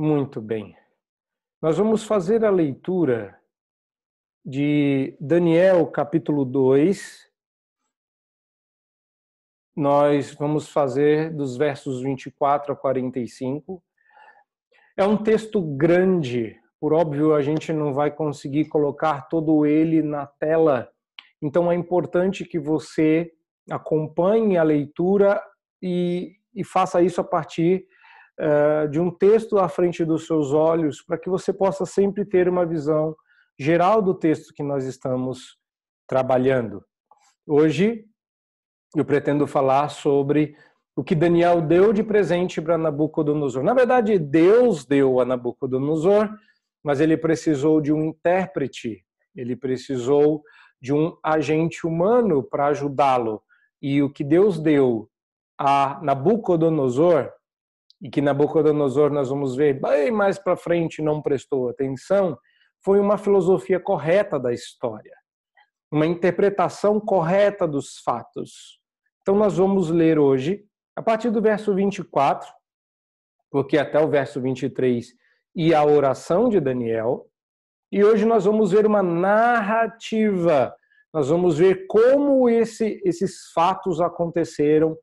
Muito 0.00 0.40
bem. 0.40 0.76
Nós 1.60 1.76
vamos 1.76 2.04
fazer 2.04 2.44
a 2.44 2.50
leitura 2.50 3.36
de 4.46 5.16
Daniel, 5.20 5.84
capítulo 5.88 6.44
2. 6.44 7.28
Nós 9.74 10.32
vamos 10.34 10.68
fazer 10.68 11.34
dos 11.34 11.56
versos 11.56 12.00
24 12.00 12.74
a 12.74 12.76
45. 12.76 13.82
É 14.96 15.04
um 15.04 15.16
texto 15.16 15.60
grande, 15.60 16.56
por 16.78 16.92
óbvio, 16.92 17.34
a 17.34 17.42
gente 17.42 17.72
não 17.72 17.92
vai 17.92 18.12
conseguir 18.12 18.66
colocar 18.66 19.22
todo 19.22 19.66
ele 19.66 20.00
na 20.00 20.28
tela, 20.28 20.88
então 21.42 21.72
é 21.72 21.74
importante 21.74 22.44
que 22.44 22.60
você 22.60 23.32
acompanhe 23.68 24.56
a 24.56 24.62
leitura 24.62 25.42
e, 25.82 26.36
e 26.54 26.62
faça 26.62 27.02
isso 27.02 27.20
a 27.20 27.24
partir 27.24 27.84
de 28.90 29.00
um 29.00 29.10
texto 29.10 29.58
à 29.58 29.68
frente 29.68 30.04
dos 30.04 30.26
seus 30.26 30.52
olhos, 30.52 31.02
para 31.02 31.18
que 31.18 31.28
você 31.28 31.52
possa 31.52 31.84
sempre 31.84 32.24
ter 32.24 32.48
uma 32.48 32.64
visão 32.64 33.16
geral 33.58 34.00
do 34.00 34.14
texto 34.14 34.54
que 34.54 34.62
nós 34.62 34.84
estamos 34.84 35.58
trabalhando. 36.06 36.84
Hoje, 37.46 38.04
eu 38.96 39.04
pretendo 39.04 39.46
falar 39.46 39.88
sobre 39.88 40.56
o 40.96 41.04
que 41.04 41.14
Daniel 41.14 41.60
deu 41.60 41.92
de 41.92 42.02
presente 42.02 42.60
para 42.60 42.78
Nabucodonosor. 42.78 43.62
Na 43.62 43.74
verdade, 43.74 44.18
Deus 44.18 44.84
deu 44.84 45.20
a 45.20 45.24
Nabucodonosor, 45.24 46.28
mas 46.82 47.00
ele 47.00 47.16
precisou 47.16 47.80
de 47.80 47.92
um 47.92 48.04
intérprete, 48.04 49.04
ele 49.34 49.54
precisou 49.56 50.42
de 50.80 50.92
um 50.92 51.16
agente 51.22 51.86
humano 51.86 52.42
para 52.42 52.66
ajudá-lo. 52.66 53.42
E 53.82 54.02
o 54.02 54.10
que 54.10 54.24
Deus 54.24 54.58
deu 54.58 55.08
a 55.58 56.00
Nabucodonosor, 56.02 57.32
e 58.00 58.08
que 58.08 58.20
Nabucodonosor 58.20 59.10
nós 59.10 59.28
vamos 59.28 59.56
ver 59.56 59.80
bem 59.80 60.10
mais 60.10 60.38
para 60.38 60.56
frente 60.56 61.02
não 61.02 61.20
prestou 61.20 61.68
atenção, 61.68 62.38
foi 62.84 63.00
uma 63.00 63.18
filosofia 63.18 63.80
correta 63.80 64.38
da 64.38 64.52
história, 64.52 65.14
uma 65.90 66.06
interpretação 66.06 67.00
correta 67.00 67.66
dos 67.66 67.98
fatos. 68.04 68.78
Então 69.22 69.34
nós 69.34 69.56
vamos 69.56 69.90
ler 69.90 70.18
hoje, 70.18 70.64
a 70.96 71.02
partir 71.02 71.30
do 71.30 71.42
verso 71.42 71.74
24, 71.74 72.48
porque 73.50 73.78
até 73.78 74.00
o 74.00 74.08
verso 74.08 74.40
23 74.40 75.12
e 75.56 75.74
a 75.74 75.84
oração 75.84 76.48
de 76.48 76.60
Daniel, 76.60 77.26
e 77.90 78.04
hoje 78.04 78.24
nós 78.24 78.44
vamos 78.44 78.70
ver 78.70 78.86
uma 78.86 79.02
narrativa, 79.02 80.74
nós 81.12 81.30
vamos 81.30 81.58
ver 81.58 81.86
como 81.86 82.48
esse, 82.48 83.00
esses 83.04 83.50
fatos 83.52 84.00
aconteceram 84.00 84.96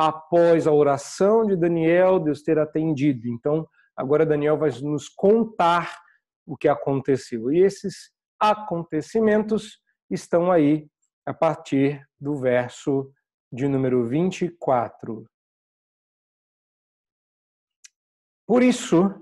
após 0.00 0.66
a 0.66 0.72
oração 0.72 1.44
de 1.44 1.54
Daniel, 1.54 2.18
Deus 2.18 2.42
ter 2.42 2.58
atendido. 2.58 3.28
Então, 3.28 3.68
agora 3.94 4.24
Daniel 4.24 4.56
vai 4.56 4.70
nos 4.80 5.10
contar 5.10 5.94
o 6.46 6.56
que 6.56 6.68
aconteceu. 6.68 7.52
E 7.52 7.60
esses 7.60 8.10
acontecimentos 8.38 9.78
estão 10.10 10.50
aí 10.50 10.88
a 11.26 11.34
partir 11.34 12.02
do 12.18 12.34
verso 12.34 13.12
de 13.52 13.68
número 13.68 14.06
24. 14.06 15.26
Por 18.46 18.62
isso, 18.62 19.14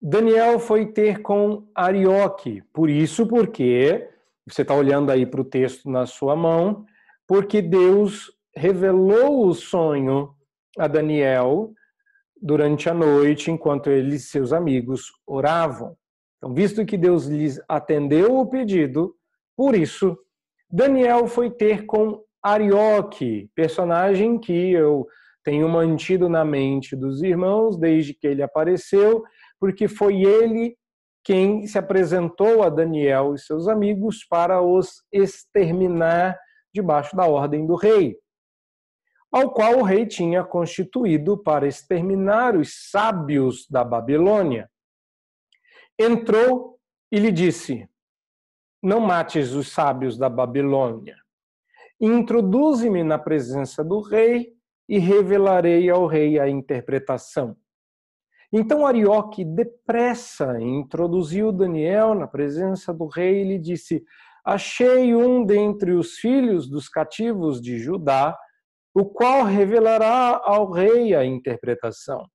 Daniel 0.00 0.58
foi 0.58 0.92
ter 0.92 1.22
com 1.22 1.70
Arioque. 1.72 2.62
Por 2.72 2.90
isso, 2.90 3.28
porque 3.28 4.10
você 4.44 4.62
está 4.62 4.74
olhando 4.74 5.12
aí 5.12 5.24
para 5.24 5.40
o 5.40 5.44
texto 5.44 5.88
na 5.88 6.04
sua 6.04 6.34
mão, 6.34 6.84
porque 7.28 7.62
Deus 7.62 8.36
revelou 8.54 9.46
o 9.46 9.54
sonho 9.54 10.34
a 10.78 10.86
Daniel 10.86 11.72
durante 12.40 12.88
a 12.88 12.94
noite, 12.94 13.50
enquanto 13.50 13.90
ele 13.90 14.16
e 14.16 14.18
seus 14.18 14.52
amigos 14.52 15.12
oravam. 15.26 15.96
Então, 16.36 16.52
visto 16.52 16.84
que 16.84 16.96
Deus 16.96 17.26
lhes 17.26 17.60
atendeu 17.68 18.38
o 18.38 18.46
pedido, 18.46 19.14
por 19.56 19.74
isso, 19.74 20.18
Daniel 20.70 21.26
foi 21.26 21.50
ter 21.50 21.86
com 21.86 22.22
Arioque, 22.42 23.48
personagem 23.54 24.38
que 24.38 24.72
eu 24.72 25.06
tenho 25.44 25.68
mantido 25.68 26.28
na 26.28 26.44
mente 26.44 26.96
dos 26.96 27.22
irmãos 27.22 27.78
desde 27.78 28.14
que 28.14 28.26
ele 28.26 28.42
apareceu 28.42 29.22
porque 29.62 29.86
foi 29.86 30.22
ele 30.22 30.76
quem 31.24 31.68
se 31.68 31.78
apresentou 31.78 32.64
a 32.64 32.68
Daniel 32.68 33.32
e 33.32 33.38
seus 33.38 33.68
amigos 33.68 34.26
para 34.28 34.60
os 34.60 35.04
exterminar 35.12 36.36
debaixo 36.74 37.14
da 37.14 37.26
ordem 37.26 37.64
do 37.64 37.76
rei, 37.76 38.16
ao 39.32 39.50
qual 39.50 39.78
o 39.78 39.82
rei 39.82 40.06
tinha 40.06 40.44
constituído 40.44 41.38
para 41.38 41.66
exterminar 41.66 42.54
os 42.54 42.90
sábios 42.90 43.66
da 43.68 43.82
Babilônia. 43.82 44.70
Entrou 45.98 46.78
e 47.10 47.18
lhe 47.18 47.32
disse: 47.32 47.88
Não 48.82 49.00
mates 49.00 49.52
os 49.52 49.72
sábios 49.72 50.18
da 50.18 50.28
Babilônia. 50.28 51.16
Introduze-me 51.98 53.02
na 53.02 53.18
presença 53.18 53.82
do 53.82 54.00
rei 54.00 54.52
e 54.88 54.98
revelarei 54.98 55.88
ao 55.88 56.06
rei 56.06 56.38
a 56.38 56.48
interpretação. 56.48 57.56
Então 58.52 58.86
Arioque, 58.86 59.46
depressa, 59.46 60.60
introduziu 60.60 61.50
Daniel 61.50 62.14
na 62.14 62.26
presença 62.26 62.92
do 62.92 63.06
rei 63.06 63.40
e 63.40 63.44
lhe 63.44 63.58
disse: 63.58 64.04
Achei 64.44 65.14
um 65.14 65.42
dentre 65.42 65.92
os 65.92 66.16
filhos 66.16 66.68
dos 66.68 66.86
cativos 66.86 67.62
de 67.62 67.78
Judá, 67.78 68.36
o 68.94 69.04
qual 69.04 69.44
revelará 69.44 70.40
ao 70.44 70.70
rei 70.70 71.14
a 71.14 71.24
interpretação. 71.24 72.28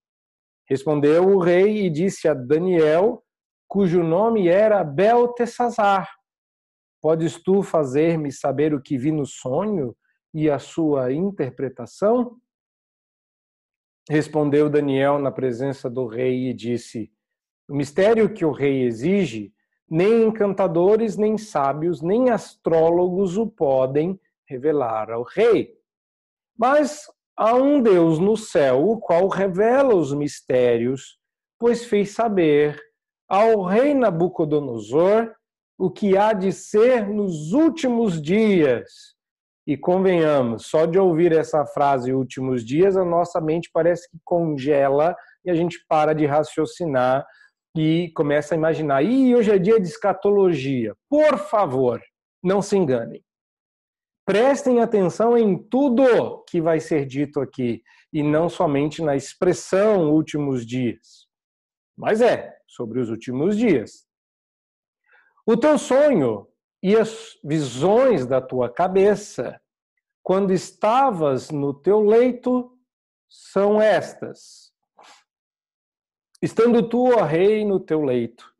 Respondeu 0.68 1.28
o 1.30 1.40
rei 1.40 1.86
e 1.86 1.90
disse 1.90 2.28
a 2.28 2.34
Daniel, 2.34 3.24
cujo 3.68 4.04
nome 4.04 4.48
era 4.48 4.84
Beltesazar: 4.84 6.10
Podes 7.02 7.42
tu 7.42 7.62
fazer-me 7.62 8.32
saber 8.32 8.74
o 8.74 8.82
que 8.82 8.98
vi 8.98 9.12
no 9.12 9.26
sonho 9.26 9.96
e 10.34 10.50
a 10.50 10.60
sua 10.60 11.14
interpretação? 11.14 12.38
Respondeu 14.10 14.70
Daniel 14.70 15.20
na 15.20 15.32
presença 15.32 15.90
do 15.90 16.08
rei 16.08 16.50
e 16.50 16.54
disse: 16.54 17.12
O 17.70 17.76
mistério 17.76 18.34
que 18.34 18.44
o 18.44 18.52
rei 18.52 18.84
exige, 18.84 19.54
nem 19.90 20.24
encantadores, 20.24 21.16
nem 21.16 21.38
sábios, 21.38 22.02
nem 22.02 22.30
astrólogos 22.30 23.38
o 23.38 23.48
podem 23.48 24.20
revelar 24.46 25.12
ao 25.12 25.24
rei. 25.24 25.77
Mas 26.58 27.04
há 27.38 27.54
um 27.54 27.82
Deus 27.82 28.20
no 28.20 28.36
céu, 28.36 28.90
o 28.90 29.00
qual 29.00 29.28
revela 29.28 29.96
os 29.96 30.14
mistérios, 30.14 31.18
pois 31.60 31.86
fez 31.86 32.12
saber 32.12 32.80
ao 33.30 33.64
rei 33.64 33.94
Nabucodonosor 33.94 35.32
o 35.78 35.92
que 35.92 36.18
há 36.18 36.34
de 36.34 36.52
ser 36.52 37.08
nos 37.08 37.52
últimos 37.52 38.22
dias 38.22 39.16
e 39.68 39.76
convenhamos, 39.76 40.68
só 40.68 40.86
de 40.86 40.98
ouvir 40.98 41.34
essa 41.34 41.66
frase 41.66 42.14
últimos 42.14 42.66
dias, 42.66 42.96
a 42.96 43.04
nossa 43.04 43.42
mente 43.42 43.70
parece 43.72 44.10
que 44.10 44.18
congela 44.24 45.14
e 45.44 45.52
a 45.52 45.54
gente 45.54 45.78
para 45.90 46.14
de 46.14 46.26
raciocinar 46.26 47.26
e 47.76 48.10
começa 48.16 48.56
a 48.56 48.58
imaginar. 48.58 49.04
E 49.04 49.36
hoje 49.36 49.52
é 49.52 49.60
dia 49.60 49.80
de 49.80 49.88
escatologia. 49.88 50.96
Por 51.10 51.38
favor, 51.38 52.02
não 52.42 52.62
se 52.62 52.78
enganem. 52.78 53.22
Prestem 54.28 54.82
atenção 54.82 55.38
em 55.38 55.58
tudo 55.58 56.44
que 56.50 56.60
vai 56.60 56.82
ser 56.82 57.06
dito 57.06 57.40
aqui 57.40 57.82
e 58.12 58.22
não 58.22 58.50
somente 58.50 59.02
na 59.02 59.16
expressão 59.16 60.12
últimos 60.12 60.66
dias. 60.66 61.30
Mas 61.96 62.20
é 62.20 62.54
sobre 62.68 63.00
os 63.00 63.10
últimos 63.10 63.58
dias. 63.58 64.06
O 65.46 65.56
teu 65.56 65.78
sonho 65.78 66.46
e 66.84 66.94
as 66.94 67.40
visões 67.42 68.26
da 68.26 68.42
tua 68.42 68.70
cabeça, 68.70 69.62
quando 70.22 70.52
estavas 70.52 71.50
no 71.50 71.74
teu 71.74 72.02
leito, 72.02 72.78
são 73.30 73.82
estas. 73.82 74.74
Estando 76.42 76.90
tu, 76.90 77.18
ó 77.18 77.24
rei, 77.24 77.64
no 77.64 77.80
teu 77.80 78.04
leito, 78.04 78.54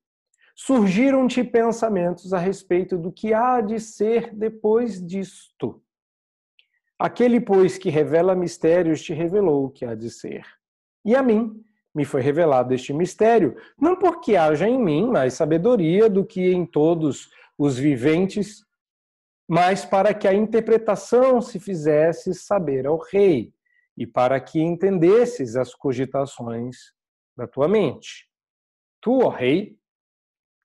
surgiram-te 0.58 1.44
pensamentos 1.44 2.34
a 2.34 2.40
respeito 2.40 2.98
do 2.98 3.12
que 3.12 3.32
há 3.32 3.62
de 3.62 3.80
ser 3.80 4.34
depois 4.34 5.06
disto. 5.06 5.80
Aquele, 6.98 7.40
pois, 7.40 7.78
que 7.78 7.92
revela 7.92 8.34
mistérios, 8.36 9.04
te 9.04 9.14
revelou 9.14 9.66
o 9.66 9.70
que 9.70 9.86
há 9.86 9.94
de 9.94 10.10
ser. 10.10 10.44
E 11.06 11.16
a 11.16 11.22
mim 11.22 11.64
me 11.94 12.04
foi 12.04 12.22
revelado 12.22 12.74
este 12.74 12.92
mistério, 12.92 13.56
não 13.80 13.96
porque 13.96 14.36
haja 14.36 14.68
em 14.68 14.84
mim 14.84 15.08
mais 15.08 15.36
sabedoria 15.36 16.10
do 16.10 16.26
que 16.26 16.52
em 16.52 16.66
todos 16.66 17.30
os 17.56 17.78
viventes, 17.78 18.66
mas 19.48 19.86
para 19.86 20.12
que 20.12 20.28
a 20.28 20.34
interpretação 20.34 21.40
se 21.40 21.60
fizesse 21.60 22.34
saber 22.34 22.88
ao 22.88 22.98
rei 22.98 23.54
e 23.96 24.08
para 24.08 24.40
que 24.40 24.60
entendesses 24.60 25.56
as 25.56 25.74
cogitações 25.76 26.94
da 27.36 27.48
tua 27.48 27.68
mente. 27.68 28.28
Tu, 29.00 29.20
ó 29.24 29.30
rei, 29.30 29.77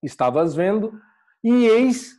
estavas 0.03 0.55
vendo, 0.55 0.93
e 1.43 1.67
eis 1.67 2.15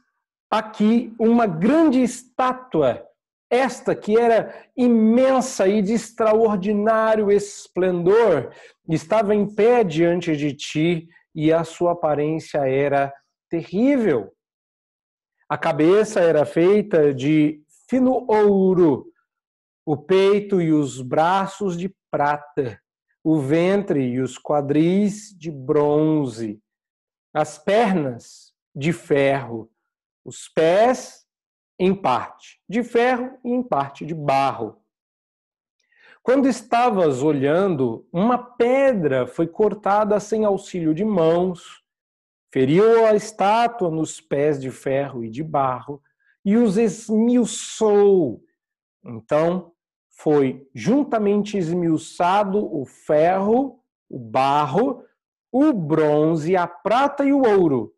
aqui 0.50 1.14
uma 1.20 1.46
grande 1.48 2.02
estátua 2.02 3.08
esta 3.54 3.96
que 3.96 4.18
era 4.18 4.68
imensa 4.76 5.68
e 5.68 5.80
de 5.80 5.94
extraordinário 5.94 7.32
esplendor, 7.32 8.52
estava 8.90 9.36
em 9.36 9.46
pé 9.46 9.84
diante 9.84 10.36
de 10.36 10.56
ti 10.56 11.08
e 11.36 11.54
a 11.54 11.64
sua 11.64 11.92
aparência 11.92 12.68
era 12.68 13.14
terrível. 13.48 14.34
A 15.48 15.56
cabeça 15.56 16.20
era 16.20 16.46
feita 16.46 17.14
de 17.14 17.62
fino 17.88 18.26
ouro, 18.28 19.06
o 19.86 19.96
peito 19.96 20.60
e 20.60 20.74
os 20.74 21.00
braços 21.00 21.78
de 21.78 21.94
prata, 22.10 22.80
o 23.24 23.40
ventre 23.40 24.02
e 24.02 24.20
os 24.20 24.36
quadris 24.36 25.30
de 25.38 25.52
bronze, 25.52 26.60
as 27.34 27.58
pernas 27.58 28.54
de 28.76 28.94
ferro, 28.94 29.72
os 30.24 30.48
pés 30.48 31.26
em 31.80 31.94
parte 31.96 32.62
de 32.70 32.84
ferro 32.84 33.38
e 33.44 33.50
em 33.50 33.64
parte 33.64 34.06
de 34.06 34.14
barro. 34.14 34.78
Quando 36.22 36.48
estavas 36.48 37.22
olhando, 37.22 38.08
uma 38.14 38.38
pedra 38.38 39.28
foi 39.28 39.48
cortada 39.48 40.20
sem 40.20 40.46
auxílio 40.46 40.94
de 40.94 41.04
mãos, 41.04 41.84
feriu 42.52 43.06
a 43.06 43.16
estátua 43.16 43.90
nos 43.90 44.22
pés 44.22 44.62
de 44.62 44.72
ferro 44.72 45.24
e 45.26 45.30
de 45.30 45.44
barro 45.44 46.02
e 46.46 46.56
os 46.56 46.78
esmiuçou. 46.78 48.42
Então 49.04 49.74
foi 50.12 50.66
juntamente 50.74 51.58
esmiuçado 51.58 52.74
o 52.74 52.86
ferro, 52.86 53.80
o 54.10 54.18
barro, 54.18 55.04
o 55.54 55.72
bronze, 55.72 56.56
a 56.56 56.66
prata 56.66 57.24
e 57.24 57.32
o 57.32 57.44
ouro, 57.44 57.96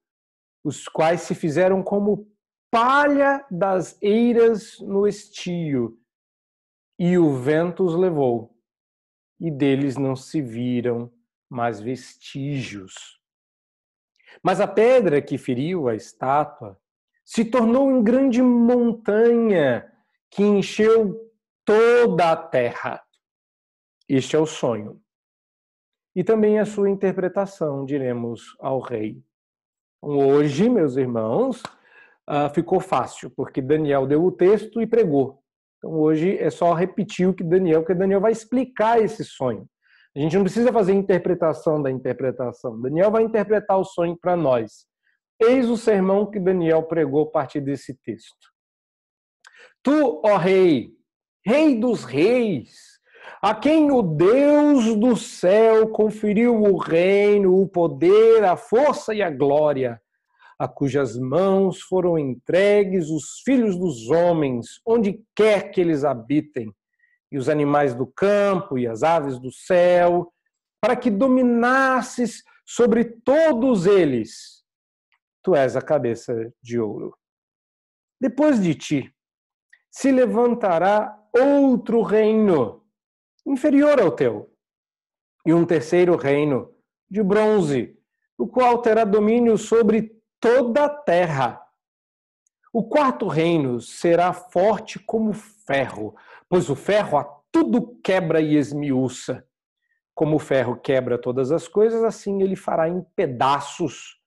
os 0.62 0.90
quais 0.90 1.22
se 1.22 1.34
fizeram 1.34 1.82
como 1.82 2.30
palha 2.70 3.46
das 3.50 3.98
eiras 4.02 4.78
no 4.82 5.08
estio, 5.08 5.98
e 7.00 7.18
o 7.18 7.34
vento 7.34 7.86
os 7.86 7.96
levou, 7.96 8.54
e 9.40 9.50
deles 9.50 9.96
não 9.96 10.18
se 10.18 10.42
viram 10.42 11.10
mais 11.50 11.80
vestígios. 11.80 13.22
Mas 14.44 14.60
a 14.60 14.68
pedra 14.68 15.22
que 15.22 15.38
feriu 15.38 15.88
a 15.88 15.96
estátua 15.96 16.78
se 17.24 17.46
tornou 17.46 17.90
em 17.90 18.04
grande 18.04 18.42
montanha 18.42 19.90
que 20.30 20.44
encheu 20.44 21.32
toda 21.64 22.34
a 22.34 22.36
terra. 22.36 23.02
Este 24.10 24.36
é 24.36 24.40
o 24.40 24.46
sonho. 24.46 25.02
E 26.16 26.24
também 26.24 26.60
a 26.60 26.66
sua 26.66 26.90
interpretação, 26.90 27.86
diremos 27.86 28.56
ao 28.60 28.80
rei. 28.80 29.22
Hoje, 30.02 30.70
meus 30.70 30.96
irmãos, 30.96 31.62
uh, 32.30 32.54
ficou 32.54 32.80
fácil, 32.80 33.30
porque 33.30 33.62
Daniel 33.62 34.08
deu 34.08 34.24
o 34.24 34.32
texto 34.32 34.82
e 34.82 34.88
pregou. 34.88 35.42
Então 35.78 35.92
hoje 35.92 36.38
é 36.38 36.50
só 36.50 36.74
repetir 36.74 37.28
o 37.28 37.34
que 37.34 37.44
Daniel, 37.44 37.82
porque 37.82 37.94
Daniel 37.94 38.22
vai 38.22 38.32
explicar 38.32 39.02
esse 39.02 39.24
sonho. 39.24 39.68
A 40.16 40.20
gente 40.20 40.36
não 40.36 40.44
precisa 40.44 40.72
fazer 40.72 40.94
interpretação 40.94 41.82
da 41.82 41.92
interpretação. 41.92 42.80
Daniel 42.80 43.12
vai 43.12 43.24
interpretar 43.24 43.78
o 43.78 43.84
sonho 43.84 44.18
para 44.18 44.36
nós. 44.36 44.86
Eis 45.40 45.70
o 45.70 45.76
sermão 45.76 46.32
que 46.32 46.40
Daniel 46.40 46.84
pregou 46.84 47.24
a 47.24 47.32
partir 47.32 47.60
desse 47.60 47.94
texto. 47.94 48.54
Tu, 49.84 50.22
ó 50.24 50.38
rei, 50.38 50.92
rei 51.46 51.78
dos 51.78 52.06
reis, 52.06 52.95
a 53.42 53.54
quem 53.54 53.92
o 53.92 54.02
Deus 54.02 54.96
do 54.96 55.16
céu 55.16 55.88
conferiu 55.90 56.62
o 56.62 56.78
reino, 56.78 57.60
o 57.62 57.68
poder, 57.68 58.44
a 58.44 58.58
força 58.58 59.14
e 59.14 59.22
a 59.22 59.30
glória, 59.30 60.02
a 60.58 60.68
cujas 60.68 61.18
mãos 61.18 61.82
foram 61.82 62.18
entregues 62.18 63.10
os 63.10 63.42
filhos 63.44 63.78
dos 63.78 64.10
homens, 64.10 64.80
onde 64.86 65.22
quer 65.36 65.72
que 65.72 65.82
eles 65.82 66.04
habitem, 66.04 66.74
e 67.32 67.38
os 67.38 67.50
animais 67.50 67.94
do 67.94 68.08
campo 68.08 68.78
e 68.78 68.88
as 68.88 69.04
aves 69.04 69.38
do 69.40 69.52
céu, 69.52 70.32
para 70.82 70.96
que 70.96 71.10
dominasses 71.10 72.44
sobre 72.66 73.04
todos 73.04 73.86
eles. 73.86 74.64
Tu 75.44 75.54
és 75.56 75.76
a 75.76 75.82
cabeça 75.82 76.34
de 76.62 76.80
ouro. 76.80 77.16
Depois 78.20 78.62
de 78.62 78.74
ti 78.74 79.14
se 79.92 80.12
levantará 80.12 81.18
outro 81.34 82.02
reino, 82.02 82.85
inferior 83.46 84.00
ao 84.00 84.12
teu, 84.12 84.52
e 85.46 85.54
um 85.54 85.66
terceiro 85.66 86.16
reino, 86.16 86.74
de 87.10 87.22
bronze, 87.22 87.98
o 88.38 88.48
qual 88.48 88.82
terá 88.82 89.04
domínio 89.04 89.58
sobre 89.58 90.20
toda 90.40 90.86
a 90.86 90.90
terra. 90.90 91.62
O 92.74 92.84
quarto 92.84 93.28
reino 93.28 93.80
será 93.80 94.34
forte 94.34 95.00
como 95.00 95.34
ferro, 95.34 96.16
pois 96.50 96.70
o 96.70 96.76
ferro 96.76 97.18
a 97.18 97.24
tudo 97.52 98.00
quebra 98.04 98.42
e 98.42 98.56
esmiuça. 98.56 99.48
Como 100.14 100.38
o 100.38 100.40
ferro 100.40 100.76
quebra 100.78 101.18
todas 101.18 101.52
as 101.52 101.68
coisas, 101.68 102.04
assim 102.04 102.42
ele 102.42 102.56
fará 102.56 102.90
em 102.90 103.02
pedaços 103.16 104.20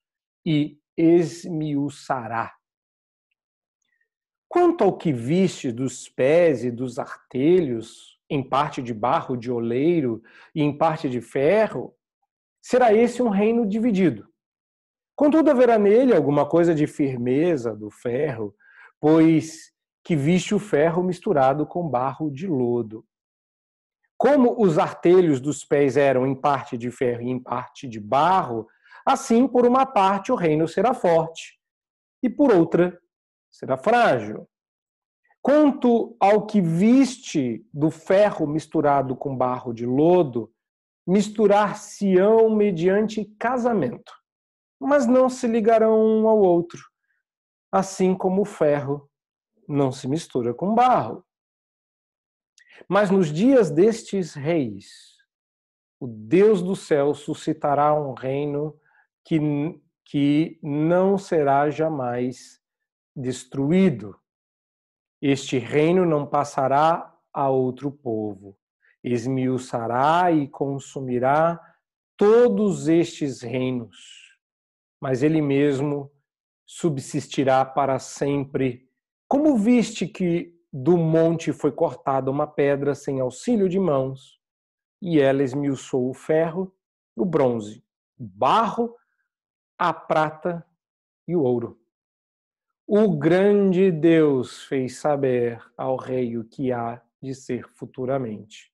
e 0.45 0.79
esmiuçará. 0.97 2.55
Quanto 4.47 4.83
ao 4.83 4.97
que 4.97 5.13
viste 5.13 5.71
dos 5.71 6.09
pés 6.09 6.63
e 6.63 6.71
dos 6.71 6.97
artelhos, 6.97 8.18
em 8.29 8.47
parte 8.47 8.81
de 8.81 8.93
barro 8.93 9.35
de 9.35 9.51
oleiro 9.51 10.21
e 10.53 10.61
em 10.61 10.77
parte 10.77 11.09
de 11.09 11.19
ferro, 11.19 11.95
será 12.61 12.93
esse 12.93 13.21
um 13.21 13.29
reino 13.29 13.65
dividido. 13.65 14.27
Contudo, 15.15 15.49
haverá 15.49 15.77
nele 15.77 16.15
alguma 16.15 16.47
coisa 16.47 16.73
de 16.73 16.87
firmeza 16.87 17.75
do 17.75 17.89
ferro, 17.89 18.55
pois 18.99 19.71
que 20.03 20.15
viste 20.15 20.55
o 20.55 20.59
ferro 20.59 21.03
misturado 21.03 21.65
com 21.65 21.89
barro 21.89 22.31
de 22.31 22.47
lodo. 22.47 23.05
Como 24.17 24.61
os 24.61 24.77
artelhos 24.77 25.39
dos 25.39 25.63
pés 25.63 25.97
eram 25.97 26.25
em 26.25 26.35
parte 26.35 26.77
de 26.77 26.91
ferro 26.91 27.21
e 27.21 27.29
em 27.29 27.39
parte 27.41 27.87
de 27.87 27.99
barro, 27.99 28.67
assim, 29.05 29.47
por 29.47 29.65
uma 29.65 29.85
parte, 29.85 30.31
o 30.31 30.35
reino 30.35 30.67
será 30.67 30.93
forte, 30.93 31.57
e 32.21 32.29
por 32.29 32.53
outra, 32.53 32.99
será 33.51 33.77
frágil. 33.77 34.47
Quanto 35.41 36.15
ao 36.19 36.45
que 36.45 36.61
viste 36.61 37.65
do 37.73 37.89
ferro 37.89 38.45
misturado 38.45 39.15
com 39.15 39.35
barro 39.35 39.73
de 39.73 39.85
lodo, 39.85 40.51
misturar-se-ão 41.07 42.49
mediante 42.49 43.25
casamento 43.39 44.19
mas 44.79 45.05
não 45.05 45.29
se 45.29 45.45
ligarão 45.45 45.99
um 45.99 46.27
ao 46.27 46.39
outro, 46.39 46.81
assim 47.71 48.15
como 48.15 48.43
o 48.43 48.45
ferro 48.45 49.09
não 49.67 49.91
se 49.91 50.07
mistura 50.07 50.53
com 50.53 50.73
barro. 50.73 51.23
Mas 52.87 53.11
nos 53.11 53.31
dias 53.31 53.69
destes 53.69 54.33
reis, 54.33 55.17
o 55.99 56.07
Deus 56.07 56.61
do 56.61 56.75
céu 56.75 57.13
suscitará 57.13 57.93
um 57.93 58.13
reino 58.13 58.79
que, 59.25 59.37
que 60.05 60.57
não 60.63 61.17
será 61.17 61.69
jamais 61.69 62.59
destruído. 63.13 64.18
Este 65.21 65.57
reino 65.57 66.05
não 66.05 66.25
passará 66.25 67.13
a 67.33 67.49
outro 67.49 67.91
povo, 67.91 68.57
esmiuçará 69.03 70.31
e 70.31 70.47
consumirá 70.47 71.59
todos 72.17 72.87
estes 72.87 73.41
reinos 73.41 74.19
mas 74.99 75.23
ele 75.23 75.41
mesmo 75.41 76.11
subsistirá 76.65 77.63
para 77.63 77.97
sempre. 77.99 78.87
Como 79.27 79.57
viste 79.57 80.07
que 80.07 80.55
do 80.71 80.97
monte 80.97 81.51
foi 81.53 81.71
cortada 81.71 82.29
uma 82.29 82.45
pedra 82.45 82.93
sem 82.93 83.19
auxílio 83.19 83.69
de 83.69 83.79
mãos, 83.79 84.39
e 85.01 85.19
ela 85.19 85.41
esmiuçou 85.41 86.09
o 86.09 86.13
ferro, 86.13 86.75
o 87.15 87.25
bronze, 87.25 87.83
o 88.17 88.25
barro, 88.25 88.95
a 89.77 89.93
prata 89.93 90.65
e 91.27 91.35
o 91.35 91.41
ouro. 91.41 91.78
O 92.91 93.15
grande 93.15 93.91
Deus 93.91 94.63
fez 94.63 94.97
saber 94.97 95.63
ao 95.77 95.95
rei 95.95 96.35
o 96.39 96.43
que 96.43 96.71
há 96.71 96.99
de 97.21 97.35
ser 97.35 97.69
futuramente. 97.69 98.73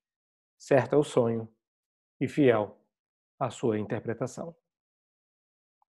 Certo 0.57 0.93
é 0.93 0.97
o 0.97 1.03
sonho 1.03 1.49
e 2.21 2.25
fiel 2.25 2.79
à 3.37 3.49
sua 3.49 3.77
interpretação 3.77 4.55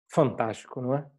fantástico, 0.08 0.80
não 0.80 0.94
é? 0.94 1.10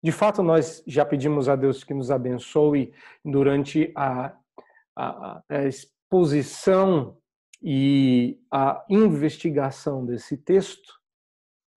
De 0.00 0.12
fato, 0.12 0.44
nós 0.44 0.84
já 0.86 1.04
pedimos 1.04 1.48
a 1.48 1.56
Deus 1.56 1.82
que 1.82 1.92
nos 1.92 2.08
abençoe 2.08 2.94
durante 3.24 3.92
a, 3.96 4.32
a, 4.94 5.42
a 5.48 5.64
exposição 5.64 7.18
e 7.60 8.40
a 8.48 8.84
investigação 8.88 10.06
desse 10.06 10.36
texto. 10.36 11.00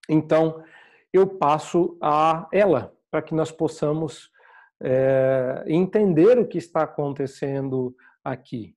Então, 0.07 0.63
eu 1.11 1.25
passo 1.25 1.97
a 1.99 2.47
ela, 2.51 2.95
para 3.09 3.23
que 3.23 3.33
nós 3.33 3.51
possamos 3.51 4.34
é, 4.81 5.63
entender 5.67 6.37
o 6.37 6.47
que 6.47 6.57
está 6.57 6.83
acontecendo 6.83 7.95
aqui. 8.23 8.75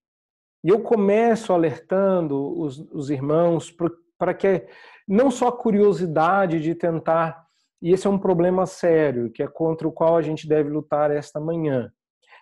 E 0.64 0.68
eu 0.68 0.80
começo 0.80 1.52
alertando 1.52 2.58
os, 2.60 2.78
os 2.92 3.10
irmãos 3.10 3.74
para 4.18 4.34
que 4.34 4.66
não 5.06 5.30
só 5.30 5.48
a 5.48 5.56
curiosidade 5.56 6.60
de 6.60 6.74
tentar 6.74 7.48
e 7.80 7.92
esse 7.92 8.06
é 8.06 8.10
um 8.10 8.18
problema 8.18 8.66
sério, 8.66 9.30
que 9.30 9.42
é 9.42 9.46
contra 9.46 9.86
o 9.86 9.92
qual 9.92 10.16
a 10.16 10.22
gente 10.22 10.48
deve 10.48 10.68
lutar 10.68 11.10
esta 11.10 11.40
manhã. 11.40 11.90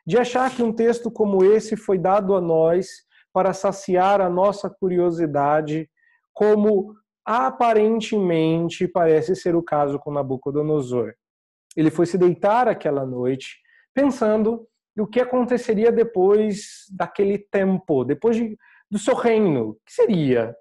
de 0.06 0.16
achar 0.16 0.54
que 0.54 0.62
um 0.62 0.72
texto 0.72 1.10
como 1.10 1.44
esse 1.44 1.76
foi 1.76 1.98
dado 1.98 2.36
a 2.36 2.40
nós 2.40 2.86
para 3.32 3.52
saciar 3.52 4.20
a 4.20 4.30
nossa 4.30 4.70
curiosidade, 4.70 5.90
como 6.32 6.94
aparentemente 7.24 8.86
parece 8.86 9.34
ser 9.34 9.56
o 9.56 9.62
caso 9.62 9.98
com 9.98 10.12
Nabucodonosor. 10.12 11.12
Ele 11.76 11.90
foi 11.90 12.06
se 12.06 12.16
deitar 12.16 12.68
aquela 12.68 13.04
noite 13.04 13.56
pensando 13.94 14.66
o 14.98 15.06
que 15.06 15.20
aconteceria 15.20 15.92
depois 15.92 16.86
daquele 16.90 17.38
tempo, 17.38 18.04
depois 18.04 18.36
de, 18.36 18.56
do 18.90 18.98
seu 18.98 19.14
reino, 19.14 19.76
que 19.84 19.92
seria 19.92 20.54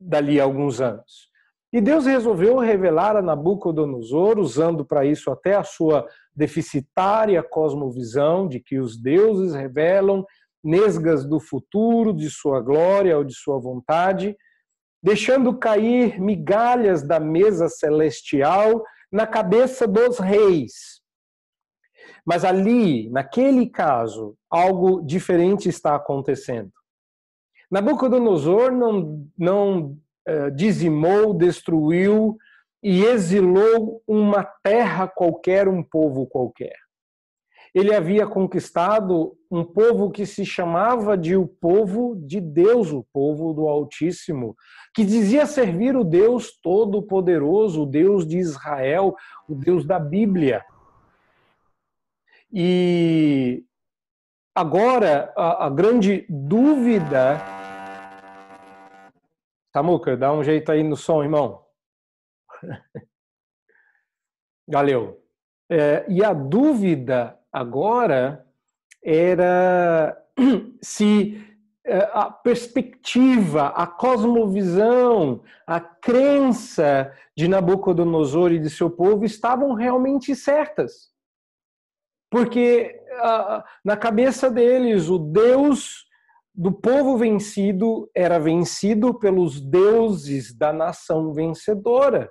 dali 0.00 0.40
a 0.40 0.44
alguns 0.44 0.80
anos. 0.80 1.30
E 1.72 1.80
Deus 1.80 2.06
resolveu 2.06 2.58
revelar 2.58 3.16
a 3.16 3.22
Nabucodonosor, 3.22 4.38
usando 4.38 4.84
para 4.84 5.04
isso 5.04 5.30
até 5.30 5.56
a 5.56 5.64
sua 5.64 6.06
deficitária 6.34 7.42
cosmovisão 7.42 8.48
de 8.48 8.60
que 8.60 8.78
os 8.78 8.96
deuses 8.96 9.54
revelam 9.54 10.24
nesgas 10.64 11.24
do 11.24 11.38
futuro, 11.38 12.12
de 12.12 12.30
sua 12.30 12.60
glória 12.60 13.16
ou 13.16 13.24
de 13.24 13.34
sua 13.34 13.58
vontade, 13.58 14.36
deixando 15.02 15.58
cair 15.58 16.20
migalhas 16.20 17.02
da 17.02 17.20
mesa 17.20 17.68
celestial 17.68 18.82
na 19.10 19.26
cabeça 19.26 19.86
dos 19.86 20.18
reis. 20.18 21.00
Mas 22.24 22.44
ali, 22.44 23.08
naquele 23.10 23.68
caso, 23.68 24.36
algo 24.50 25.02
diferente 25.02 25.68
está 25.68 25.94
acontecendo. 25.94 26.72
Nabucodonosor 27.70 28.72
não, 28.72 29.28
não 29.36 29.98
uh, 30.28 30.50
dizimou, 30.54 31.34
destruiu 31.34 32.36
e 32.82 33.04
exilou 33.04 34.02
uma 34.06 34.44
terra 34.62 35.08
qualquer, 35.08 35.68
um 35.68 35.82
povo 35.82 36.26
qualquer. 36.26 36.85
Ele 37.76 37.94
havia 37.94 38.26
conquistado 38.26 39.36
um 39.50 39.62
povo 39.62 40.10
que 40.10 40.24
se 40.24 40.46
chamava 40.46 41.14
de 41.14 41.36
o 41.36 41.46
povo 41.46 42.16
de 42.16 42.40
Deus, 42.40 42.90
o 42.90 43.06
povo 43.12 43.52
do 43.52 43.68
Altíssimo, 43.68 44.56
que 44.94 45.04
dizia 45.04 45.44
servir 45.44 45.94
o 45.94 46.02
Deus 46.02 46.58
Todo-Poderoso, 46.58 47.82
o 47.82 47.86
Deus 47.86 48.26
de 48.26 48.38
Israel, 48.38 49.14
o 49.46 49.54
Deus 49.54 49.84
da 49.84 49.98
Bíblia. 49.98 50.64
E 52.50 53.62
agora 54.54 55.30
a, 55.36 55.66
a 55.66 55.68
grande 55.68 56.24
dúvida. 56.30 57.36
Samuca, 59.70 60.16
dá 60.16 60.32
um 60.32 60.42
jeito 60.42 60.72
aí 60.72 60.82
no 60.82 60.96
som, 60.96 61.22
irmão. 61.22 61.62
Valeu. 64.66 65.22
É, 65.70 66.06
e 66.08 66.24
a 66.24 66.32
dúvida 66.32 67.35
agora 67.56 68.46
era 69.02 70.14
se 70.82 71.42
é, 71.86 71.98
a 72.12 72.30
perspectiva, 72.30 73.68
a 73.68 73.86
cosmovisão, 73.86 75.42
a 75.66 75.80
crença 75.80 77.10
de 77.34 77.48
Nabucodonosor 77.48 78.52
e 78.52 78.58
de 78.58 78.68
seu 78.68 78.90
povo 78.90 79.24
estavam 79.24 79.72
realmente 79.72 80.34
certas. 80.34 81.10
Porque 82.30 83.00
na 83.82 83.96
cabeça 83.96 84.50
deles, 84.50 85.08
o 85.08 85.16
Deus 85.16 86.04
do 86.54 86.70
povo 86.70 87.16
vencido 87.16 88.10
era 88.14 88.38
vencido 88.38 89.18
pelos 89.18 89.60
deuses 89.60 90.52
da 90.52 90.72
nação 90.72 91.32
vencedora. 91.32 92.30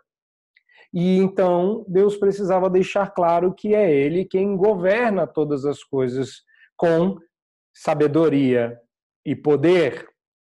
E 0.96 1.18
então 1.18 1.84
Deus 1.90 2.16
precisava 2.16 2.70
deixar 2.70 3.14
claro 3.14 3.54
que 3.54 3.76
é 3.76 3.94
Ele 3.94 4.24
quem 4.24 4.56
governa 4.56 5.28
todas 5.28 5.66
as 5.66 5.84
coisas 5.84 6.42
com 6.78 7.18
sabedoria 7.74 8.80
e 9.26 9.36
poder, 9.36 10.08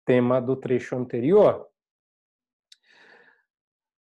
tema 0.06 0.42
do 0.42 0.58
trecho 0.58 0.98
anterior. 0.98 1.66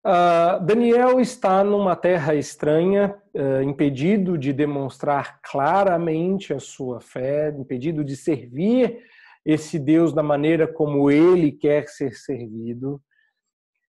Uh, 0.06 0.64
Daniel 0.64 1.22
está 1.22 1.64
numa 1.64 1.96
terra 1.96 2.36
estranha, 2.36 3.18
uh, 3.34 3.62
impedido 3.62 4.38
de 4.38 4.52
demonstrar 4.52 5.40
claramente 5.42 6.54
a 6.54 6.60
sua 6.60 7.00
fé, 7.00 7.50
impedido 7.58 8.04
de 8.04 8.16
servir 8.18 9.00
esse 9.46 9.80
Deus 9.80 10.14
da 10.14 10.22
maneira 10.22 10.68
como 10.68 11.10
ele 11.10 11.52
quer 11.52 11.88
ser 11.88 12.14
servido. 12.14 13.02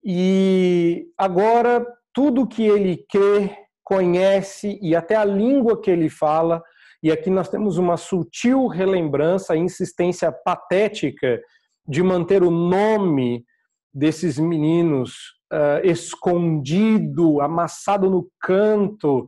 E 0.04 1.06
agora, 1.16 1.86
tudo 2.14 2.46
que 2.46 2.62
ele 2.62 3.04
crê, 3.10 3.56
conhece 3.82 4.78
e 4.80 4.94
até 4.94 5.16
a 5.16 5.24
língua 5.24 5.80
que 5.80 5.90
ele 5.90 6.08
fala 6.08 6.62
e 7.02 7.10
aqui 7.10 7.28
nós 7.28 7.48
temos 7.48 7.78
uma 7.78 7.96
sutil 7.96 8.68
relembrança, 8.68 9.56
insistência 9.56 10.30
patética 10.30 11.42
de 11.86 12.00
manter 12.00 12.44
o 12.44 12.50
nome 12.50 13.44
desses 13.92 14.38
meninos 14.38 15.14
uh, 15.52 15.84
escondido, 15.84 17.40
amassado 17.40 18.08
no 18.08 18.30
canto. 18.40 19.26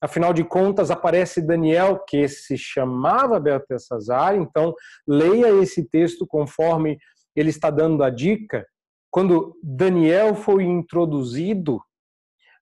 Afinal 0.00 0.32
de 0.32 0.44
contas, 0.44 0.88
aparece 0.88 1.44
Daniel, 1.44 1.98
que 2.06 2.28
se 2.28 2.56
chamava 2.56 3.40
Beltesazar. 3.40 4.36
Então, 4.36 4.72
leia 5.04 5.50
esse 5.60 5.82
texto 5.88 6.24
conforme 6.28 6.96
ele 7.34 7.50
está 7.50 7.70
dando 7.70 8.04
a 8.04 8.10
dica. 8.10 8.64
Quando 9.10 9.58
Daniel 9.60 10.36
foi 10.36 10.62
introduzido, 10.62 11.80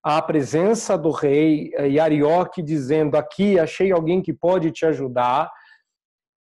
a 0.05 0.21
presença 0.21 0.99
do 0.99 1.11
rei 1.11 1.73
e 1.79 1.99
Arioque 1.99 2.63
dizendo: 2.63 3.17
Aqui 3.17 3.59
achei 3.59 3.91
alguém 3.91 4.21
que 4.21 4.35
pode 4.35 4.71
te 4.71 4.85
ajudar. 4.85 5.51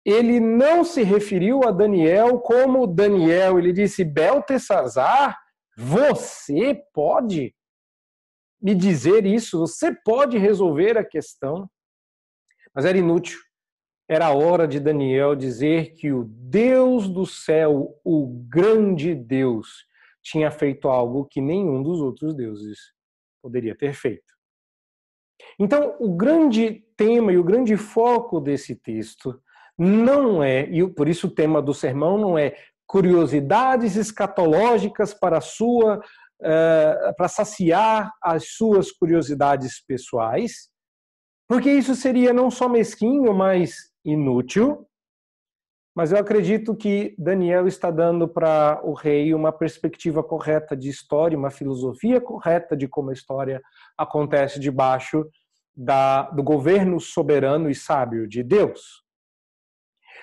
Ele 0.05 0.41
não 0.41 0.83
se 0.83 1.05
referiu 1.05 1.63
a 1.63 1.71
Daniel 1.71 2.41
como 2.41 2.89
Daniel, 2.89 3.61
ele 3.61 3.73
disse: 3.73 4.05
Beltesazar, 4.05 5.39
você 5.77 6.83
pode 6.93 7.55
me 8.61 8.75
dizer 8.75 9.25
isso, 9.25 9.61
você 9.61 9.95
pode 9.95 10.37
resolver 10.39 10.99
a 10.99 11.05
questão. 11.05 11.71
Mas 12.75 12.85
era 12.85 12.99
inútil. 12.99 13.39
Era 14.09 14.27
a 14.27 14.35
hora 14.35 14.67
de 14.67 14.81
Daniel 14.81 15.37
dizer 15.37 15.95
que 15.95 16.11
o 16.11 16.25
Deus 16.25 17.09
do 17.09 17.25
céu, 17.25 17.97
o 18.05 18.27
grande 18.49 19.15
Deus, 19.15 19.87
tinha 20.21 20.51
feito 20.51 20.89
algo 20.89 21.27
que 21.27 21.41
nenhum 21.41 21.81
dos 21.83 22.01
outros 22.01 22.35
deuses 22.35 22.92
poderia 23.43 23.75
ter 23.77 23.93
feito. 23.95 24.33
Então, 25.59 25.97
o 25.99 26.15
grande 26.15 26.85
tema 26.97 27.33
e 27.33 27.39
o 27.39 27.45
grande 27.45 27.77
foco 27.77 28.41
desse 28.41 28.77
texto 28.77 29.41
não 29.77 30.43
é, 30.43 30.69
e 30.71 30.87
por 30.89 31.09
isso 31.09 31.27
o 31.27 31.35
tema 31.35 31.61
do 31.61 31.75
sermão 31.75 32.17
não 32.17 32.39
é 32.39 32.55
curiosidades 32.87 33.97
escatológicas 33.97 35.15
para 35.15 35.41
sua 35.41 35.97
uh, 36.43 37.15
para 37.17 37.29
saciar 37.29 38.13
as 38.23 38.49
suas 38.51 38.91
curiosidades 38.93 39.83
pessoais, 39.85 40.69
porque 41.49 41.71
isso 41.71 41.95
seria 41.95 42.33
não 42.33 42.51
só 42.51 42.69
mesquinho, 42.69 43.33
mas 43.33 43.93
inútil, 44.05 44.87
mas 45.95 46.11
eu 46.11 46.19
acredito 46.19 46.75
que 46.75 47.15
Daniel 47.19 47.67
está 47.67 47.91
dando 47.91 48.27
para 48.27 48.81
o 48.83 48.95
rei 48.95 49.35
uma 49.35 49.53
perspectiva 49.53 50.23
correta 50.23 50.75
de 50.75 50.89
história, 50.89 51.37
uma 51.37 51.51
filosofia 51.51 52.21
correta 52.21 52.77
de 52.77 52.89
como 52.89 53.11
a 53.11 53.13
história 53.13 53.61
acontece 53.97 54.59
debaixo 54.59 55.27
da, 55.75 56.23
do 56.31 56.43
governo 56.43 56.99
soberano 56.99 57.69
e 57.69 57.75
sábio 57.75 58.27
de 58.27 58.43
Deus. 58.43 59.03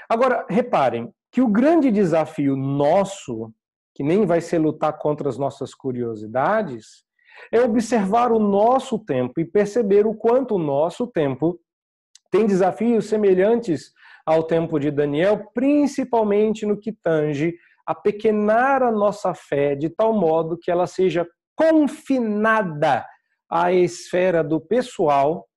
Agora, 0.08 0.46
reparem 0.50 1.14
que 1.32 1.42
o 1.42 1.48
grande 1.48 1.92
desafio 1.92 2.56
nosso, 2.56 3.54
que 3.94 4.04
nem 4.04 4.26
vai 4.26 4.42
ser 4.42 4.58
lutar 4.58 4.98
contra 4.98 5.30
as 5.30 5.38
nossas 5.38 5.76
curiosidades, 5.76 7.04
é 7.52 7.62
observar 7.62 8.32
o 8.32 8.40
nosso 8.40 8.98
tempo 8.98 9.40
e 9.40 9.46
perceber 9.46 10.08
o 10.08 10.16
quanto 10.16 10.56
o 10.56 10.60
nosso 10.60 11.06
tempo 11.06 11.60
tem 12.32 12.46
desafios 12.46 13.06
semelhantes 13.06 13.94
ao 14.30 14.44
tempo 14.44 14.78
de 14.78 14.92
Daniel, 14.92 15.50
principalmente 15.56 16.64
no 16.64 16.80
que 16.80 16.92
tange 16.92 17.58
a 17.84 17.96
pequenar 17.96 18.84
a 18.84 18.92
nossa 18.92 19.34
fé 19.34 19.74
de 19.74 19.90
tal 19.90 20.14
modo 20.14 20.56
que 20.56 20.70
ela 20.70 20.86
seja 20.86 21.28
confinada 21.56 23.08
à 23.50 23.74
esfera 23.74 24.44
do 24.44 24.62
pessoal, 24.62 25.50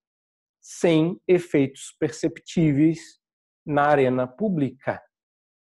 sem 0.58 1.20
efeitos 1.28 1.94
perceptíveis 2.00 2.98
na 3.66 3.82
arena 3.88 4.26
pública. 4.26 5.02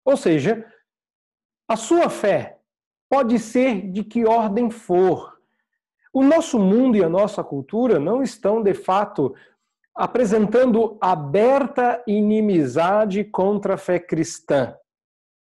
Ou 0.06 0.16
seja, 0.16 0.64
a 1.68 1.76
sua 1.76 2.12
fé 2.12 2.60
pode 3.10 3.40
ser 3.40 3.92
de 3.92 4.04
que 4.04 4.24
ordem 4.24 4.70
for. 4.70 5.36
O 6.14 6.22
nosso 6.22 6.60
mundo 6.60 6.96
e 6.96 7.04
a 7.04 7.10
nossa 7.10 7.44
cultura 7.44 8.00
não 8.00 8.22
estão, 8.22 8.62
de 8.62 8.76
fato, 8.76 9.34
apresentando 9.96 10.98
aberta 11.02 12.02
inimizade 12.08 13.24
contra 13.24 13.74
a 13.74 13.78
fé 13.78 14.00
cristã. 14.00 14.76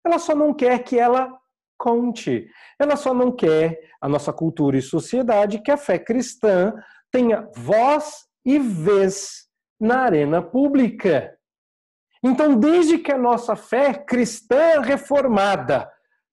Ela 0.04 0.18
só 0.18 0.34
não 0.34 0.52
quer 0.52 0.82
que 0.82 0.98
ela 0.98 1.38
conte. 1.78 2.50
Ela 2.78 2.96
só 2.96 3.14
não 3.14 3.30
quer, 3.30 3.78
a 4.00 4.08
nossa 4.08 4.32
cultura 4.32 4.76
e 4.76 4.82
sociedade, 4.82 5.62
que 5.62 5.70
a 5.70 5.76
fé 5.76 5.98
cristã 5.98 6.74
tenha 7.10 7.48
voz 7.54 8.26
e 8.44 8.58
vez 8.58 9.46
na 9.80 10.00
arena 10.00 10.42
pública. 10.42 11.38
Então, 12.22 12.58
desde 12.58 12.98
que 12.98 13.12
a 13.12 13.18
nossa 13.18 13.54
fé 13.54 13.94
cristã 13.94 14.80
reformada 14.80 15.88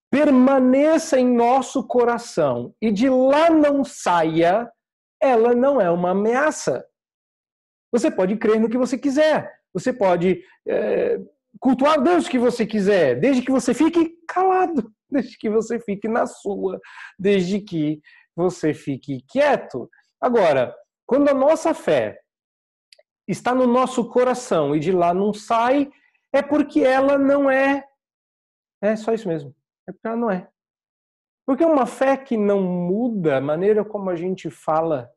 permaneça 0.10 1.20
em 1.20 1.28
nosso 1.28 1.86
coração 1.86 2.74
e 2.82 2.92
de 2.92 3.10
lá 3.10 3.50
não 3.50 3.84
saia, 3.84 4.72
ela 5.22 5.54
não 5.54 5.80
é 5.80 5.90
uma 5.92 6.12
ameaça. 6.12 6.86
Você 7.92 8.12
pode 8.12 8.36
crer 8.38 8.60
no 8.60 8.70
que 8.70 8.78
você 8.78 8.98
quiser, 8.98 9.52
você 9.74 9.94
pode 9.94 10.44
é, 10.68 11.20
cultuar 11.60 12.02
Deus 12.02 12.28
que 12.28 12.40
você 12.40 12.66
quiser, 12.66 13.20
desde 13.20 13.42
que 13.42 13.52
você 13.52 13.74
fique 13.74 14.18
calado, 14.28 14.92
desde 15.10 15.38
que 15.38 15.50
você 15.50 15.80
fique 15.80 16.08
na 16.08 16.26
sua, 16.26 16.80
desde 17.18 17.62
que 17.62 18.02
você 18.36 18.74
fique 18.74 19.24
quieto. 19.30 19.90
Agora, 20.22 20.76
quando 21.06 21.30
a 21.30 21.34
nossa 21.34 21.74
fé 21.74 22.20
está 23.28 23.54
no 23.54 23.66
nosso 23.66 24.10
coração 24.10 24.76
e 24.76 24.80
de 24.80 24.92
lá 24.92 25.14
não 25.14 25.34
sai, 25.34 25.90
é 26.34 26.42
porque 26.42 26.82
ela 26.82 27.18
não 27.18 27.50
é. 27.50 27.84
É 28.82 28.96
só 28.96 29.14
isso 29.14 29.28
mesmo. 29.28 29.56
É 29.88 29.92
porque 29.92 30.08
ela 30.08 30.18
não 30.18 30.30
é. 30.30 30.48
Porque 31.46 31.64
uma 31.64 31.86
fé 31.86 32.18
que 32.18 32.36
não 32.36 32.62
muda 32.62 33.38
a 33.38 33.42
maneira 33.42 33.86
como 33.86 34.10
a 34.10 34.16
gente 34.16 34.50
fala, 34.50 35.10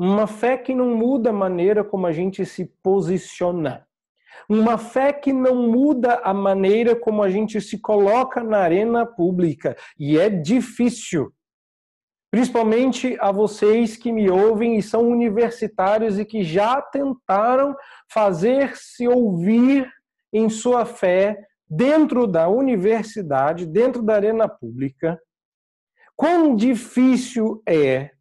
uma 0.00 0.26
fé 0.26 0.56
que 0.56 0.74
não 0.74 0.96
muda 0.96 1.28
a 1.28 1.32
maneira 1.32 1.84
como 1.84 2.06
a 2.06 2.12
gente 2.12 2.46
se 2.46 2.64
posiciona, 2.82 3.86
uma 4.48 4.78
fé 4.78 5.12
que 5.12 5.30
não 5.30 5.68
muda 5.70 6.14
a 6.24 6.32
maneira 6.32 6.96
como 6.96 7.22
a 7.22 7.28
gente 7.28 7.60
se 7.60 7.78
coloca 7.78 8.42
na 8.42 8.60
arena 8.60 9.04
pública. 9.04 9.76
E 9.98 10.18
é 10.18 10.30
difícil. 10.30 11.30
Principalmente 12.30 13.18
a 13.20 13.30
vocês 13.30 13.96
que 13.96 14.10
me 14.10 14.30
ouvem 14.30 14.78
e 14.78 14.82
são 14.82 15.06
universitários 15.06 16.18
e 16.18 16.24
que 16.24 16.42
já 16.42 16.80
tentaram 16.80 17.76
fazer-se 18.10 19.06
ouvir 19.06 19.86
em 20.32 20.48
sua 20.48 20.86
fé 20.86 21.36
dentro 21.68 22.26
da 22.26 22.48
universidade, 22.48 23.66
dentro 23.66 24.02
da 24.02 24.14
arena 24.14 24.48
pública. 24.48 25.20
Quão 26.16 26.56
difícil 26.56 27.62
é 27.68 28.12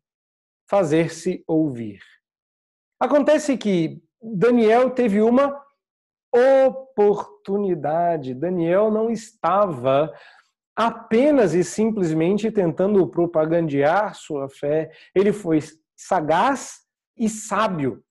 fazer-se 0.70 1.44
ouvir. 1.48 2.00
Acontece 3.00 3.58
que 3.58 4.02
Daniel 4.22 4.92
teve 4.92 5.22
uma 5.22 5.58
oportunidade. 6.68 8.34
Daniel 8.34 8.92
não 8.92 9.10
estava 9.10 10.14
apenas 10.76 11.54
e 11.54 11.64
simplesmente 11.64 12.52
tentando 12.52 13.08
propagandear 13.08 14.16
sua 14.16 14.48
fé, 14.48 14.92
ele 15.14 15.34
foi 15.34 15.60
sagaz 15.94 16.86
e 17.18 17.28
sábio 17.28 18.02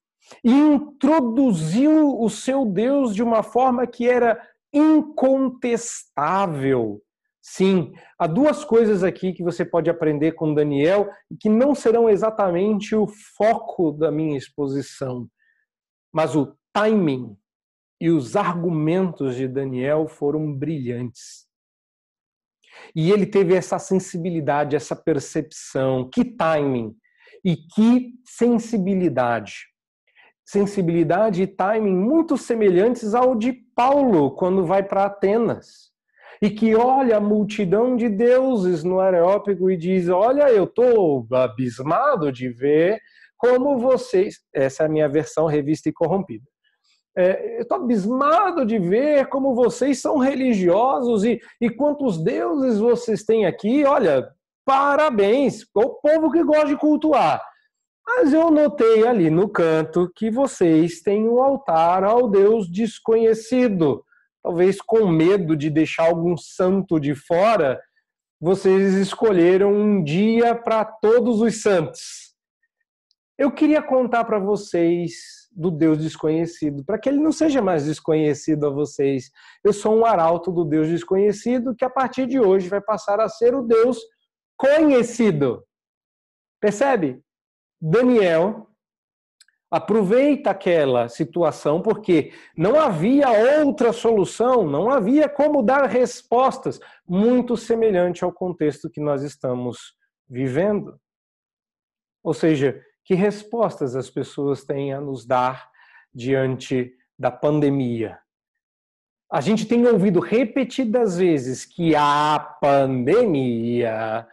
e 0.45 0.53
introduziu 0.53 2.21
o 2.21 2.29
seu 2.29 2.67
Deus 2.67 3.15
de 3.15 3.23
uma 3.23 3.43
forma 3.43 3.87
que 3.87 4.07
era 4.07 4.39
incontestável. 4.71 7.03
Sim, 7.51 7.95
há 8.19 8.27
duas 8.27 8.63
coisas 8.63 9.03
aqui 9.03 9.33
que 9.33 9.43
você 9.43 9.65
pode 9.65 9.89
aprender 9.89 10.33
com 10.33 10.53
Daniel 10.53 11.09
que 11.41 11.49
não 11.49 11.75
serão 11.75 12.07
exatamente 12.07 12.95
o 12.95 13.07
foco 13.07 13.91
da 13.91 14.13
minha 14.13 14.37
exposição, 14.37 15.27
mas 16.13 16.37
o 16.37 16.55
timing 16.75 17.35
e 17.99 18.11
os 18.11 18.37
argumentos 18.37 19.35
de 19.35 19.49
Daniel 19.49 20.07
foram 20.07 20.53
brilhantes. 20.53 21.49
E 22.95 23.11
ele 23.11 23.25
teve 23.25 23.55
essa 23.55 23.79
sensibilidade, 23.79 24.77
essa 24.77 24.95
percepção, 24.95 26.09
que 26.11 26.27
timing 26.27 26.95
e 27.43 27.57
que 27.57 28.13
sensibilidade. 28.27 29.69
Sensibilidade 30.45 31.43
e 31.43 31.47
timing 31.47 31.97
muito 31.97 32.37
semelhantes 32.37 33.15
ao 33.15 33.35
de 33.35 33.55
Paulo 33.75 34.33
quando 34.33 34.67
vai 34.67 34.83
para 34.83 35.07
Atenas. 35.07 35.88
E 36.41 36.51
que 36.51 36.75
olha 36.75 37.17
a 37.17 37.21
multidão 37.21 37.97
de 37.97 38.09
deuses 38.09 38.85
no 38.85 39.01
Areópago 39.01 39.71
e 39.71 39.77
diz: 39.77 40.09
Olha, 40.09 40.51
eu 40.51 40.65
estou 40.65 41.27
abismado 41.33 42.31
de 42.31 42.49
ver 42.49 43.01
como 43.37 43.79
vocês. 43.79 44.37
Essa 44.55 44.85
é 44.85 44.87
a 44.87 44.89
minha 44.89 45.09
versão 45.09 45.47
revista 45.47 45.89
e 45.89 45.93
corrompida 45.93 46.45
é, 47.19 47.57
eu 47.57 47.63
estou 47.63 47.79
abismado 47.79 48.65
de 48.65 48.79
ver 48.79 49.27
como 49.27 49.53
vocês 49.53 50.01
são 50.01 50.19
religiosos 50.19 51.25
e, 51.25 51.41
e 51.61 51.69
quantos 51.69 52.23
deuses 52.23 52.79
vocês 52.79 53.25
têm 53.25 53.45
aqui. 53.45 53.85
Olha, 53.85 54.31
parabéns, 54.65 55.65
o 55.75 56.01
povo 56.01 56.31
que 56.31 56.45
gosta 56.45 56.67
de 56.67 56.77
cultuar. 56.77 57.43
Mas 58.07 58.33
eu 58.33 58.53
notei 58.53 59.05
ali 59.05 59.31
no 59.31 59.49
canto 59.49 60.09
que 60.15 60.31
vocês 60.31 61.03
têm 61.03 61.29
um 61.29 61.43
altar 61.43 62.05
ao 62.05 62.31
Deus 62.31 62.71
desconhecido. 62.71 64.05
Talvez 64.49 64.81
com 64.81 65.07
medo 65.07 65.55
de 65.55 65.69
deixar 65.69 66.05
algum 66.05 66.35
santo 66.35 66.99
de 66.99 67.15
fora, 67.15 67.79
vocês 68.41 68.95
escolheram 68.95 69.71
um 69.71 70.03
dia 70.03 70.55
para 70.55 70.87
todos 70.87 71.43
os 71.43 71.61
santos. 71.61 72.35
Eu 73.37 73.53
queria 73.53 73.83
contar 73.83 74.25
para 74.25 74.39
vocês 74.39 75.51
do 75.53 75.71
Deus 75.71 75.99
desconhecido, 75.99 76.83
para 76.83 76.99
que 76.99 77.11
ele 77.11 77.21
não 77.21 77.31
seja 77.31 77.61
mais 77.61 77.85
desconhecido 77.85 78.67
a 78.67 78.71
vocês. 78.71 79.31
Eu 79.63 79.75
sou 79.75 79.95
um 79.99 80.07
arauto 80.07 80.51
do 80.51 80.65
Deus 80.65 80.89
desconhecido 80.89 81.77
que 81.77 81.85
a 81.85 81.91
partir 81.91 82.27
de 82.27 82.41
hoje 82.41 82.71
vai 82.71 82.81
passar 82.81 83.21
a 83.21 83.29
ser 83.29 83.55
o 83.55 83.61
Deus 83.61 83.99
conhecido. 84.57 85.63
Percebe? 86.59 87.23
Daniel 87.79 88.67
aproveita 89.71 90.51
aquela 90.51 91.09
situação 91.09 91.83
porque 91.83 92.33
não 92.57 92.81
havia 92.81 93.29
outra 93.61 93.93
solução, 93.93 94.67
não 94.67 94.91
havia 94.91 95.29
como 95.29 95.63
dar 95.63 95.87
respostas 95.87 96.81
muito 97.07 97.57
semelhante 97.57 98.25
ao 98.25 98.33
contexto 98.33 98.89
que 98.89 99.01
nós 99.01 99.23
estamos 99.23 99.95
vivendo. 100.29 100.99
Ou 102.23 102.33
seja, 102.33 102.83
que 103.05 103.15
respostas 103.15 103.95
as 103.95 104.11
pessoas 104.11 104.65
têm 104.65 104.93
a 104.93 105.01
nos 105.01 105.27
dar 105.27 105.71
diante 106.15 106.95
da 107.19 107.31
pandemia? 107.31 108.19
A 109.31 109.43
gente 109.43 109.67
tem 109.67 109.87
ouvido 109.87 110.21
repetidas 110.21 111.19
vezes 111.19 111.67
que 111.67 111.95
a 111.95 112.39
pandemia 112.61 114.27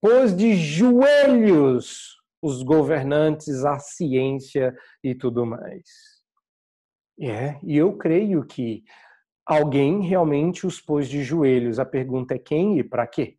pôs 0.00 0.36
de 0.36 0.54
joelhos 0.54 2.21
os 2.42 2.62
governantes, 2.64 3.64
a 3.64 3.78
ciência 3.78 4.76
e 5.02 5.14
tudo 5.14 5.46
mais. 5.46 5.84
É, 7.20 7.60
e 7.62 7.76
eu 7.76 7.96
creio 7.96 8.44
que 8.44 8.82
alguém 9.46 10.02
realmente 10.02 10.66
os 10.66 10.80
pôs 10.80 11.08
de 11.08 11.22
joelhos. 11.22 11.78
A 11.78 11.84
pergunta 11.84 12.34
é 12.34 12.38
quem 12.38 12.78
e 12.78 12.84
para 12.84 13.06
quê? 13.06 13.38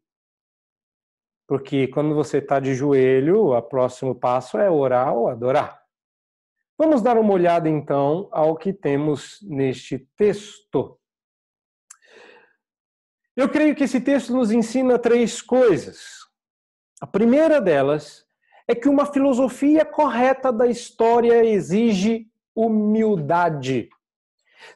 Porque 1.46 1.88
quando 1.90 2.16
você 2.16 2.38
está 2.38 2.60
de 2.62 2.74
joelho, 2.74 3.48
o 3.48 3.62
próximo 3.62 4.16
passo 4.16 4.58
é 4.58 4.72
orar 4.72 5.14
ou 5.14 5.28
adorar. 5.28 5.84
Vamos 6.78 7.02
dar 7.02 7.18
uma 7.18 7.34
olhada 7.34 7.68
então 7.70 8.30
ao 8.32 8.56
que 8.56 8.72
temos 8.72 9.40
neste 9.42 10.00
texto. 10.16 10.98
Eu 13.36 13.50
creio 13.50 13.76
que 13.76 13.84
esse 13.84 14.00
texto 14.00 14.34
nos 14.34 14.52
ensina 14.52 14.98
três 14.98 15.42
coisas. 15.42 16.20
A 17.02 17.08
primeira 17.08 17.60
delas 17.60 18.23
é 18.68 18.76
que 18.76 18.90
uma 18.90 19.06
filosofia 19.06 19.86
correta 19.86 20.52
da 20.52 20.68
história 20.68 21.46
exige 21.46 22.28
humildade. 22.56 23.90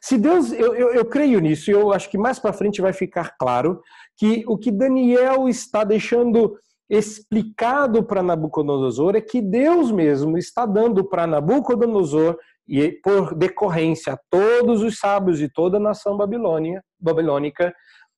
Se 0.00 0.18
Deus, 0.18 0.52
eu, 0.52 0.74
eu, 0.74 0.94
eu 0.94 1.04
creio 1.04 1.40
nisso, 1.40 1.70
e 1.70 1.74
eu 1.74 1.92
acho 1.92 2.10
que 2.10 2.18
mais 2.18 2.38
para 2.38 2.52
frente 2.52 2.80
vai 2.80 2.92
ficar 2.92 3.36
claro 3.38 3.80
que 4.16 4.44
o 4.46 4.58
que 4.58 4.70
Daniel 4.70 5.48
está 5.48 5.84
deixando 5.84 6.58
explicado 6.90 8.02
para 8.02 8.22
Nabucodonosor 8.22 9.14
é 9.14 9.20
que 9.20 9.42
Deus 9.42 9.90
mesmo 9.90 10.38
está 10.38 10.64
dando 10.64 11.04
para 11.04 11.26
Nabucodonosor 11.26 12.36
e 12.66 12.92
por 12.92 13.34
decorrência 13.34 14.14
a 14.14 14.18
todos 14.30 14.82
os 14.82 14.98
sábios 14.98 15.38
de 15.38 15.50
toda 15.50 15.78
a 15.78 15.80
nação 15.80 16.16
babilônia, 16.16 16.82
babilônica 16.98 17.74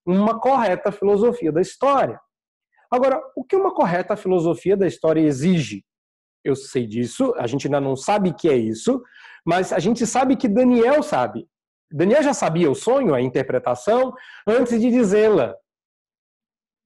uma 0.07 0.41
correta 0.41 0.91
filosofia 0.91 1.53
da 1.53 1.61
história. 1.61 2.19
Agora, 2.91 3.23
o 3.37 3.45
que 3.45 3.55
uma 3.55 3.73
correta 3.73 4.17
filosofia 4.17 4.77
da 4.77 4.87
história 4.87 5.21
exige? 5.21 5.85
Eu 6.45 6.57
sei 6.57 6.87
disso, 6.87 7.35
a 7.37 7.47
gente 7.47 7.67
ainda 7.67 7.81
não 7.81 7.95
sabe 7.95 8.31
o 8.31 8.35
que 8.35 8.49
é 8.49 8.57
isso, 8.57 9.03
mas 9.45 9.73
a 9.73 9.79
gente 9.79 10.07
sabe 10.07 10.37
que 10.37 10.49
Daniel 10.49 11.03
sabe. 11.03 11.47
Daniel 11.93 12.23
já 12.23 12.33
sabia 12.33 12.71
o 12.71 12.75
sonho, 12.75 13.15
a 13.15 13.21
interpretação, 13.21 14.13
antes 14.47 14.81
de 14.81 14.91
dizê-la. 14.91 15.55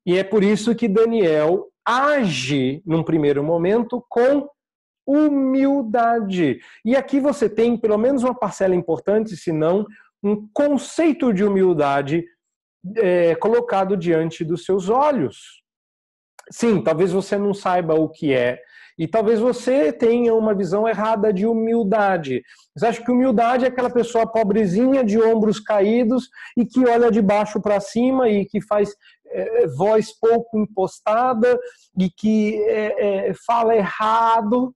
E 0.07 0.19
é 0.19 0.25
por 0.25 0.43
isso 0.43 0.75
que 0.75 0.89
Daniel 0.89 1.69
age, 1.87 2.83
num 2.85 3.03
primeiro 3.03 3.43
momento, 3.43 4.05
com 4.09 4.49
humildade. 5.07 6.61
E 6.85 6.97
aqui 6.97 7.21
você 7.21 7.49
tem 7.49 7.77
pelo 7.77 7.99
menos 7.99 8.23
uma 8.23 8.35
parcela 8.35 8.75
importante, 8.75 9.37
se 9.37 9.53
não 9.53 9.87
um 10.23 10.49
conceito 10.53 11.33
de 11.33 11.45
humildade 11.45 12.25
é, 12.97 13.35
colocado 13.37 13.97
diante 13.97 14.45
dos 14.45 14.65
seus 14.65 14.89
olhos. 14.89 15.64
Sim, 16.51 16.83
talvez 16.83 17.13
você 17.13 17.37
não 17.37 17.55
saiba 17.55 17.95
o 17.95 18.09
que 18.09 18.33
é, 18.33 18.61
E 18.99 19.09
talvez 19.09 19.41
você 19.41 19.93
tenha 19.93 20.35
uma 20.35 20.55
visão 20.55 20.87
errada 20.87 21.33
de 21.33 21.47
humildade. 21.47 22.43
Você 22.77 22.87
acha 22.87 23.03
que 23.05 23.11
humildade 23.11 23.65
é 23.65 23.69
aquela 23.69 23.91
pessoa 23.91 24.27
pobrezinha, 24.27 25.03
de 25.03 25.21
ombros 25.21 25.59
caídos 25.59 26.29
e 26.57 26.65
que 26.65 26.87
olha 26.87 27.11
de 27.11 27.21
baixo 27.21 27.61
para 27.61 27.81
cima 27.81 28.29
e 28.29 28.45
que 28.45 28.61
faz 28.61 28.95
é, 29.27 29.67
voz 29.67 30.13
pouco 30.19 30.59
impostada 30.59 31.59
e 31.99 32.09
que 32.09 32.63
é, 32.65 33.31
é, 33.31 33.35
fala 33.47 33.75
errado. 33.75 34.75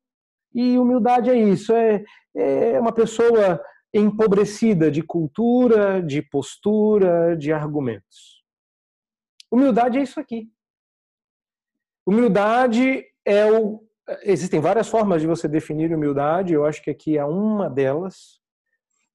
E 0.54 0.78
humildade 0.78 1.30
é 1.30 1.36
isso, 1.36 1.72
é, 1.72 2.02
é 2.34 2.80
uma 2.80 2.92
pessoa 2.92 3.60
empobrecida 3.94 4.90
de 4.90 5.02
cultura, 5.02 6.02
de 6.02 6.22
postura, 6.22 7.36
de 7.36 7.52
argumentos. 7.52 8.42
Humildade 9.50 9.98
é 9.98 10.02
isso 10.02 10.18
aqui. 10.20 10.48
Humildade 12.08 13.04
é 13.22 13.52
o. 13.52 13.84
Existem 14.22 14.60
várias 14.60 14.88
formas 14.88 15.20
de 15.20 15.26
você 15.26 15.46
definir 15.46 15.94
humildade, 15.94 16.54
eu 16.54 16.64
acho 16.64 16.82
que 16.82 16.88
aqui 16.88 17.18
é 17.18 17.24
uma 17.26 17.68
delas. 17.68 18.40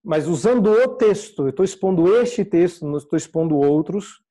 Mas 0.03 0.27
usando 0.27 0.67
o 0.69 0.87
texto, 0.89 1.41
eu 1.41 1.49
estou 1.49 1.65
expondo 1.65 2.15
este 2.17 2.45
texto, 2.45 2.85
não 2.85 2.97
estou 2.97 3.17
expondo 3.17 3.57
outros. 3.57 4.21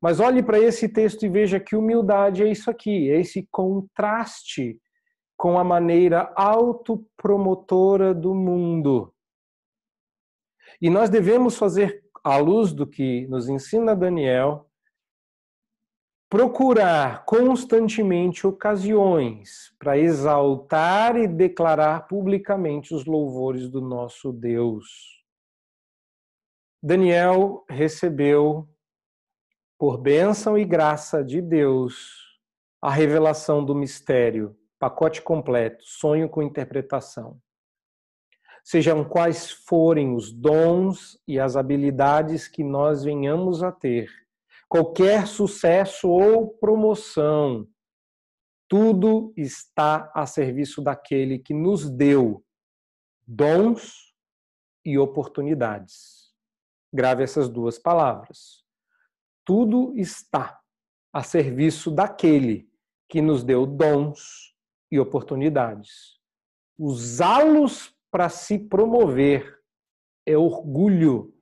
Mas 0.00 0.20
olhe 0.20 0.44
para 0.44 0.60
esse 0.60 0.88
texto 0.88 1.26
e 1.26 1.28
veja 1.28 1.58
que 1.58 1.74
humildade 1.74 2.44
é 2.44 2.48
isso 2.48 2.70
aqui, 2.70 3.10
é 3.10 3.18
esse 3.18 3.48
contraste 3.50 4.80
com 5.36 5.58
a 5.58 5.64
maneira 5.64 6.32
autopromotora 6.36 8.14
do 8.14 8.32
mundo. 8.32 9.12
E 10.80 10.88
nós 10.88 11.10
devemos 11.10 11.56
fazer, 11.56 12.00
à 12.22 12.36
luz 12.36 12.72
do 12.72 12.86
que 12.86 13.26
nos 13.26 13.48
ensina 13.48 13.96
Daniel, 13.96 14.67
procurar 16.28 17.24
constantemente 17.24 18.46
ocasiões 18.46 19.74
para 19.78 19.96
exaltar 19.96 21.16
e 21.16 21.26
declarar 21.26 22.06
publicamente 22.06 22.94
os 22.94 23.06
louvores 23.06 23.68
do 23.68 23.80
nosso 23.80 24.32
Deus. 24.32 25.24
Daniel 26.82 27.64
recebeu, 27.68 28.68
por 29.78 29.96
bênção 29.96 30.58
e 30.58 30.64
graça 30.64 31.24
de 31.24 31.40
Deus, 31.40 32.38
a 32.80 32.90
revelação 32.90 33.64
do 33.64 33.74
mistério, 33.74 34.56
pacote 34.78 35.22
completo, 35.22 35.82
sonho 35.84 36.28
com 36.28 36.42
interpretação 36.42 37.40
sejam 38.68 39.02
quais 39.02 39.50
forem 39.50 40.14
os 40.14 40.30
dons 40.30 41.18
e 41.26 41.40
as 41.40 41.56
habilidades 41.56 42.46
que 42.46 42.62
nós 42.62 43.02
venhamos 43.02 43.62
a 43.62 43.72
ter, 43.72 44.10
qualquer 44.68 45.26
sucesso 45.26 46.08
ou 46.08 46.48
promoção, 46.48 47.66
tudo 48.68 49.32
está 49.36 50.12
a 50.14 50.26
serviço 50.26 50.82
daquele 50.82 51.38
que 51.38 51.54
nos 51.54 51.88
deu 51.88 52.44
dons 53.26 54.14
e 54.84 54.98
oportunidades. 54.98 56.34
Grave 56.92 57.22
essas 57.22 57.48
duas 57.48 57.78
palavras. 57.78 58.64
Tudo 59.44 59.94
está 59.96 60.60
a 61.12 61.22
serviço 61.22 61.90
daquele 61.90 62.68
que 63.08 63.22
nos 63.22 63.42
deu 63.42 63.66
dons 63.66 64.54
e 64.90 65.00
oportunidades. 65.00 66.18
Usá-los 66.78 67.94
para 68.10 68.28
se 68.28 68.58
promover, 68.58 69.58
é 70.26 70.36
orgulho. 70.36 71.34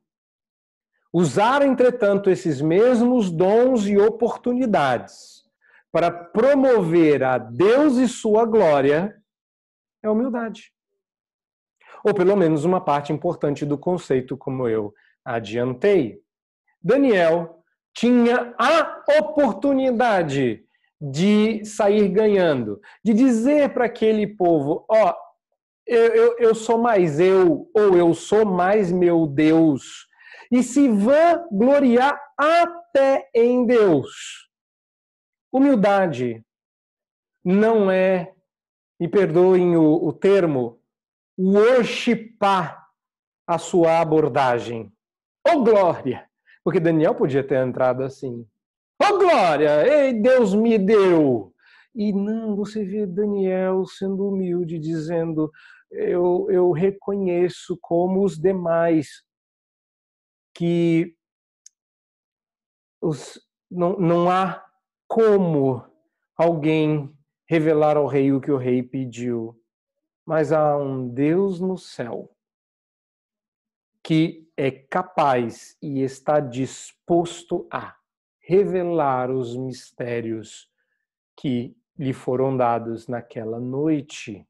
Usar, 1.19 1.63
entretanto, 1.63 2.29
esses 2.29 2.61
mesmos 2.61 3.31
dons 3.31 3.87
e 3.87 3.97
oportunidades 3.97 5.47
para 5.91 6.11
promover 6.11 7.25
a 7.25 7.39
Deus 7.39 7.97
e 7.97 8.07
sua 8.07 8.45
glória 8.45 9.17
é 10.03 10.11
humildade. 10.11 10.75
Ou 12.05 12.13
pelo 12.13 12.37
menos 12.37 12.67
uma 12.67 12.83
parte 12.83 13.15
importante 13.15 13.65
do 13.65 13.79
conceito, 13.79 14.37
como 14.37 14.69
eu 14.69 14.93
adiantei. 15.25 16.21
Daniel 16.83 17.63
tinha 17.95 18.55
a 18.59 19.03
oportunidade 19.19 20.67
de 21.01 21.65
sair 21.65 22.09
ganhando, 22.09 22.79
de 23.03 23.15
dizer 23.15 23.71
para 23.71 23.87
aquele 23.87 24.27
povo: 24.27 24.85
ó, 24.87 25.09
oh, 25.09 25.15
eu, 25.87 26.15
eu, 26.15 26.37
eu 26.41 26.55
sou 26.55 26.77
mais 26.77 27.19
eu, 27.19 27.71
ou 27.75 27.97
eu 27.97 28.13
sou 28.13 28.45
mais 28.45 28.93
meu 28.93 29.27
Deus, 29.27 30.07
e 30.51 30.63
se 30.63 30.89
gloriar 31.51 32.21
até 32.37 33.29
em 33.35 33.67
Deus. 33.67 34.49
Humildade 35.53 36.45
não 37.45 37.91
é, 37.91 38.33
me 38.99 39.09
perdoem 39.09 39.77
o, 39.77 40.07
o 40.07 40.13
termo, 40.13 40.81
worshipar 41.39 42.87
a 43.47 43.59
sua 43.59 44.01
abordagem. 44.01 44.93
Oh 45.47 45.63
glória! 45.63 46.27
Porque 46.65 46.81
Daniel 46.81 47.15
podia 47.15 47.45
ter 47.45 47.65
entrado 47.65 48.03
assim. 48.03 48.45
Oh 49.01 49.19
glória! 49.19 49.87
Ei, 49.87 50.13
Deus 50.13 50.55
me 50.55 50.79
deu! 50.79 51.53
E 51.95 52.13
não, 52.13 52.57
você 52.57 52.85
vê 52.85 53.07
Daniel 53.07 53.87
sendo 53.87 54.29
humilde, 54.29 54.79
dizendo: 54.79 55.51
eu, 55.91 56.47
eu 56.51 56.73
reconheço 56.73 57.79
como 57.81 58.25
os 58.25 58.39
demais 58.39 59.23
que 60.57 61.15
os, 62.99 63.39
não, 63.71 63.99
não 63.99 64.31
há 64.31 64.65
como 65.07 65.85
alguém 66.35 67.15
revelar 67.47 67.99
ao 67.99 68.07
rei 68.07 68.33
o 68.33 68.41
que 68.41 68.51
o 68.51 68.57
rei 68.57 68.83
pediu, 68.83 69.55
mas 70.25 70.53
há 70.53 70.79
um 70.79 71.09
Deus 71.09 71.61
no 71.61 71.77
céu 71.77 72.35
que 74.03 74.49
é 74.57 74.71
capaz 74.71 75.77
e 75.83 76.01
está 76.01 76.41
disposto 76.41 77.69
a 77.71 77.95
revelar 78.41 79.31
os 79.31 79.55
mistérios 79.55 80.71
que 81.37 81.77
lhe 81.99 82.15
foram 82.15 82.57
dados 82.57 83.09
naquela 83.09 83.61
noite. 83.61 84.47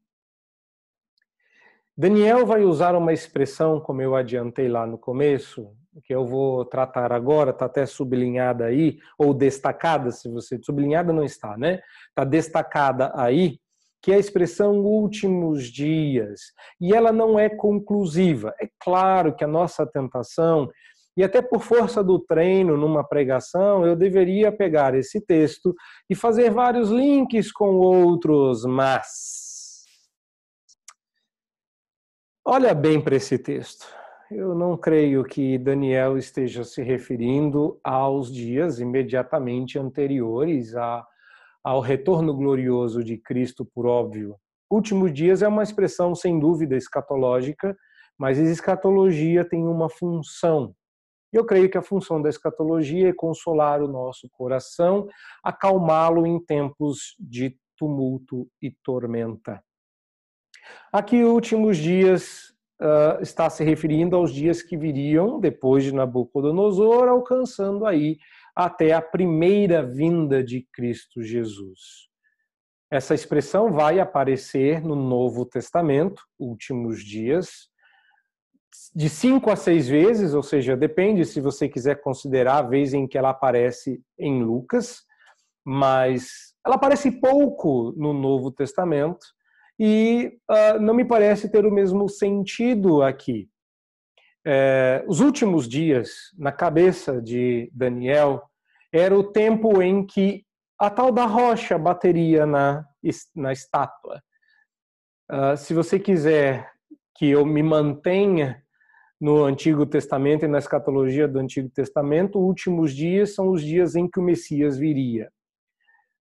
Daniel 1.97 2.45
vai 2.45 2.63
usar 2.63 2.95
uma 2.95 3.11
expressão, 3.11 3.81
como 3.81 4.01
eu 4.01 4.15
adiantei 4.15 4.69
lá 4.69 4.85
no 4.85 4.97
começo, 4.97 5.75
que 6.03 6.13
eu 6.13 6.25
vou 6.25 6.65
tratar 6.65 7.11
agora, 7.11 7.51
está 7.51 7.65
até 7.65 7.85
sublinhada 7.85 8.65
aí, 8.65 8.97
ou 9.17 9.33
destacada, 9.33 10.11
se 10.11 10.29
você. 10.29 10.59
Sublinhada 10.61 11.11
não 11.11 11.23
está, 11.23 11.57
né? 11.57 11.81
Está 12.09 12.23
destacada 12.23 13.11
aí, 13.15 13.59
que 14.01 14.11
é 14.11 14.15
a 14.15 14.19
expressão 14.19 14.79
últimos 14.79 15.65
dias. 15.65 16.53
E 16.79 16.93
ela 16.93 17.11
não 17.11 17.39
é 17.39 17.49
conclusiva. 17.49 18.53
É 18.59 18.69
claro 18.79 19.35
que 19.35 19.43
a 19.43 19.47
nossa 19.47 19.85
tentação, 19.85 20.69
e 21.15 21.23
até 21.23 21.41
por 21.41 21.61
força 21.61 22.03
do 22.03 22.19
treino 22.19 22.77
numa 22.77 23.03
pregação, 23.03 23.85
eu 23.85 23.95
deveria 23.95 24.51
pegar 24.51 24.93
esse 24.95 25.19
texto 25.19 25.75
e 26.09 26.15
fazer 26.15 26.51
vários 26.51 26.89
links 26.89 27.51
com 27.51 27.75
outros, 27.77 28.65
mas 28.65 29.47
Olha 32.49 32.73
bem 32.73 33.01
para 33.01 33.17
esse 33.17 33.37
texto. 33.37 33.85
Eu 34.29 34.53
não 34.53 34.75
creio 34.75 35.23
que 35.23 35.57
Daniel 35.57 36.17
esteja 36.17 36.65
se 36.65 36.81
referindo 36.81 37.79
aos 37.81 38.29
dias 38.29 38.77
imediatamente 38.77 39.79
anteriores 39.79 40.75
a, 40.75 41.07
ao 41.63 41.79
retorno 41.79 42.33
glorioso 42.33 43.01
de 43.01 43.17
Cristo, 43.17 43.65
por 43.65 43.85
óbvio. 43.85 44.35
Últimos 44.69 45.13
dias 45.13 45.41
é 45.41 45.47
uma 45.47 45.63
expressão 45.63 46.13
sem 46.13 46.37
dúvida 46.37 46.75
escatológica, 46.75 47.73
mas 48.17 48.37
a 48.37 48.43
escatologia 48.43 49.47
tem 49.47 49.65
uma 49.65 49.89
função. 49.89 50.75
Eu 51.31 51.45
creio 51.45 51.69
que 51.69 51.77
a 51.77 51.81
função 51.81 52.21
da 52.21 52.27
escatologia 52.27 53.09
é 53.09 53.13
consolar 53.13 53.81
o 53.81 53.87
nosso 53.87 54.29
coração, 54.29 55.07
acalmá-lo 55.41 56.27
em 56.27 56.37
tempos 56.43 57.15
de 57.17 57.57
tumulto 57.77 58.49
e 58.61 58.71
tormenta. 58.83 59.63
Aqui, 60.91 61.23
últimos 61.23 61.77
dias, 61.77 62.56
uh, 62.81 63.21
está 63.21 63.49
se 63.49 63.63
referindo 63.63 64.15
aos 64.15 64.33
dias 64.33 64.61
que 64.61 64.77
viriam 64.77 65.39
depois 65.39 65.83
de 65.83 65.93
Nabucodonosor, 65.93 67.07
alcançando 67.07 67.85
aí 67.85 68.17
até 68.55 68.93
a 68.93 69.01
primeira 69.01 69.83
vinda 69.83 70.43
de 70.43 70.67
Cristo 70.73 71.21
Jesus. 71.21 72.07
Essa 72.89 73.13
expressão 73.13 73.71
vai 73.71 73.99
aparecer 73.99 74.81
no 74.81 74.95
Novo 74.95 75.45
Testamento, 75.45 76.23
últimos 76.39 77.03
dias, 77.03 77.69
de 78.95 79.09
cinco 79.09 79.51
a 79.51 79.55
seis 79.55 79.87
vezes, 79.87 80.33
ou 80.33 80.41
seja, 80.41 80.77
depende 80.77 81.25
se 81.25 81.41
você 81.41 81.67
quiser 81.67 82.01
considerar 82.01 82.57
a 82.57 82.61
vez 82.61 82.93
em 82.93 83.07
que 83.07 83.17
ela 83.17 83.31
aparece 83.31 84.01
em 84.17 84.41
Lucas, 84.41 85.03
mas 85.65 86.53
ela 86.65 86.75
aparece 86.75 87.11
pouco 87.11 87.93
no 87.97 88.13
Novo 88.13 88.51
Testamento 88.51 89.25
e 89.79 90.39
uh, 90.49 90.79
não 90.79 90.93
me 90.93 91.05
parece 91.05 91.49
ter 91.51 91.65
o 91.65 91.71
mesmo 91.71 92.09
sentido 92.09 93.03
aqui. 93.03 93.49
É, 94.45 95.03
os 95.07 95.19
últimos 95.19 95.67
dias, 95.67 96.09
na 96.37 96.53
cabeça 96.53 97.21
de 97.21 97.69
Daniel, 97.73 98.41
era 98.93 99.13
o 99.13 99.31
tempo 99.31 99.81
em 99.81 100.05
que 100.05 100.45
a 100.79 100.89
tal 100.89 101.11
da 101.11 101.25
rocha 101.25 101.77
bateria 101.77 102.45
na, 102.45 102.85
na 103.35 103.51
estátua. 103.51 104.21
Uh, 105.29 105.57
se 105.57 105.73
você 105.73 105.99
quiser 105.99 106.71
que 107.15 107.29
eu 107.29 107.45
me 107.45 107.61
mantenha 107.61 108.63
no 109.19 109.43
Antigo 109.43 109.85
Testamento 109.85 110.45
e 110.45 110.47
na 110.47 110.59
escatologia 110.59 111.27
do 111.27 111.39
Antigo 111.39 111.69
Testamento, 111.69 112.39
últimos 112.39 112.95
dias 112.95 113.33
são 113.33 113.49
os 113.49 113.61
dias 113.61 113.95
em 113.95 114.09
que 114.09 114.19
o 114.19 114.23
Messias 114.23 114.77
viria. 114.77 115.29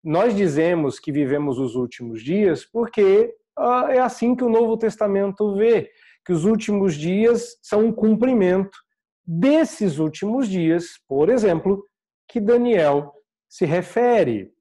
Nós 0.04 0.36
dizemos 0.36 1.00
que 1.00 1.12
vivemos 1.12 1.60
os 1.60 1.76
últimos 1.76 2.24
dias 2.24 2.66
porque 2.66 3.36
é 3.58 4.00
assim 4.00 4.36
que 4.36 4.44
o 4.44 4.50
Novo 4.50 4.78
Testamento 4.78 5.56
vê, 5.56 5.90
que 6.26 6.34
os 6.34 6.46
últimos 6.46 6.96
dias 6.96 7.58
são 7.62 7.86
um 7.86 7.92
cumprimento 7.92 8.78
desses 9.26 9.98
últimos 9.98 10.48
dias, 10.48 11.00
por 11.08 11.30
exemplo, 11.30 11.86
que 12.28 12.40
Daniel 12.40 13.14
se 13.50 13.66
refere. 13.66 14.52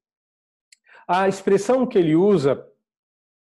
A 1.06 1.28
expressão 1.28 1.86
que 1.86 1.98
ele 1.98 2.14
usa, 2.14 2.64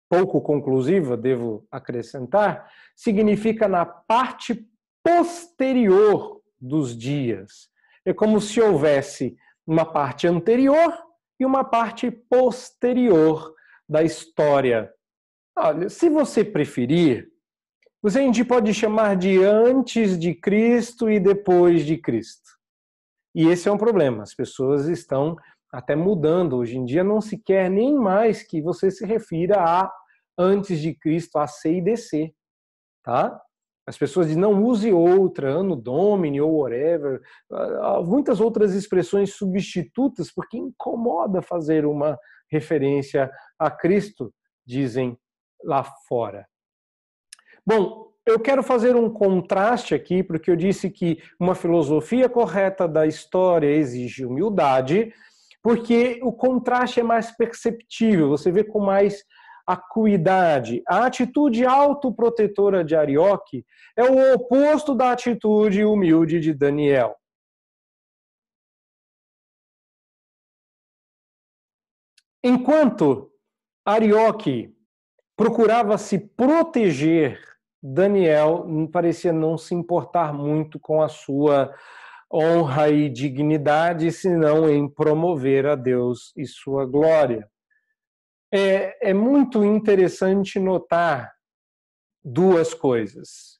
pouco 0.08 0.40
conclusiva, 0.40 1.16
devo 1.16 1.66
acrescentar, 1.70 2.70
significa 2.96 3.68
na 3.68 3.84
parte 3.84 4.68
posterior 5.02 6.40
dos 6.60 6.96
dias. 6.96 7.68
É 8.04 8.12
como 8.12 8.40
se 8.40 8.60
houvesse 8.60 9.36
uma 9.66 9.84
parte 9.84 10.26
anterior 10.26 10.92
e 11.38 11.46
uma 11.46 11.64
parte 11.64 12.10
posterior 12.10 13.54
da 13.88 14.02
história. 14.02 14.92
Olha, 15.56 15.88
se 15.88 16.08
você 16.08 16.44
preferir, 16.44 17.30
você 18.02 18.20
a 18.20 18.22
gente 18.22 18.44
pode 18.44 18.72
chamar 18.72 19.16
de 19.16 19.42
antes 19.44 20.18
de 20.18 20.34
Cristo 20.34 21.10
e 21.10 21.20
depois 21.20 21.84
de 21.84 21.98
Cristo. 21.98 22.50
E 23.34 23.46
esse 23.46 23.68
é 23.68 23.72
um 23.72 23.78
problema. 23.78 24.22
As 24.22 24.34
pessoas 24.34 24.86
estão 24.86 25.36
até 25.70 25.94
mudando. 25.94 26.56
Hoje 26.56 26.76
em 26.76 26.84
dia 26.84 27.04
não 27.04 27.20
se 27.20 27.38
quer 27.38 27.70
nem 27.70 27.94
mais 27.94 28.42
que 28.42 28.60
você 28.60 28.90
se 28.90 29.06
refira 29.06 29.60
a 29.60 29.92
antes 30.38 30.80
de 30.80 30.94
Cristo, 30.94 31.38
a 31.38 31.46
C 31.46 31.74
e 31.74 31.82
DC, 31.82 32.32
tá? 33.04 33.40
As 33.86 33.98
pessoas 33.98 34.28
dizem, 34.28 34.40
não 34.40 34.62
use 34.62 34.92
outra, 34.92 35.50
ano 35.50 35.74
domini 35.74 36.40
ou 36.40 36.60
whatever. 36.60 37.20
Há 37.50 38.00
muitas 38.02 38.40
outras 38.40 38.74
expressões 38.74 39.34
substitutas, 39.34 40.32
porque 40.32 40.56
incomoda 40.56 41.42
fazer 41.42 41.84
uma 41.84 42.18
referência 42.50 43.30
a 43.58 43.70
Cristo, 43.70 44.32
dizem 44.64 45.18
lá 45.64 45.84
fora. 46.08 46.46
Bom, 47.66 48.12
eu 48.24 48.38
quero 48.38 48.62
fazer 48.62 48.94
um 48.96 49.10
contraste 49.10 49.94
aqui, 49.94 50.22
porque 50.22 50.50
eu 50.50 50.56
disse 50.56 50.90
que 50.90 51.22
uma 51.38 51.54
filosofia 51.54 52.28
correta 52.28 52.86
da 52.86 53.06
história 53.06 53.68
exige 53.68 54.24
humildade, 54.24 55.12
porque 55.62 56.20
o 56.22 56.32
contraste 56.32 57.00
é 57.00 57.02
mais 57.02 57.30
perceptível, 57.36 58.28
você 58.28 58.50
vê 58.50 58.64
com 58.64 58.80
mais 58.80 59.24
acuidade. 59.66 60.82
A 60.88 61.06
atitude 61.06 61.64
autoprotetora 61.64 62.84
de 62.84 62.96
Arioque 62.96 63.64
é 63.96 64.04
o 64.04 64.34
oposto 64.34 64.94
da 64.94 65.12
atitude 65.12 65.84
humilde 65.84 66.40
de 66.40 66.52
Daniel. 66.52 67.16
Enquanto 72.44 73.30
Arioque 73.84 74.74
procurava 75.42 75.98
se 75.98 76.20
proteger, 76.20 77.40
Daniel 77.82 78.64
parecia 78.92 79.32
não 79.32 79.58
se 79.58 79.74
importar 79.74 80.32
muito 80.32 80.78
com 80.78 81.02
a 81.02 81.08
sua 81.08 81.74
honra 82.32 82.90
e 82.90 83.08
dignidade, 83.08 84.12
senão 84.12 84.70
em 84.70 84.88
promover 84.88 85.66
a 85.66 85.74
Deus 85.74 86.32
e 86.36 86.46
sua 86.46 86.86
glória. 86.86 87.50
É, 88.54 89.10
é 89.10 89.12
muito 89.12 89.64
interessante 89.64 90.60
notar 90.60 91.32
duas 92.24 92.72
coisas. 92.72 93.58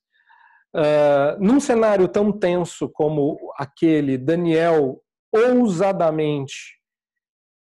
Uh, 0.72 1.36
num 1.40 1.58
cenário 1.58 2.06
tão 2.06 2.30
tenso 2.30 2.88
como 2.88 3.36
aquele, 3.58 4.16
Daniel 4.16 5.02
ousadamente 5.32 6.80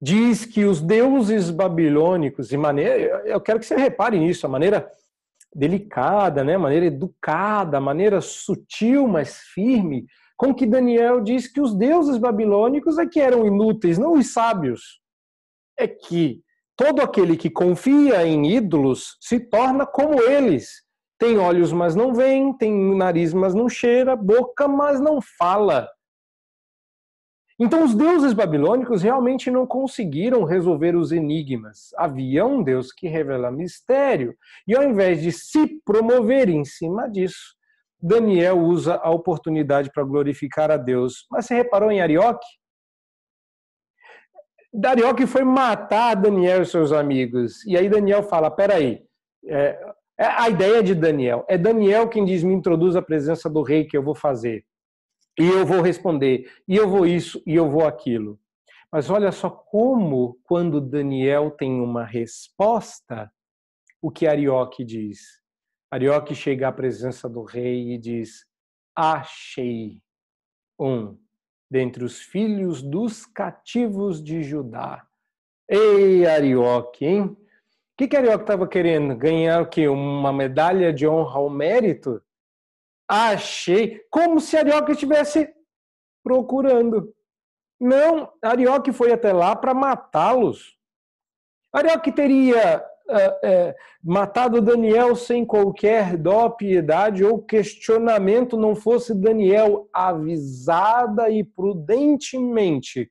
diz 0.01 0.45
que 0.45 0.65
os 0.65 0.81
deuses 0.81 1.49
babilônicos, 1.49 2.47
de 2.47 2.57
maneira, 2.57 3.23
eu 3.25 3.41
quero 3.41 3.59
que 3.59 3.65
você 3.65 3.75
repare 3.75 4.19
nisso, 4.19 4.45
a 4.45 4.49
maneira 4.49 4.89
delicada, 5.53 6.43
né, 6.43 6.57
maneira 6.57 6.85
educada, 6.85 7.79
maneira 7.79 8.21
sutil, 8.21 9.07
mas 9.07 9.37
firme, 9.53 10.05
com 10.35 10.53
que 10.53 10.65
Daniel 10.65 11.21
diz 11.21 11.47
que 11.47 11.59
os 11.59 11.73
deuses 11.73 12.17
babilônicos 12.17 12.99
é 12.99 13.07
que 13.07 13.19
eram 13.19 13.45
inúteis, 13.45 13.97
não 13.97 14.13
os 14.13 14.33
sábios. 14.33 14.99
É 15.79 15.87
que 15.87 16.43
Todo 16.77 17.01
aquele 17.01 17.35
que 17.35 17.49
confia 17.49 18.23
em 18.23 18.55
ídolos 18.55 19.17
se 19.19 19.39
torna 19.39 19.83
como 19.83 20.21
eles. 20.21 20.83
Tem 21.17 21.39
olhos, 21.39 21.73
mas 21.73 21.95
não 21.95 22.13
vê, 22.13 22.39
tem 22.59 22.95
nariz, 22.95 23.33
mas 23.33 23.55
não 23.55 23.67
cheira, 23.67 24.15
boca, 24.15 24.67
mas 24.67 25.01
não 25.01 25.19
fala. 25.19 25.89
Então, 27.59 27.83
os 27.83 27.95
deuses 27.95 28.33
babilônicos 28.33 29.01
realmente 29.01 29.49
não 29.49 29.65
conseguiram 29.65 30.43
resolver 30.43 30.95
os 30.95 31.11
enigmas. 31.11 31.89
Havia 31.97 32.45
um 32.45 32.61
Deus 32.61 32.91
que 32.91 33.07
revela 33.07 33.51
mistério. 33.51 34.35
E 34.67 34.75
ao 34.75 34.83
invés 34.83 35.21
de 35.21 35.31
se 35.31 35.81
promover 35.83 36.49
em 36.49 36.63
cima 36.63 37.09
disso, 37.09 37.55
Daniel 37.99 38.59
usa 38.59 38.95
a 38.97 39.09
oportunidade 39.09 39.91
para 39.91 40.03
glorificar 40.03 40.69
a 40.69 40.77
Deus. 40.77 41.25
Mas 41.31 41.45
você 41.45 41.55
reparou 41.55 41.91
em 41.91 41.99
Arioque? 41.99 42.45
Darioque 44.71 45.25
foi 45.25 45.43
matar 45.43 46.15
Daniel 46.15 46.61
e 46.61 46.65
seus 46.65 46.91
amigos. 46.91 47.65
E 47.65 47.75
aí 47.75 47.89
Daniel 47.89 48.21
fala: 48.21 48.51
peraí, 48.51 49.01
é, 49.47 49.79
é 50.19 50.25
a 50.25 50.47
ideia 50.47 50.83
de 50.83 50.93
Daniel. 50.93 51.43
É 51.47 51.57
Daniel 51.57 52.07
quem 52.07 52.23
diz: 52.23 52.43
me 52.43 52.53
introduz 52.53 52.95
a 52.95 53.01
presença 53.01 53.49
do 53.49 53.63
rei 53.63 53.85
que 53.85 53.97
eu 53.97 54.03
vou 54.03 54.13
fazer. 54.13 54.63
E 55.39 55.47
eu 55.47 55.65
vou 55.65 55.81
responder, 55.81 56.51
e 56.67 56.75
eu 56.75 56.89
vou 56.89 57.05
isso, 57.05 57.41
e 57.45 57.55
eu 57.55 57.69
vou 57.69 57.85
aquilo. 57.85 58.39
Mas 58.91 59.09
olha 59.09 59.31
só 59.31 59.49
como, 59.49 60.39
quando 60.43 60.81
Daniel 60.81 61.51
tem 61.51 61.79
uma 61.79 62.03
resposta, 62.03 63.31
o 64.01 64.09
que 64.09 64.25
Arioque 64.25 64.83
diz. 64.83 65.41
Arioque 65.91 66.33
chega 66.33 66.67
à 66.67 66.71
presença 66.71 67.29
do 67.29 67.43
rei 67.43 67.93
e 67.93 67.97
diz: 67.97 68.45
Achei 68.95 70.01
um 70.79 71.17
dentre 71.69 72.03
os 72.03 72.19
filhos 72.19 72.81
dos 72.81 73.25
cativos 73.25 74.23
de 74.23 74.41
Judá. 74.41 75.05
Ei, 75.69 76.25
Arioque, 76.25 77.05
hein? 77.05 77.23
O 77.23 77.37
que, 77.97 78.07
que 78.07 78.15
Arioque 78.15 78.43
estava 78.43 78.67
querendo? 78.67 79.15
Ganhar 79.15 79.61
o 79.61 79.69
quê? 79.69 79.87
Uma 79.87 80.31
medalha 80.31 80.93
de 80.93 81.07
honra 81.07 81.39
ao 81.39 81.49
mérito? 81.49 82.21
Achei. 83.07 84.01
Como 84.09 84.39
se 84.39 84.57
Arioque 84.57 84.91
estivesse 84.91 85.49
procurando. 86.23 87.13
Não, 87.79 88.31
Arioque 88.41 88.91
foi 88.91 89.11
até 89.11 89.31
lá 89.31 89.55
para 89.55 89.73
matá-los. 89.73 90.75
Arioque 91.71 92.11
teria 92.11 92.83
é, 93.09 93.39
é, 93.43 93.75
matado 94.03 94.61
Daniel 94.61 95.15
sem 95.15 95.45
qualquer 95.45 96.17
dó, 96.17 96.49
piedade 96.49 97.23
ou 97.23 97.41
questionamento, 97.41 98.57
não 98.57 98.75
fosse 98.75 99.13
Daniel 99.13 99.87
avisada 99.93 101.29
e 101.29 101.43
prudentemente 101.43 103.09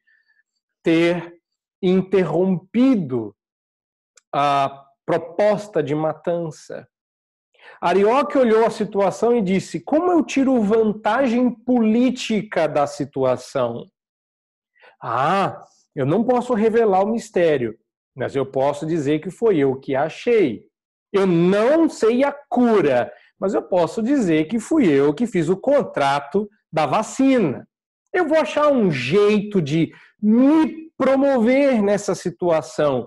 ter 0.82 1.40
interrompido 1.82 3.34
a 4.32 4.84
proposta 5.06 5.82
de 5.82 5.94
matança. 5.94 6.86
Arioque 7.80 8.38
olhou 8.38 8.64
a 8.64 8.70
situação 8.70 9.36
e 9.36 9.42
disse: 9.42 9.80
Como 9.80 10.10
eu 10.10 10.24
tiro 10.24 10.60
vantagem 10.62 11.50
política 11.50 12.66
da 12.66 12.86
situação? 12.86 13.86
Ah, 15.02 15.62
eu 15.94 16.06
não 16.06 16.24
posso 16.24 16.54
revelar 16.54 17.02
o 17.02 17.10
mistério 17.10 17.78
mas 18.16 18.34
eu 18.34 18.46
posso 18.46 18.86
dizer 18.86 19.20
que 19.20 19.30
foi 19.30 19.58
eu 19.58 19.76
que 19.76 19.94
achei. 19.94 20.64
Eu 21.12 21.26
não 21.26 21.88
sei 21.88 22.24
a 22.24 22.32
cura, 22.32 23.12
mas 23.38 23.52
eu 23.52 23.62
posso 23.62 24.02
dizer 24.02 24.48
que 24.48 24.58
fui 24.58 24.88
eu 24.88 25.12
que 25.12 25.26
fiz 25.26 25.50
o 25.50 25.56
contrato 25.56 26.48
da 26.72 26.86
vacina. 26.86 27.68
Eu 28.12 28.26
vou 28.26 28.38
achar 28.38 28.72
um 28.72 28.90
jeito 28.90 29.60
de 29.60 29.92
me 30.20 30.90
promover 30.96 31.82
nessa 31.82 32.14
situação. 32.14 33.06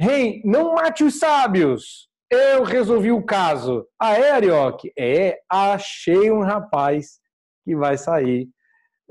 Rei, 0.00 0.36
hey, 0.36 0.42
não 0.44 0.74
mate 0.74 1.02
os 1.02 1.18
sábios. 1.18 2.08
Eu 2.34 2.64
resolvi 2.64 3.12
o 3.12 3.22
caso. 3.22 3.86
Ah, 3.96 4.14
é, 4.14 4.32
Arioque? 4.32 4.92
É, 4.98 5.38
achei 5.48 6.32
um 6.32 6.42
rapaz 6.42 7.20
que 7.64 7.76
vai 7.76 7.96
sair 7.96 8.48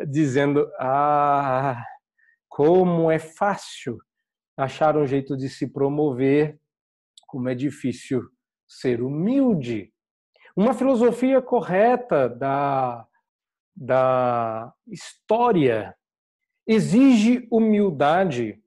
dizendo: 0.09 0.69
Ah, 0.77 1.81
como 2.49 3.09
é 3.09 3.19
fácil 3.19 3.97
achar 4.57 4.97
um 4.97 5.07
jeito 5.07 5.37
de 5.37 5.47
se 5.47 5.71
promover, 5.71 6.59
como 7.25 7.47
é 7.47 7.55
difícil 7.55 8.27
ser 8.67 9.01
humilde. 9.01 9.93
Uma 10.53 10.73
filosofia 10.73 11.41
correta 11.41 12.27
da, 12.27 13.07
da 13.73 14.73
história 14.85 15.95
exige 16.67 17.47
humildade, 17.49 18.61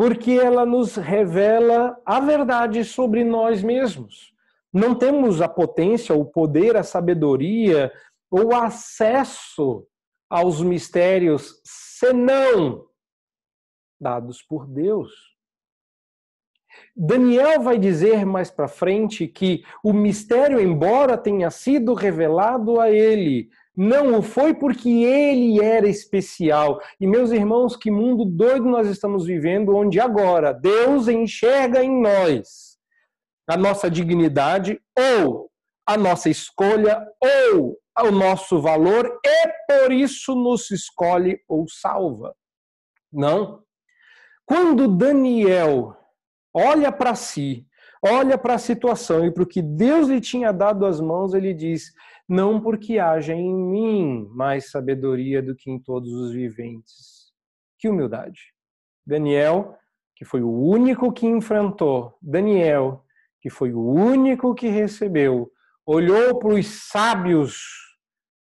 porque 0.00 0.30
ela 0.30 0.64
nos 0.64 0.96
revela 0.96 2.00
a 2.06 2.20
verdade 2.20 2.82
sobre 2.86 3.22
nós 3.22 3.62
mesmos. 3.62 4.32
Não 4.72 4.94
temos 4.94 5.42
a 5.42 5.48
potência, 5.48 6.14
o 6.14 6.24
poder, 6.24 6.74
a 6.74 6.82
sabedoria 6.82 7.92
ou 8.30 8.54
acesso 8.54 9.86
aos 10.30 10.62
mistérios 10.62 11.60
senão 11.62 12.86
dados 14.00 14.40
por 14.40 14.66
Deus. 14.66 15.12
Daniel 16.96 17.60
vai 17.60 17.78
dizer 17.78 18.24
mais 18.24 18.50
para 18.50 18.68
frente 18.68 19.28
que 19.28 19.62
o 19.84 19.92
mistério, 19.92 20.58
embora 20.58 21.18
tenha 21.18 21.50
sido 21.50 21.92
revelado 21.92 22.80
a 22.80 22.90
ele, 22.90 23.50
não 23.76 24.18
o 24.18 24.22
foi 24.22 24.52
porque 24.54 24.88
ele 24.90 25.62
era 25.62 25.88
especial. 25.88 26.80
E 27.00 27.06
meus 27.06 27.30
irmãos, 27.30 27.76
que 27.76 27.90
mundo 27.90 28.24
doido 28.24 28.66
nós 28.66 28.88
estamos 28.88 29.26
vivendo, 29.26 29.76
onde 29.76 30.00
agora 30.00 30.52
Deus 30.52 31.08
enxerga 31.08 31.82
em 31.82 32.00
nós 32.00 32.78
a 33.48 33.56
nossa 33.56 33.90
dignidade 33.90 34.80
ou 34.96 35.50
a 35.86 35.96
nossa 35.96 36.28
escolha 36.28 37.04
ou 37.52 37.76
o 37.98 38.10
nosso 38.10 38.60
valor 38.60 39.18
e 39.24 39.48
por 39.66 39.92
isso 39.92 40.34
nos 40.34 40.70
escolhe 40.70 41.40
ou 41.48 41.66
salva. 41.68 42.34
Não. 43.12 43.62
Quando 44.46 44.88
Daniel 44.88 45.96
olha 46.54 46.90
para 46.90 47.14
si, 47.14 47.66
olha 48.04 48.38
para 48.38 48.54
a 48.54 48.58
situação 48.58 49.24
e 49.24 49.30
para 49.30 49.42
o 49.42 49.46
que 49.46 49.62
Deus 49.62 50.08
lhe 50.08 50.20
tinha 50.20 50.52
dado 50.52 50.86
às 50.86 51.00
mãos, 51.00 51.34
ele 51.34 51.52
diz: 51.52 51.92
Não 52.30 52.60
porque 52.60 52.96
haja 53.00 53.34
em 53.34 53.52
mim 53.52 54.28
mais 54.30 54.70
sabedoria 54.70 55.42
do 55.42 55.52
que 55.56 55.68
em 55.68 55.80
todos 55.80 56.12
os 56.12 56.32
viventes. 56.32 57.32
Que 57.76 57.88
humildade. 57.88 58.54
Daniel, 59.04 59.76
que 60.14 60.24
foi 60.24 60.40
o 60.40 60.48
único 60.48 61.12
que 61.12 61.26
enfrentou, 61.26 62.16
Daniel, 62.22 63.04
que 63.40 63.50
foi 63.50 63.72
o 63.72 63.82
único 63.82 64.54
que 64.54 64.68
recebeu, 64.68 65.50
olhou 65.84 66.38
para 66.38 66.54
os 66.54 66.66
sábios, 66.88 67.64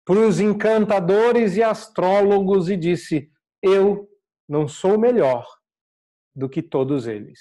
para 0.03 0.19
os 0.19 0.41
encantadores 0.41 1.55
e 1.55 1.63
astrólogos 1.63 2.69
e 2.69 2.75
disse: 2.75 3.31
Eu 3.63 4.05
não 4.49 4.67
sou 4.67 4.99
melhor 4.99 5.47
do 6.35 6.49
que 6.49 6.61
todos 6.61 7.07
eles. 7.07 7.39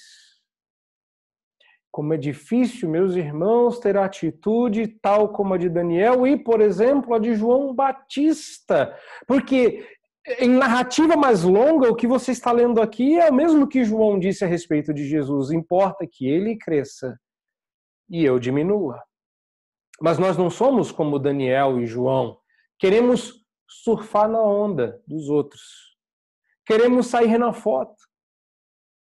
Como 1.91 2.15
é 2.15 2.17
difícil, 2.17 2.89
meus 2.89 3.17
irmãos, 3.17 3.79
ter 3.81 3.97
a 3.97 4.05
atitude 4.05 4.87
tal 5.03 5.31
como 5.31 5.55
a 5.55 5.59
de 5.59 5.69
Daniel 5.69 6.27
e, 6.27 6.37
por 6.37 6.61
exemplo, 6.61 7.15
a 7.15 7.19
de 7.19 7.35
João 7.35 7.75
Batista. 7.75 8.97
Porque 9.27 9.85
em 10.39 10.51
narrativa 10.51 11.17
mais 11.17 11.43
longa, 11.43 11.91
o 11.91 11.97
que 11.97 12.07
você 12.07 12.31
está 12.31 12.53
lendo 12.53 12.81
aqui 12.81 13.19
é 13.19 13.31
o 13.31 13.35
mesmo 13.35 13.67
que 13.67 13.85
João 13.85 14.19
disse 14.19 14.45
a 14.45 14.49
respeito 14.49 14.93
de 14.93 15.07
Jesus. 15.07 15.51
Importa 15.51 16.07
que 16.07 16.29
ele 16.29 16.57
cresça 16.57 17.19
e 18.09 18.25
eu 18.25 18.39
diminua. 18.39 19.03
Mas 20.01 20.19
nós 20.19 20.37
não 20.37 20.51
somos 20.51 20.93
como 20.93 21.19
Daniel 21.19 21.81
e 21.81 21.87
João. 21.87 22.39
Queremos 22.79 23.45
surfar 23.69 24.29
na 24.29 24.43
onda 24.43 25.01
dos 25.07 25.29
outros. 25.29 25.97
Queremos 26.67 27.07
sair 27.07 27.39
na 27.39 27.53
foto. 27.53 28.10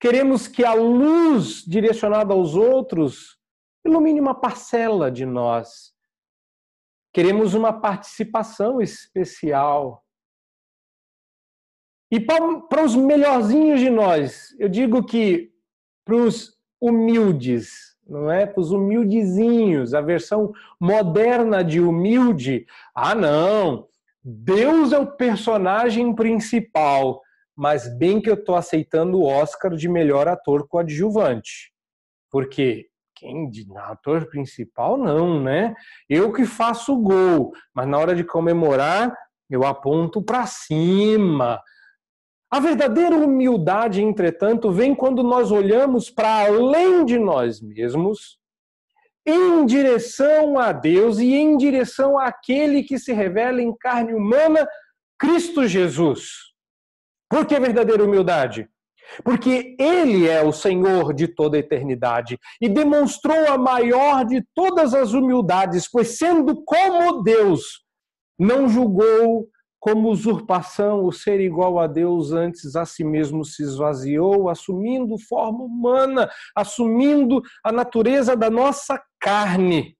Queremos 0.01 0.47
que 0.47 0.65
a 0.65 0.75
luz 0.75 1.65
direcionada 1.65 2.33
aos 2.33 2.55
outros 2.55 3.37
ilumine 3.85 4.21
uma 4.21 4.35
parcela 4.35 5.11
de 5.11 5.27
nós. 5.27 5.93
Queremos 7.13 7.55
uma 7.55 7.73
participação 7.73 8.81
especial. 8.81 10.05
E 12.11 12.21
para 12.21 12.85
os 12.85 12.95
melhorzinhos 12.95 13.81
de 13.81 13.91
nós, 13.91 14.55
eu 14.59 14.69
digo 14.69 15.05
que 15.05 15.53
para 16.05 16.15
os 16.15 16.57
humildes, 16.81 17.97
não 18.07 18.31
é? 18.31 18.47
Para 18.47 18.61
os 18.61 18.71
humildezinhos, 18.71 19.95
a 19.95 20.01
versão 20.01 20.53
moderna 20.81 21.63
de 21.65 21.81
humilde. 21.81 22.67
Ah, 22.95 23.15
não! 23.15 23.89
Deus 24.23 24.93
é 24.93 24.99
o 24.99 25.11
personagem 25.17 26.15
principal 26.15 27.23
mas 27.59 27.89
bem 27.99 28.21
que 28.21 28.31
eu 28.31 28.35
estou 28.35 28.55
aceitando 28.55 29.19
o 29.19 29.27
Oscar 29.27 29.75
de 29.75 29.89
melhor 29.89 30.29
ator 30.29 30.69
coadjuvante. 30.69 31.73
Porque 32.31 32.87
quem 33.17 33.51
de 33.51 33.67
ator 33.77 34.29
principal 34.29 34.97
não, 34.97 35.43
né? 35.43 35.75
Eu 36.09 36.33
que 36.33 36.45
faço 36.45 36.95
o 36.95 37.03
gol, 37.03 37.53
mas 37.75 37.89
na 37.89 37.99
hora 37.99 38.15
de 38.15 38.23
comemorar, 38.23 39.13
eu 39.51 39.67
aponto 39.67 40.23
para 40.23 40.47
cima. 40.47 41.61
A 42.49 42.61
verdadeira 42.61 43.17
humildade, 43.17 44.01
entretanto, 44.03 44.71
vem 44.71 44.95
quando 44.95 45.25
nós 45.25 45.51
olhamos 45.51 46.09
para 46.09 46.47
além 46.47 47.05
de 47.05 47.19
nós 47.19 47.61
mesmos, 47.61 48.39
em 49.27 49.67
direção 49.67 50.61
a 50.61 50.71
Deus 50.71 51.19
e 51.19 51.35
em 51.35 51.57
direção 51.57 52.17
àquele 52.17 52.85
que 52.85 53.01
se 53.01 53.13
revela 53.13 53.61
em 53.61 53.77
carne 53.77 54.15
humana, 54.15 54.65
Cristo 55.19 55.67
Jesus. 55.67 56.48
Por 57.29 57.47
que 57.47 57.59
verdadeira 57.61 58.05
humildade? 58.05 58.69
Porque 59.25 59.77
Ele 59.79 60.29
é 60.29 60.43
o 60.43 60.53
Senhor 60.53 61.15
de 61.15 61.29
toda 61.29 61.57
a 61.57 61.61
eternidade 61.61 62.39
e 62.61 62.69
demonstrou 62.69 63.49
a 63.49 63.57
maior 63.57 64.25
de 64.25 64.45
todas 64.55 64.95
as 64.95 65.13
humildades, 65.13 65.91
pois, 65.91 66.19
sendo 66.19 66.63
como 66.65 67.23
Deus, 67.23 67.85
não 68.39 68.69
julgou 68.69 69.49
como 69.81 70.11
usurpação 70.11 71.05
o 71.05 71.13
ser 71.13 71.41
igual 71.41 71.79
a 71.79 71.87
Deus, 71.87 72.33
antes 72.33 72.75
a 72.75 72.85
si 72.85 73.05
mesmo 73.05 73.45
se 73.45 73.63
esvaziou, 73.63 74.49
assumindo 74.49 75.19
forma 75.19 75.65
humana, 75.65 76.29
assumindo 76.55 77.41
a 77.65 77.71
natureza 77.71 78.37
da 78.37 78.51
nossa 78.51 79.01
carne. 79.21 79.97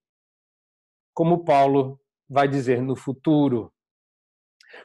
Como 1.15 1.45
Paulo 1.45 1.99
vai 2.29 2.49
dizer 2.49 2.83
no 2.83 2.97
futuro. 2.97 3.73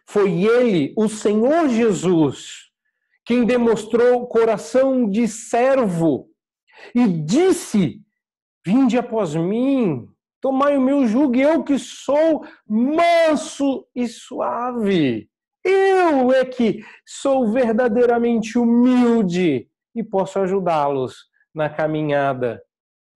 Foi 0.05 0.43
ele, 0.43 0.93
o 0.97 1.07
Senhor 1.07 1.69
Jesus, 1.69 2.69
quem 3.25 3.45
demonstrou 3.45 4.27
coração 4.27 5.09
de 5.09 5.27
servo 5.27 6.27
e 6.93 7.07
disse: 7.07 8.01
Vinde 8.65 8.97
após 8.97 9.35
mim, 9.35 10.07
tomai 10.41 10.77
o 10.77 10.81
meu 10.81 11.05
jugo, 11.07 11.35
eu 11.35 11.63
que 11.63 11.77
sou 11.79 12.45
manso 12.67 13.85
e 13.95 14.07
suave. 14.07 15.29
Eu 15.63 16.33
é 16.33 16.43
que 16.43 16.83
sou 17.05 17.51
verdadeiramente 17.51 18.57
humilde 18.57 19.69
e 19.95 20.03
posso 20.03 20.39
ajudá-los 20.39 21.25
na 21.53 21.69
caminhada 21.69 22.61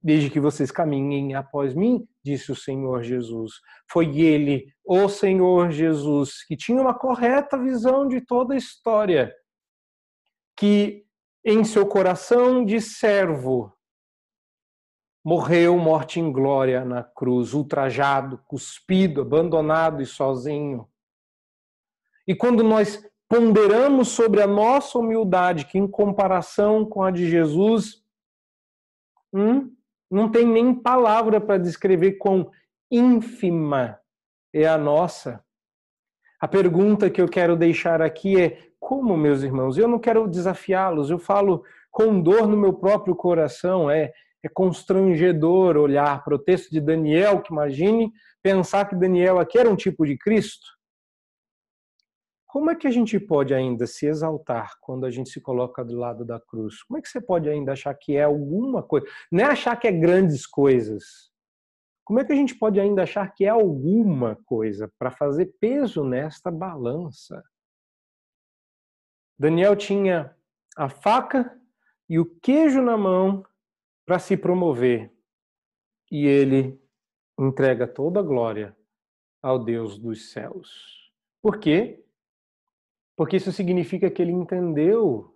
Desde 0.08 0.30
que 0.30 0.40
vocês 0.40 0.72
caminhem 0.72 1.36
após 1.36 1.74
mim, 1.74 2.08
disse 2.24 2.50
o 2.50 2.56
Senhor 2.56 3.04
Jesus. 3.04 3.56
Foi 3.92 4.18
ele, 4.22 4.74
o 4.86 5.10
Senhor 5.10 5.70
Jesus, 5.70 6.46
que 6.46 6.56
tinha 6.56 6.82
uma 6.82 6.98
correta 6.98 7.58
visão 7.58 8.08
de 8.08 8.22
toda 8.22 8.54
a 8.54 8.58
história, 8.58 9.36
que 10.56 11.06
em 11.44 11.62
seu 11.66 11.86
coração 11.86 12.64
de 12.64 12.80
servo 12.80 13.78
morreu 15.26 15.78
morte 15.78 16.22
em 16.22 16.32
glória 16.32 16.86
na 16.86 17.04
cruz, 17.04 17.54
ultrajado, 17.54 18.42
cuspido, 18.48 19.24
abandonado 19.24 20.02
e 20.02 20.06
sozinho. 20.06 20.88
E 22.26 22.34
quando 22.34 22.64
nós 22.64 23.06
ponderamos 23.28 24.08
sobre 24.08 24.42
a 24.42 24.48
nossa 24.48 24.98
humildade, 24.98 25.66
que 25.66 25.78
em 25.78 25.86
comparação 25.86 26.86
com 26.86 27.04
a 27.04 27.12
de 27.12 27.30
Jesus, 27.30 28.02
hum, 29.34 29.76
não 30.10 30.30
tem 30.30 30.46
nem 30.46 30.74
palavra 30.74 31.40
para 31.42 31.58
descrever 31.58 32.14
quão 32.14 32.50
ínfima 32.92 34.00
é 34.54 34.68
a 34.68 34.78
nossa. 34.78 35.44
A 36.40 36.48
pergunta 36.48 37.10
que 37.10 37.22
eu 37.22 37.28
quero 37.28 37.56
deixar 37.56 38.02
aqui 38.02 38.40
é: 38.40 38.60
como, 38.80 39.18
meus 39.18 39.44
irmãos? 39.44 39.78
Eu 39.78 39.88
não 39.88 40.00
quero 40.00 40.28
desafiá-los, 40.28 41.10
eu 41.10 41.20
falo 41.20 41.64
com 41.92 42.22
dor 42.22 42.48
no 42.48 42.56
meu 42.56 42.74
próprio 42.74 43.16
coração. 43.16 43.90
É, 43.90 44.12
é 44.44 44.50
constrangedor 44.50 45.78
olhar 45.78 46.24
para 46.24 46.36
o 46.36 46.40
texto 46.40 46.70
de 46.72 46.80
Daniel, 46.80 47.42
que 47.42 47.52
imagine 47.52 48.12
pensar 48.42 48.86
que 48.86 48.96
Daniel 48.96 49.40
aqui 49.40 49.58
era 49.58 49.70
um 49.70 49.76
tipo 49.76 50.06
de 50.06 50.18
Cristo. 50.18 50.77
Como 52.58 52.72
é 52.72 52.76
que 52.76 52.88
a 52.88 52.92
gente 52.92 53.20
pode 53.20 53.54
ainda 53.54 53.86
se 53.86 54.08
exaltar 54.08 54.80
quando 54.82 55.06
a 55.06 55.12
gente 55.12 55.30
se 55.30 55.40
coloca 55.40 55.86
do 55.86 55.96
lado 55.96 56.26
da 56.26 56.40
cruz? 56.40 56.82
Como 56.82 56.98
é 56.98 57.02
que 57.04 57.08
você 57.08 57.22
pode 57.22 57.48
ainda 57.48 57.74
achar 57.74 57.94
que 57.94 58.16
é 58.16 58.24
alguma 58.24 58.82
coisa? 58.82 59.06
Não 59.32 59.44
é 59.44 59.44
achar 59.44 59.76
que 59.76 59.88
é 59.88 59.92
grandes 59.92 60.48
coisas. 60.48 61.32
Como 62.04 62.20
é 62.20 62.26
que 62.26 62.34
a 62.34 62.36
gente 62.36 62.56
pode 62.56 62.80
ainda 62.80 63.04
achar 63.04 63.32
que 63.32 63.46
é 63.46 63.50
alguma 63.50 64.38
coisa 64.44 64.92
para 64.98 65.12
fazer 65.12 65.54
peso 65.60 66.04
nesta 66.04 66.50
balança? 66.50 67.44
Daniel 69.38 69.76
tinha 69.76 70.36
a 70.76 70.90
faca 70.90 71.56
e 72.10 72.18
o 72.18 72.26
queijo 72.40 72.82
na 72.82 72.98
mão 72.98 73.46
para 74.04 74.18
se 74.18 74.36
promover. 74.36 75.14
E 76.10 76.26
ele 76.26 76.82
entrega 77.40 77.88
toda 77.88 78.20
a 78.20 78.24
glória 78.24 78.76
ao 79.44 79.64
Deus 79.64 80.00
dos 80.00 80.32
céus. 80.32 81.14
Por 81.40 81.60
quê? 81.60 82.04
Porque 83.18 83.38
isso 83.38 83.52
significa 83.52 84.12
que 84.12 84.22
ele 84.22 84.32
entendeu 84.32 85.36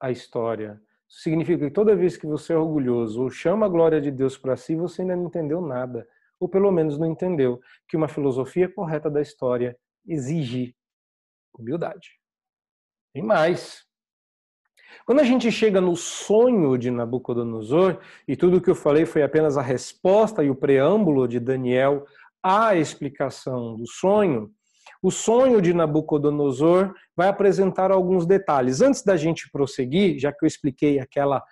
a 0.00 0.10
história, 0.10 0.82
significa 1.08 1.66
que 1.66 1.72
toda 1.72 1.94
vez 1.94 2.16
que 2.16 2.26
você 2.26 2.52
é 2.52 2.56
orgulhoso 2.56 3.22
ou 3.22 3.30
chama 3.30 3.66
a 3.66 3.68
glória 3.68 4.00
de 4.00 4.10
Deus 4.10 4.36
para 4.36 4.56
si, 4.56 4.74
você 4.74 5.02
ainda 5.02 5.14
não 5.14 5.26
entendeu 5.26 5.60
nada. 5.60 6.06
Ou 6.40 6.48
pelo 6.48 6.72
menos 6.72 6.98
não 6.98 7.06
entendeu 7.06 7.60
que 7.88 7.96
uma 7.96 8.08
filosofia 8.08 8.68
correta 8.68 9.08
da 9.08 9.22
história 9.22 9.78
exige 10.04 10.74
humildade. 11.56 12.18
Tem 13.12 13.22
mais. 13.22 13.84
Quando 15.06 15.20
a 15.20 15.24
gente 15.24 15.52
chega 15.52 15.80
no 15.80 15.94
sonho 15.94 16.76
de 16.76 16.90
Nabucodonosor, 16.90 18.00
e 18.26 18.36
tudo 18.36 18.56
o 18.56 18.60
que 18.60 18.70
eu 18.70 18.74
falei 18.74 19.06
foi 19.06 19.22
apenas 19.22 19.56
a 19.56 19.62
resposta 19.62 20.42
e 20.42 20.50
o 20.50 20.56
preâmbulo 20.56 21.28
de 21.28 21.38
Daniel 21.38 22.06
à 22.42 22.74
explicação 22.74 23.76
do 23.76 23.86
sonho, 23.86 24.52
o 25.02 25.10
sonho 25.10 25.62
de 25.62 25.72
Nabucodonosor 25.72 26.94
vai 27.16 27.28
apresentar 27.28 27.90
alguns 27.90 28.26
detalhes. 28.26 28.80
Antes 28.80 29.02
da 29.02 29.16
gente 29.16 29.50
prosseguir, 29.50 30.18
já 30.18 30.32
que 30.32 30.44
eu 30.44 30.46
expliquei 30.46 30.98
aquela 30.98 31.42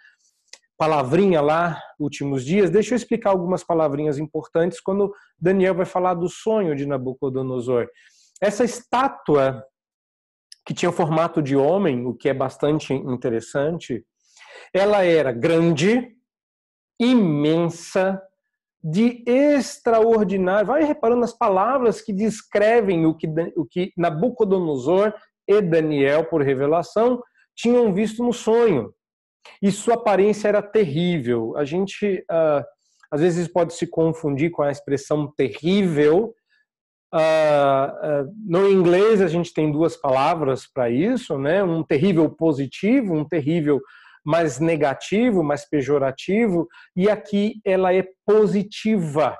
palavrinha 0.76 1.40
lá, 1.40 1.80
últimos 1.98 2.44
dias, 2.44 2.70
deixa 2.70 2.94
eu 2.94 2.96
explicar 2.96 3.30
algumas 3.30 3.64
palavrinhas 3.64 4.18
importantes 4.18 4.80
quando 4.80 5.12
Daniel 5.38 5.74
vai 5.74 5.86
falar 5.86 6.14
do 6.14 6.28
sonho 6.28 6.76
de 6.76 6.86
Nabucodonosor. 6.86 7.88
Essa 8.40 8.64
estátua 8.64 9.64
que 10.64 10.74
tinha 10.74 10.90
o 10.90 10.92
formato 10.92 11.42
de 11.42 11.56
homem, 11.56 12.06
o 12.06 12.14
que 12.14 12.28
é 12.28 12.34
bastante 12.34 12.92
interessante, 12.92 14.04
ela 14.72 15.02
era 15.02 15.32
grande, 15.32 16.14
imensa, 17.00 18.22
de 18.82 19.22
extraordinário. 19.26 20.66
Vai 20.66 20.84
reparando 20.84 21.24
as 21.24 21.32
palavras 21.36 22.00
que 22.00 22.12
descrevem 22.12 23.06
o 23.06 23.14
que, 23.14 23.26
o 23.56 23.64
que 23.64 23.92
Nabucodonosor 23.96 25.12
e 25.46 25.60
Daniel, 25.60 26.24
por 26.24 26.42
revelação, 26.42 27.22
tinham 27.56 27.92
visto 27.92 28.22
no 28.22 28.32
sonho. 28.32 28.92
E 29.62 29.72
sua 29.72 29.94
aparência 29.94 30.48
era 30.48 30.62
terrível. 30.62 31.56
A 31.56 31.64
gente 31.64 32.24
uh, 32.30 32.64
às 33.10 33.20
vezes 33.20 33.48
pode 33.48 33.74
se 33.74 33.86
confundir 33.86 34.50
com 34.50 34.62
a 34.62 34.70
expressão 34.70 35.32
terrível. 35.36 36.34
Uh, 37.12 38.26
uh, 38.26 38.34
no 38.46 38.68
inglês 38.68 39.22
a 39.22 39.26
gente 39.26 39.52
tem 39.54 39.72
duas 39.72 39.96
palavras 39.96 40.66
para 40.66 40.90
isso, 40.90 41.38
né? 41.38 41.64
Um 41.64 41.82
terrível 41.82 42.28
positivo, 42.30 43.14
um 43.14 43.24
terrível 43.24 43.80
mais 44.28 44.60
negativo, 44.60 45.42
mais 45.42 45.66
pejorativo, 45.66 46.68
e 46.94 47.08
aqui 47.08 47.62
ela 47.64 47.94
é 47.94 48.06
positiva. 48.26 49.34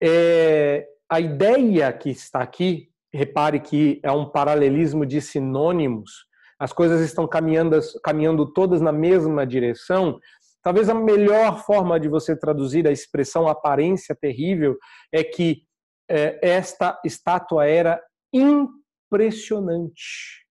É, 0.00 0.86
a 1.10 1.18
ideia 1.18 1.92
que 1.92 2.10
está 2.10 2.40
aqui, 2.40 2.92
repare 3.12 3.58
que 3.58 3.98
é 4.04 4.12
um 4.12 4.30
paralelismo 4.30 5.04
de 5.04 5.20
sinônimos, 5.20 6.28
as 6.60 6.72
coisas 6.72 7.00
estão 7.00 7.26
caminhando, 7.26 7.80
caminhando 8.04 8.52
todas 8.52 8.80
na 8.80 8.92
mesma 8.92 9.44
direção. 9.44 10.20
Talvez 10.62 10.88
a 10.88 10.94
melhor 10.94 11.64
forma 11.64 11.98
de 11.98 12.08
você 12.08 12.38
traduzir 12.38 12.86
a 12.86 12.92
expressão 12.92 13.48
aparência 13.48 14.14
terrível 14.14 14.76
é 15.12 15.24
que 15.24 15.64
é, 16.08 16.38
esta 16.40 17.00
estátua 17.04 17.66
era 17.66 18.00
impressionante 18.32 20.46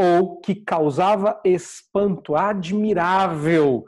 ou 0.00 0.40
que 0.40 0.54
causava 0.54 1.38
espanto, 1.44 2.34
admirável. 2.34 3.84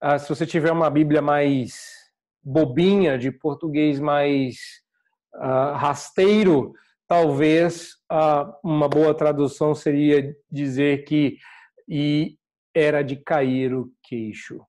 Ah, 0.00 0.16
se 0.16 0.28
você 0.28 0.46
tiver 0.46 0.70
uma 0.70 0.88
Bíblia 0.88 1.20
mais 1.20 1.92
bobinha, 2.40 3.18
de 3.18 3.32
português 3.32 3.98
mais 3.98 4.56
ah, 5.34 5.76
rasteiro, 5.76 6.72
talvez 7.08 7.96
ah, 8.08 8.56
uma 8.62 8.88
boa 8.88 9.12
tradução 9.12 9.74
seria 9.74 10.36
dizer 10.48 11.04
que 11.04 11.36
e 11.88 12.38
era 12.72 13.02
de 13.02 13.16
cair 13.16 13.74
o 13.74 13.92
queixo. 14.04 14.64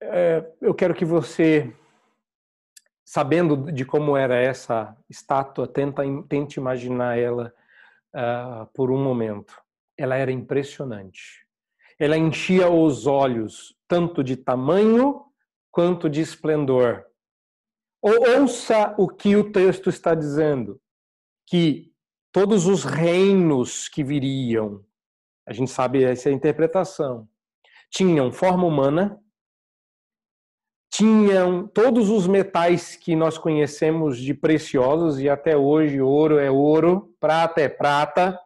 É, 0.00 0.48
eu 0.60 0.72
quero 0.72 0.94
que 0.94 1.04
você, 1.04 1.74
sabendo 3.04 3.72
de 3.72 3.84
como 3.84 4.16
era 4.16 4.36
essa 4.36 4.96
estátua, 5.10 5.66
tenta, 5.66 6.02
tente 6.28 6.60
imaginar 6.60 7.18
ela 7.18 7.52
uh, 8.16 8.66
por 8.72 8.90
um 8.90 9.02
momento. 9.02 9.54
Ela 9.96 10.16
era 10.16 10.32
impressionante. 10.32 11.46
Ela 11.98 12.16
enchia 12.16 12.70
os 12.70 13.06
olhos, 13.06 13.76
tanto 13.86 14.24
de 14.24 14.36
tamanho 14.36 15.22
quanto 15.70 16.08
de 16.08 16.20
esplendor. 16.20 17.04
Ouça 18.02 18.94
o 18.98 19.08
que 19.08 19.36
o 19.36 19.52
texto 19.52 19.90
está 19.90 20.14
dizendo: 20.14 20.80
que 21.46 21.92
todos 22.32 22.66
os 22.66 22.84
reinos 22.84 23.88
que 23.88 24.02
viriam, 24.02 24.84
a 25.46 25.52
gente 25.52 25.70
sabe 25.70 26.04
essa 26.04 26.28
é 26.28 26.32
a 26.32 26.34
interpretação, 26.34 27.28
tinham 27.90 28.32
forma 28.32 28.66
humana, 28.66 29.18
tinham 30.96 31.68
todos 31.68 32.08
os 32.08 32.26
metais 32.26 32.96
que 32.96 33.14
nós 33.14 33.36
conhecemos 33.36 34.18
de 34.18 34.32
preciosos, 34.32 35.20
e 35.20 35.28
até 35.28 35.54
hoje 35.54 36.00
ouro 36.00 36.38
é 36.38 36.50
ouro, 36.50 37.14
prata 37.20 37.60
é 37.60 37.68
prata. 37.68 38.40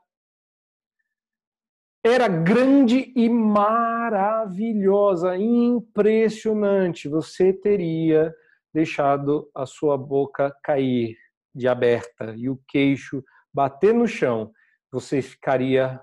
Era 2.05 2.27
grande 2.27 3.13
e 3.15 3.29
maravilhosa, 3.29 5.37
impressionante. 5.37 7.09
Você 7.09 7.53
teria 7.53 8.35
deixado 8.75 9.49
a 9.55 9.65
sua 9.65 9.97
boca 9.97 10.53
cair 10.65 11.17
de 11.55 11.69
aberta 11.69 12.35
e 12.37 12.51
o 12.51 12.61
queixo 12.67 13.23
bater 13.55 13.95
no 13.95 14.09
chão. 14.09 14.51
Você 14.91 15.23
ficaria 15.23 16.01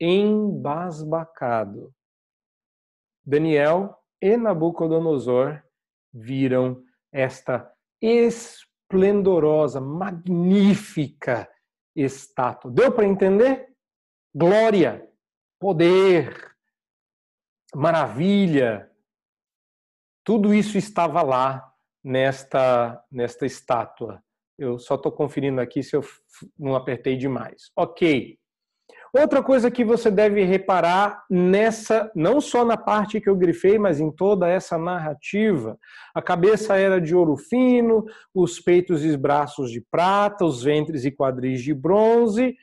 embasbacado. 0.00 1.92
Daniel 3.22 3.94
e 4.22 4.38
Nabucodonosor 4.38 5.62
viram 6.12 6.82
esta 7.12 7.72
esplendorosa, 8.00 9.80
magnífica 9.80 11.48
estátua. 11.94 12.70
Deu 12.70 12.92
para 12.92 13.06
entender? 13.06 13.68
Glória, 14.34 15.08
poder, 15.58 16.56
maravilha. 17.74 18.90
Tudo 20.24 20.54
isso 20.54 20.78
estava 20.78 21.22
lá 21.22 21.72
nesta 22.02 23.04
nesta 23.10 23.46
estátua. 23.46 24.22
Eu 24.58 24.78
só 24.78 24.94
estou 24.94 25.10
conferindo 25.10 25.60
aqui 25.60 25.82
se 25.82 25.96
eu 25.96 26.02
não 26.58 26.74
apertei 26.74 27.16
demais. 27.16 27.70
Ok. 27.76 28.38
Outra 29.14 29.42
coisa 29.42 29.70
que 29.70 29.84
você 29.84 30.10
deve 30.10 30.42
reparar 30.42 31.22
nessa, 31.28 32.10
não 32.14 32.40
só 32.40 32.64
na 32.64 32.78
parte 32.78 33.20
que 33.20 33.28
eu 33.28 33.36
grifei, 33.36 33.78
mas 33.78 34.00
em 34.00 34.10
toda 34.10 34.48
essa 34.48 34.78
narrativa, 34.78 35.78
a 36.14 36.22
cabeça 36.22 36.78
era 36.78 36.98
de 36.98 37.14
ouro 37.14 37.36
fino, 37.36 38.06
os 38.34 38.58
peitos 38.58 39.04
e 39.04 39.14
braços 39.14 39.70
de 39.70 39.82
prata, 39.82 40.46
os 40.46 40.62
ventres 40.62 41.04
e 41.04 41.10
quadris 41.10 41.62
de 41.62 41.74
bronze, 41.74 42.56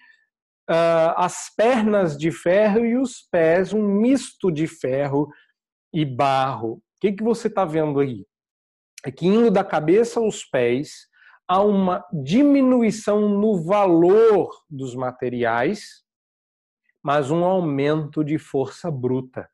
ah, 0.68 1.24
as 1.24 1.54
pernas 1.56 2.18
de 2.18 2.32
ferro 2.32 2.84
e 2.84 2.97
os 2.97 3.22
pés, 3.32 3.72
um 3.72 3.88
misto 3.88 4.52
de 4.52 4.66
ferro 4.66 5.30
e 5.93 6.04
barro. 6.04 6.74
O 6.74 6.82
que, 7.00 7.12
que 7.12 7.24
você 7.24 7.47
está 7.47 7.64
vendo 7.64 8.00
aí? 8.00 8.26
É 9.06 9.12
que 9.12 9.28
indo 9.28 9.52
da 9.52 9.64
cabeça 9.64 10.20
aos 10.20 10.43
pés, 10.43 11.08
há 11.47 11.62
uma 11.62 12.04
diminuição 12.12 13.30
no 13.30 13.64
valor 13.64 14.50
dos 14.68 14.95
materiais, 14.95 16.04
mas 17.04 17.32
um 17.32 17.43
aumento 17.43 18.24
de 18.24 18.38
força 18.38 18.91
bruta. 18.91 19.50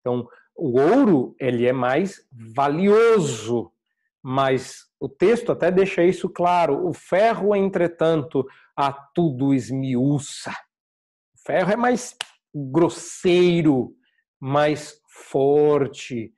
Então, 0.00 0.28
o 0.56 0.78
ouro 0.78 1.36
ele 1.38 1.66
é 1.66 1.72
mais 1.72 2.26
valioso, 2.32 3.72
mas 4.22 4.86
o 4.98 5.08
texto 5.08 5.52
até 5.52 5.70
deixa 5.70 6.02
isso 6.02 6.28
claro. 6.28 6.86
O 6.86 6.92
ferro, 6.92 7.54
entretanto, 7.54 8.46
a 8.76 8.92
tudo 8.92 9.54
esmiuça. 9.54 10.50
O 11.34 11.46
ferro 11.46 11.70
é 11.70 11.76
mais 11.76 12.16
grosseiro, 12.54 13.94
mais 14.40 15.00
forte. 15.06 16.32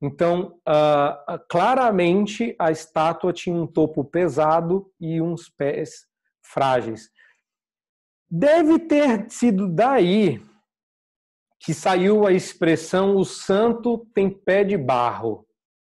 Então, 0.00 0.58
uh, 0.68 1.38
claramente, 1.48 2.54
a 2.58 2.70
estátua 2.70 3.32
tinha 3.32 3.56
um 3.56 3.66
topo 3.66 4.04
pesado 4.04 4.92
e 5.00 5.20
uns 5.20 5.48
pés 5.48 6.06
frágeis. 6.42 7.08
Deve 8.34 8.78
ter 8.78 9.28
sido 9.28 9.68
daí 9.68 10.40
que 11.60 11.74
saiu 11.74 12.26
a 12.26 12.32
expressão 12.32 13.14
o 13.14 13.26
santo 13.26 14.06
tem 14.14 14.30
pé 14.30 14.64
de 14.64 14.74
barro. 14.78 15.46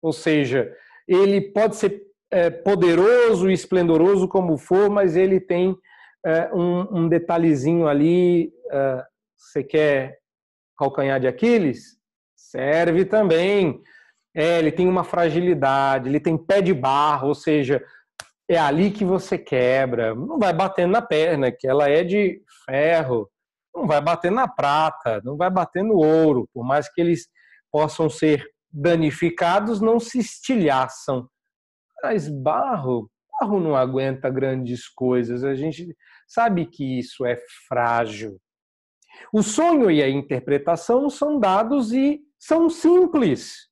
Ou 0.01 0.11
seja, 0.11 0.69
ele 1.07 1.39
pode 1.39 1.77
ser 1.77 2.03
é, 2.29 2.49
poderoso 2.49 3.49
e 3.49 3.53
esplendoroso 3.53 4.27
como 4.27 4.57
for, 4.57 4.89
mas 4.89 5.15
ele 5.15 5.39
tem 5.39 5.77
é, 6.25 6.53
um, 6.53 7.07
detalhezinho 7.07 7.87
ali. 7.87 8.51
É, 8.69 9.05
você 9.37 9.63
quer 9.63 10.19
calcanhar 10.77 11.21
de 11.21 11.27
Aquiles? 11.27 11.97
Serve 12.35 13.05
também. 13.05 13.81
É, 14.35 14.59
ele 14.59 14.73
tem 14.73 14.89
uma 14.89 15.05
fragilidade, 15.05 16.09
ele 16.09 16.19
tem 16.19 16.37
pé 16.37 16.61
de 16.61 16.73
barro, 16.73 17.29
ou 17.29 17.35
seja, 17.35 17.81
é 18.49 18.57
ali 18.57 18.91
que 18.91 19.03
você 19.03 19.37
quebra. 19.37 20.13
Não 20.13 20.37
vai 20.37 20.53
batendo 20.53 20.91
na 20.91 21.01
perna, 21.01 21.51
que 21.51 21.67
ela 21.67 21.89
é 21.89 22.03
de 22.03 22.41
ferro. 22.65 23.29
não 23.75 23.87
vai 23.87 24.01
bater 24.01 24.31
na 24.31 24.47
prata, 24.47 25.21
não 25.23 25.35
vai 25.35 25.49
bater 25.49 25.83
no 25.83 25.95
ouro, 25.95 26.49
por 26.53 26.63
mais 26.63 26.91
que 26.91 27.01
eles 27.01 27.27
possam 27.71 28.09
ser 28.09 28.45
danificados, 28.71 29.81
não 29.81 29.99
se 29.99 30.19
estilhaçam. 30.19 31.29
Mas 32.01 32.29
barro, 32.29 33.09
barro 33.39 33.59
não 33.59 33.75
aguenta 33.75 34.29
grandes 34.29 34.87
coisas. 34.87 35.43
A 35.43 35.55
gente 35.55 35.95
sabe 36.27 36.65
que 36.65 36.99
isso 36.99 37.25
é 37.25 37.37
frágil. 37.67 38.39
O 39.33 39.41
sonho 39.41 39.89
e 39.89 40.01
a 40.01 40.09
interpretação 40.09 41.09
são 41.09 41.39
dados 41.39 41.91
e 41.91 42.21
são 42.39 42.69
simples. 42.69 43.69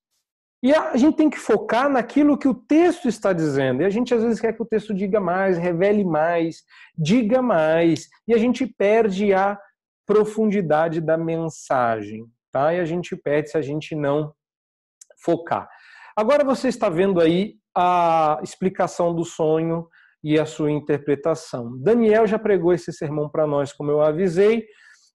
E 0.64 0.74
a 0.74 0.96
gente 0.96 1.18
tem 1.18 1.30
que 1.30 1.38
focar 1.38 1.90
naquilo 1.90 2.38
que 2.38 2.48
o 2.48 2.54
texto 2.54 3.10
está 3.10 3.34
dizendo. 3.34 3.82
E 3.82 3.86
a 3.86 3.90
gente 3.90 4.14
às 4.14 4.24
vezes 4.24 4.40
quer 4.40 4.54
que 4.54 4.62
o 4.62 4.66
texto 4.66 4.94
diga 4.94 5.20
mais, 5.20 5.58
revele 5.58 6.06
mais, 6.06 6.64
diga 6.98 7.42
mais. 7.42 8.08
E 8.26 8.34
a 8.34 8.38
gente 8.38 8.66
perde 8.66 9.34
a 9.34 9.60
profundidade 10.06 11.02
da 11.02 11.18
mensagem, 11.18 12.26
tá? 12.50 12.74
E 12.74 12.80
a 12.80 12.86
gente 12.86 13.14
perde 13.14 13.50
se 13.50 13.58
a 13.58 13.62
gente 13.62 13.94
não 13.94 14.34
focar. 15.22 15.68
Agora 16.16 16.46
você 16.46 16.70
está 16.70 16.88
vendo 16.88 17.20
aí 17.20 17.56
a 17.76 18.40
explicação 18.42 19.14
do 19.14 19.26
sonho 19.26 19.86
e 20.24 20.40
a 20.40 20.46
sua 20.46 20.72
interpretação. 20.72 21.78
Daniel 21.82 22.26
já 22.26 22.40
pregou 22.40 22.72
esse 22.72 22.94
sermão 22.94 23.30
para 23.30 23.46
nós, 23.46 23.74
como 23.74 23.92
eu 23.92 24.02
avisei, 24.02 24.66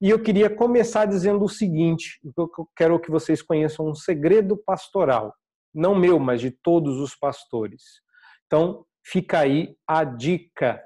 e 0.01 0.11
eu 0.11 0.23
queria 0.23 0.49
começar 0.49 1.07
dizendo 1.07 1.45
o 1.45 1.49
seguinte: 1.49 2.21
eu 2.37 2.69
quero 2.77 3.01
que 3.01 3.11
vocês 3.11 3.43
conheçam 3.43 3.89
um 3.89 3.95
segredo 3.95 4.57
pastoral, 4.57 5.35
não 5.75 5.95
meu, 5.95 6.19
mas 6.19 6.41
de 6.41 6.51
todos 6.51 6.99
os 6.99 7.15
pastores. 7.15 7.83
Então, 8.47 8.85
fica 9.05 9.41
aí 9.41 9.77
a 9.87 10.05
dica. 10.05 10.83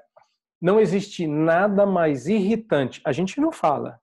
Não 0.61 0.79
existe 0.79 1.27
nada 1.27 1.85
mais 1.85 2.27
irritante. 2.27 3.01
A 3.05 3.11
gente 3.11 3.39
não 3.39 3.51
fala, 3.51 3.99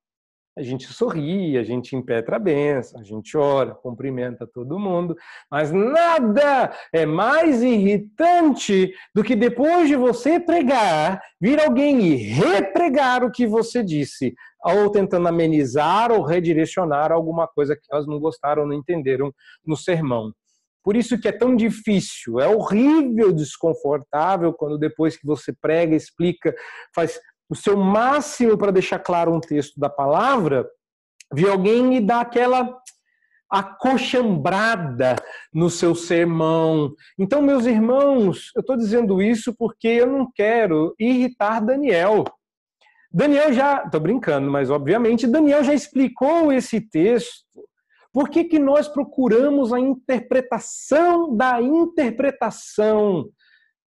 a 0.56 0.62
gente 0.62 0.86
sorri, 0.86 1.56
a 1.56 1.62
gente 1.62 1.94
impetra 1.94 2.36
a 2.36 2.38
benção, 2.38 3.00
a 3.00 3.04
gente 3.04 3.36
ora, 3.36 3.74
cumprimenta 3.74 4.46
todo 4.46 4.78
mundo, 4.78 5.16
mas 5.50 5.70
nada 5.70 6.72
é 6.92 7.06
mais 7.06 7.62
irritante 7.62 8.92
do 9.14 9.22
que 9.22 9.36
depois 9.36 9.88
de 9.88 9.96
você 9.96 10.40
pregar, 10.40 11.20
vir 11.40 11.60
alguém 11.60 12.00
e 12.00 12.16
repregar 12.16 13.24
o 13.24 13.30
que 13.30 13.46
você 13.46 13.82
disse, 13.82 14.34
ou 14.64 14.90
tentando 14.90 15.28
amenizar 15.28 16.10
ou 16.12 16.22
redirecionar 16.22 17.12
alguma 17.12 17.46
coisa 17.46 17.76
que 17.76 17.82
elas 17.90 18.06
não 18.06 18.18
gostaram, 18.18 18.66
não 18.66 18.74
entenderam 18.74 19.32
no 19.64 19.76
sermão. 19.76 20.32
Por 20.82 20.96
isso 20.96 21.20
que 21.20 21.28
é 21.28 21.32
tão 21.32 21.54
difícil, 21.54 22.40
é 22.40 22.48
horrível, 22.48 23.32
desconfortável 23.32 24.52
quando 24.52 24.78
depois 24.78 25.16
que 25.16 25.26
você 25.26 25.52
prega, 25.52 25.94
explica, 25.94 26.54
faz 26.94 27.20
o 27.50 27.56
seu 27.56 27.76
máximo 27.76 28.56
para 28.56 28.70
deixar 28.70 29.00
claro 29.00 29.34
um 29.34 29.40
texto 29.40 29.78
da 29.78 29.90
palavra, 29.90 30.64
vi 31.34 31.48
alguém 31.48 31.96
e 31.96 32.00
dar 32.00 32.20
aquela 32.20 32.78
acochambrada 33.50 35.16
no 35.52 35.68
seu 35.68 35.92
sermão. 35.96 36.94
Então, 37.18 37.42
meus 37.42 37.66
irmãos, 37.66 38.52
eu 38.54 38.60
estou 38.60 38.76
dizendo 38.76 39.20
isso 39.20 39.52
porque 39.58 39.88
eu 39.88 40.06
não 40.06 40.30
quero 40.32 40.94
irritar 40.98 41.58
Daniel. 41.58 42.24
Daniel 43.12 43.52
já, 43.52 43.82
estou 43.84 44.00
brincando, 44.00 44.48
mas 44.48 44.70
obviamente 44.70 45.26
Daniel 45.26 45.64
já 45.64 45.74
explicou 45.74 46.52
esse 46.52 46.80
texto. 46.80 47.44
Por 48.12 48.28
que, 48.28 48.44
que 48.44 48.58
nós 48.58 48.86
procuramos 48.86 49.72
a 49.72 49.80
interpretação 49.80 51.36
da 51.36 51.60
interpretação? 51.60 53.28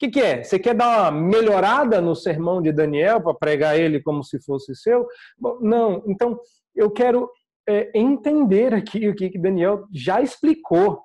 Que, 0.02 0.10
que 0.10 0.20
é? 0.20 0.42
Você 0.42 0.58
quer 0.58 0.74
dar 0.74 1.12
uma 1.12 1.20
melhorada 1.20 2.00
no 2.00 2.16
sermão 2.16 2.60
de 2.60 2.72
Daniel 2.72 3.22
para 3.22 3.34
pregar 3.34 3.78
ele 3.78 4.02
como 4.02 4.24
se 4.24 4.42
fosse 4.42 4.74
seu? 4.74 5.06
Bom, 5.38 5.58
não. 5.60 6.02
Então, 6.08 6.40
eu 6.74 6.90
quero 6.90 7.30
é, 7.68 7.96
entender 7.96 8.74
aqui 8.74 9.08
o 9.08 9.14
que, 9.14 9.30
que 9.30 9.38
Daniel 9.38 9.86
já 9.92 10.20
explicou. 10.20 11.00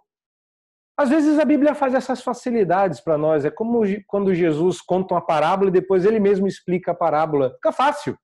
Às 0.98 1.10
vezes 1.10 1.38
a 1.38 1.46
Bíblia 1.46 1.76
faz 1.76 1.94
essas 1.94 2.24
facilidades 2.24 3.00
para 3.00 3.20
nós. 3.20 3.46
É 3.46 3.52
como 3.52 3.82
quando 4.08 4.34
Jesus 4.34 4.82
conta 4.82 5.14
uma 5.14 5.22
parábola 5.22 5.70
e 5.70 5.74
depois 5.74 6.04
ele 6.04 6.20
mesmo 6.20 6.48
explica 6.48 6.92
a 6.92 6.96
parábola. 6.96 7.52
Fica 7.54 7.72
fácil. 7.72 8.18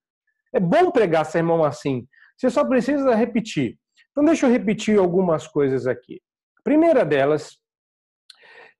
É 0.51 0.59
bom 0.59 0.89
pregar 0.89 1.23
sermão 1.25 1.63
assim. 1.63 2.07
Você 2.35 2.49
só 2.49 2.65
precisa 2.65 3.13
repetir. 3.13 3.77
Então, 4.09 4.25
deixa 4.25 4.47
eu 4.47 4.51
repetir 4.51 4.97
algumas 4.97 5.47
coisas 5.47 5.85
aqui. 5.85 6.19
A 6.59 6.63
primeira 6.63 7.05
delas 7.05 7.59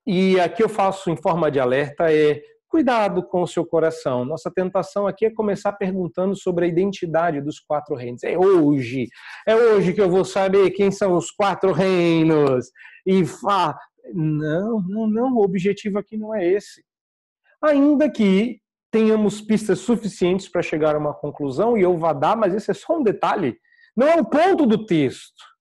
e 0.06 0.40
aqui 0.40 0.64
eu 0.64 0.70
faço 0.70 1.10
em 1.10 1.16
forma 1.16 1.50
de 1.50 1.60
alerta 1.60 2.12
é 2.12 2.42
cuidado 2.74 3.22
com 3.22 3.44
o 3.44 3.48
seu 3.48 3.64
coração. 3.64 4.26
Nossa 4.26 4.50
tentação 4.50 5.06
aqui 5.06 5.28
é 5.28 5.30
começar 5.30 5.74
perguntando 5.74 6.36
sobre 6.36 6.66
a 6.66 6.68
identidade 6.68 7.40
dos 7.40 7.60
quatro 7.60 7.96
reinos. 7.96 8.24
É 8.24 8.36
hoje, 8.36 9.08
é 9.48 9.56
hoje 9.56 9.94
que 9.94 10.02
eu 10.02 10.10
vou 10.10 10.26
saber 10.26 10.72
quem 10.72 10.90
são 10.90 11.14
os 11.16 11.30
quatro 11.30 11.72
reinos. 11.72 12.72
E 13.06 13.24
fa... 13.26 13.78
não, 14.12 14.82
não, 14.82 15.08
não, 15.08 15.36
o 15.36 15.44
objetivo 15.44 16.00
aqui 16.00 16.18
não 16.18 16.34
é 16.34 16.44
esse. 16.48 16.84
Ainda 17.62 18.10
que 18.10 18.60
tenhamos 18.90 19.40
pistas 19.40 19.78
suficientes 19.80 20.50
para 20.50 20.64
chegar 20.64 20.96
a 20.96 21.00
uma 21.00 21.14
conclusão, 21.14 21.78
e 21.78 21.82
eu 21.82 21.96
vá 21.96 22.12
dar, 22.12 22.36
mas 22.36 22.56
esse 22.56 22.72
é 22.72 22.74
só 22.74 22.98
um 22.98 23.04
detalhe, 23.04 23.56
não 23.96 24.08
é 24.08 24.16
o 24.20 24.26
ponto 24.26 24.66
do 24.66 24.84
texto. 24.84 25.53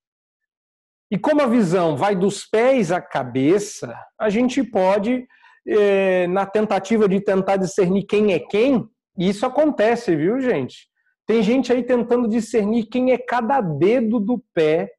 E 1.13 1.19
como 1.19 1.43
a 1.43 1.47
visão 1.47 1.95
vai 1.95 2.17
dos 2.17 2.47
pés 2.47 2.91
à 2.91 2.99
cabeça, 2.99 3.95
a 4.19 4.31
gente 4.31 4.65
pode, 4.65 5.29
é, 5.69 6.27
na 6.27 6.47
tentativa 6.47 7.07
de 7.07 7.21
tentar 7.21 7.59
discernir 7.59 8.05
quem 8.05 8.33
é 8.33 8.39
quem, 8.39 8.89
e 9.19 9.29
isso 9.29 9.45
acontece, 9.45 10.17
viu, 10.17 10.41
gente? 10.41 10.89
Tem 11.27 11.43
gente 11.43 11.71
aí 11.71 11.83
tentando 11.83 12.27
discernir 12.27 12.87
quem 12.87 13.13
é 13.13 13.19
cada 13.19 13.61
dedo 13.61 14.19
do 14.19 14.43
pé 14.55 14.91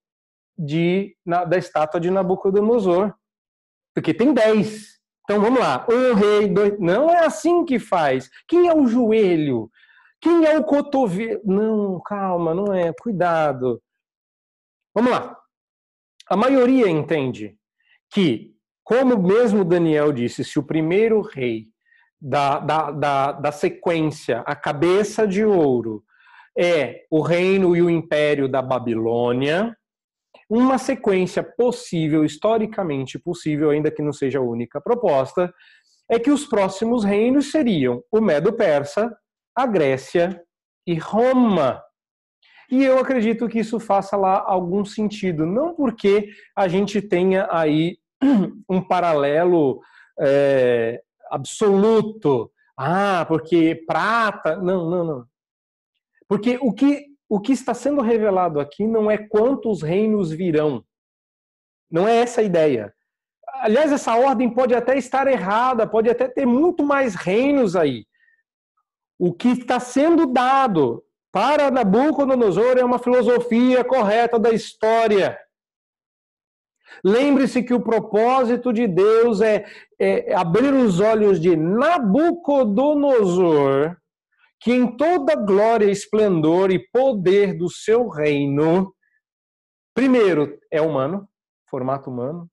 de, 0.56 1.18
na, 1.26 1.46
da 1.46 1.58
estátua 1.58 2.00
de 2.00 2.12
Nabucodonosor. 2.12 3.12
Porque 3.96 4.14
tem 4.14 4.36
dez. 4.36 5.00
Então 5.24 5.42
vamos 5.42 5.60
lá. 5.60 5.84
Um 5.90 6.14
rei, 6.14 6.48
dois. 6.48 6.80
Não 6.80 7.10
é 7.10 7.26
assim 7.26 7.66
que 7.66 7.80
faz. 7.80 8.30
Quem 8.48 8.68
é 8.68 8.76
o 8.76 8.86
joelho? 8.86 9.68
Quem 10.22 10.46
é 10.46 10.60
o 10.60 10.64
cotovelo? 10.64 11.42
Não, 11.44 12.00
calma, 12.02 12.54
não 12.54 12.72
é. 12.72 12.94
Cuidado. 13.02 13.82
Vamos 14.94 15.12
lá. 15.12 15.43
A 16.30 16.38
maioria 16.38 16.90
entende 16.90 17.56
que, 18.12 18.54
como 18.84 19.18
mesmo 19.18 19.64
Daniel 19.64 20.12
disse, 20.12 20.44
se 20.44 20.58
o 20.60 20.64
primeiro 20.64 21.22
rei 21.22 21.68
da, 22.22 22.60
da, 22.60 22.92
da, 22.92 23.32
da 23.34 23.52
sequência, 23.52 24.40
a 24.46 24.56
cabeça 24.56 25.28
de 25.28 25.44
ouro, 25.44 26.04
é 26.58 27.06
o 27.10 27.22
reino 27.22 27.76
e 27.76 27.82
o 27.82 27.90
império 27.90 28.48
da 28.48 28.62
Babilônia, 28.62 29.76
uma 30.50 30.78
sequência 30.78 31.44
possível, 31.44 32.24
historicamente 32.24 33.18
possível, 33.18 33.72
ainda 33.72 33.92
que 33.92 34.02
não 34.02 34.14
seja 34.14 34.40
a 34.40 34.44
única 34.44 34.80
proposta, 34.80 35.54
é 36.10 36.20
que 36.20 36.32
os 36.32 36.46
próximos 36.46 37.04
reinos 37.04 37.50
seriam 37.52 38.04
o 38.12 38.22
Medo-Persa, 38.22 39.16
a 39.56 39.66
Grécia 39.66 40.42
e 40.86 40.96
Roma. 40.96 41.82
E 42.72 42.84
eu 42.84 42.98
acredito 43.00 43.48
que 43.48 43.60
isso 43.60 43.80
faça 43.80 44.16
lá 44.16 44.44
algum 44.46 44.84
sentido, 44.86 45.46
não 45.46 45.74
porque 45.74 46.30
a 46.56 46.68
gente 46.68 47.02
tenha 47.02 47.48
aí 47.52 47.98
um 48.70 48.82
paralelo 48.82 49.82
é, 50.20 51.02
absoluto, 51.30 52.52
ah, 52.78 53.26
porque 53.28 53.84
prata, 53.86 54.56
não, 54.58 54.90
não, 54.90 55.04
não. 55.04 55.26
Porque 56.28 56.58
o 56.62 56.74
que, 56.74 57.06
o 57.30 57.40
que 57.40 57.52
está 57.52 57.74
sendo 57.74 58.02
revelado 58.02 58.60
aqui 58.60 58.88
não 58.88 59.10
é 59.10 59.18
quantos 59.18 59.82
reinos 59.82 60.32
virão, 60.32 60.84
não 61.92 62.08
é 62.08 62.18
essa 62.18 62.42
a 62.42 62.44
ideia. 62.44 62.94
Aliás, 63.62 63.92
essa 63.92 64.16
ordem 64.16 64.50
pode 64.50 64.74
até 64.74 64.98
estar 64.98 65.28
errada, 65.28 65.88
pode 65.88 66.10
até 66.10 66.28
ter 66.28 66.46
muito 66.46 66.84
mais 66.84 67.14
reinos 67.14 67.76
aí. 67.76 68.06
O 69.20 69.32
que 69.32 69.50
está 69.50 69.80
sendo 69.80 70.26
dado 70.26 71.04
para 71.34 71.70
Nabucodonosor 71.72 72.78
é 72.78 72.86
uma 72.86 73.00
filosofia 73.00 73.84
correta 73.84 74.38
da 74.38 74.52
história. 74.52 75.40
Lembre-se 77.04 77.64
que 77.64 77.74
o 77.74 77.82
propósito 77.82 78.72
de 78.72 78.88
Deus 78.88 79.42
é, 79.42 79.66
é, 80.00 80.36
abrir 80.36 80.72
os 80.72 81.00
olhos 81.00 81.42
de 81.42 81.56
Nabucodonosor, 81.56 83.98
que 84.60 84.72
em 84.72 84.96
toda 84.96 85.36
glória, 85.36 85.90
esplendor 85.90 86.70
e 86.70 86.88
poder 86.90 87.58
do 87.58 87.68
seu 87.68 88.10
reino, 88.10 88.94
primeiro, 89.96 90.60
é 90.72 90.80
humano, 90.80 91.28
formato 91.68 92.12
humano. 92.12 92.48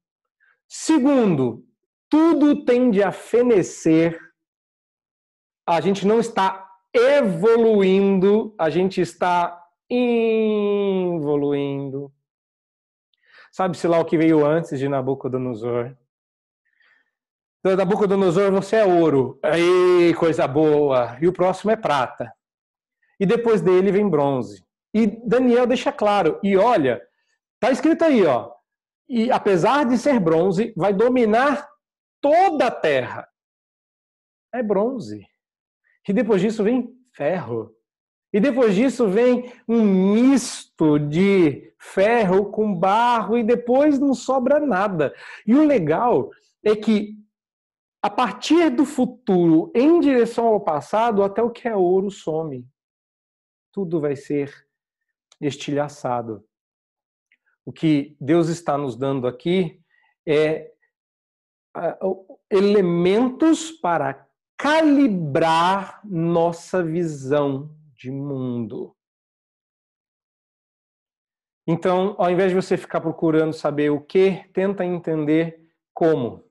Segundo, 0.67 1.63
tudo 2.09 2.65
tende 2.65 3.03
a 3.03 3.13
fenecer. 3.13 4.19
A 5.69 5.83
gente 5.83 6.07
não 6.07 6.19
está 6.19 6.70
evoluindo, 6.95 8.55
a 8.59 8.69
gente 8.71 9.01
está 9.01 9.67
evoluindo. 9.89 11.33
Sabe-se 13.53 13.89
lá 13.89 13.99
o 13.99 14.05
que 14.05 14.17
veio 14.17 14.47
antes 14.47 14.79
de 14.79 14.89
Nabucodonosor? 14.89 15.97
Então, 17.59 17.77
Nabucodonosor, 17.77 18.53
você 18.53 18.77
é 18.77 18.85
ouro. 18.85 19.39
Aí, 19.43 20.15
coisa 20.15 20.47
boa. 20.47 21.19
E 21.21 21.27
o 21.29 21.33
próximo 21.33 21.71
é 21.71 21.77
prata. 21.77 22.33
E 23.19 23.27
depois 23.27 23.61
dele 23.61 23.93
vem 23.93 24.09
bronze. 24.09 24.65
E 24.95 25.07
Daniel 25.07 25.67
deixa 25.67 25.93
claro. 25.93 26.41
E 26.43 26.57
olha, 26.57 27.03
tá 27.61 27.71
escrito 27.71 28.05
aí, 28.05 28.25
ó. 28.25 28.51
E 29.09 29.31
apesar 29.31 29.85
de 29.85 29.99
ser 29.99 30.19
bronze, 30.21 30.73
vai 30.77 30.95
dominar 30.95 31.69
toda 32.21 32.69
a 32.69 32.71
terra. 32.71 33.29
É 34.55 34.63
bronze. 34.63 35.27
E 36.09 36.13
depois 36.13 36.41
disso 36.41 36.65
vem 36.65 36.95
ferro. 37.13 37.75
E 38.33 38.41
depois 38.41 38.75
disso 38.75 39.09
vem 39.09 39.53
um 39.69 39.83
misto 39.83 40.99
de 40.99 41.75
ferro 41.79 42.51
com 42.51 42.75
barro 42.75 43.37
e 43.37 43.43
depois 43.43 43.99
não 43.99 44.15
sobra 44.15 44.61
nada. 44.61 45.13
E 45.47 45.55
o 45.55 45.65
legal 45.65 46.31
é 46.63 46.77
que 46.77 47.19
a 48.03 48.09
partir 48.09 48.71
do 48.71 48.85
futuro 48.85 49.71
em 49.75 50.01
direção 50.01 50.47
ao 50.47 50.61
passado, 50.61 51.23
até 51.23 51.43
o 51.43 51.51
que 51.51 51.69
é 51.69 51.77
ouro 51.77 52.11
some. 52.11 52.67
Tudo 53.73 54.01
vai 54.01 54.17
ser 54.17 54.67
estilhaçado. 55.41 56.45
O 57.65 57.73
que 57.73 58.17
Deus 58.21 58.49
está 58.49 58.79
nos 58.79 58.97
dando 58.97 59.27
aqui 59.27 59.81
é 60.27 60.73
elementos 62.51 63.71
para 63.71 64.27
calibrar 64.61 66.03
nossa 66.05 66.83
visão 66.83 67.75
de 67.95 68.11
mundo. 68.11 68.95
Então, 71.67 72.15
ao 72.19 72.31
invés 72.31 72.51
de 72.51 72.57
você 72.57 72.77
ficar 72.77 73.01
procurando 73.01 73.55
saber 73.55 73.91
o 73.91 74.03
que, 74.03 74.45
tenta 74.53 74.85
entender 74.85 75.59
como. 75.95 76.45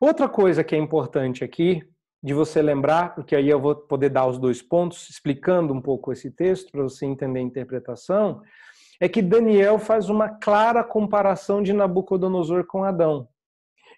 Outra 0.00 0.28
coisa 0.28 0.62
que 0.62 0.76
é 0.76 0.78
importante 0.78 1.42
aqui 1.42 1.82
de 2.22 2.32
você 2.32 2.62
lembrar, 2.62 3.16
porque 3.16 3.34
aí 3.34 3.48
eu 3.50 3.60
vou 3.60 3.74
poder 3.74 4.10
dar 4.10 4.26
os 4.26 4.38
dois 4.38 4.62
pontos, 4.62 5.10
explicando 5.10 5.74
um 5.74 5.80
pouco 5.80 6.12
esse 6.12 6.30
texto 6.30 6.70
para 6.70 6.84
você 6.84 7.04
entender 7.04 7.40
a 7.40 7.42
interpretação, 7.42 8.42
é 9.00 9.08
que 9.08 9.20
Daniel 9.20 9.80
faz 9.80 10.08
uma 10.08 10.28
clara 10.28 10.84
comparação 10.84 11.64
de 11.64 11.72
Nabucodonosor 11.72 12.64
com 12.64 12.84
Adão, 12.84 13.28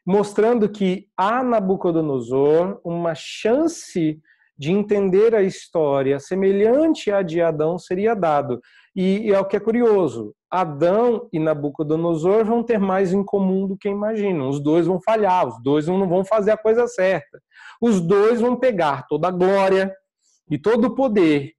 mostrando 0.06 0.68
que 0.68 1.08
a 1.16 1.42
Nabucodonosor 1.42 2.80
uma 2.84 3.14
chance 3.14 4.20
de 4.58 4.72
entender 4.72 5.34
a 5.34 5.42
história 5.42 6.18
semelhante 6.18 7.10
à 7.10 7.20
de 7.20 7.42
Adão 7.42 7.78
seria 7.78 8.14
dado. 8.14 8.60
E, 8.94 9.26
e 9.26 9.32
é 9.32 9.38
o 9.38 9.44
que 9.44 9.56
é 9.56 9.60
curioso: 9.60 10.34
Adão 10.50 11.28
e 11.32 11.38
Nabucodonosor 11.38 12.44
vão 12.44 12.62
ter 12.62 12.78
mais 12.78 13.12
em 13.12 13.24
comum 13.24 13.66
do 13.66 13.76
que 13.76 13.88
imaginam. 13.88 14.48
Os 14.48 14.60
dois 14.60 14.86
vão 14.86 15.00
falhar, 15.00 15.46
os 15.46 15.60
dois 15.62 15.86
não 15.88 16.08
vão 16.08 16.24
fazer 16.24 16.52
a 16.52 16.56
coisa 16.56 16.86
certa. 16.86 17.40
Os 17.82 18.00
dois 18.00 18.40
vão 18.40 18.56
pegar 18.56 19.06
toda 19.08 19.28
a 19.28 19.32
glória 19.32 19.92
e 20.50 20.56
todo 20.56 20.86
o 20.86 20.94
poder 20.94 21.52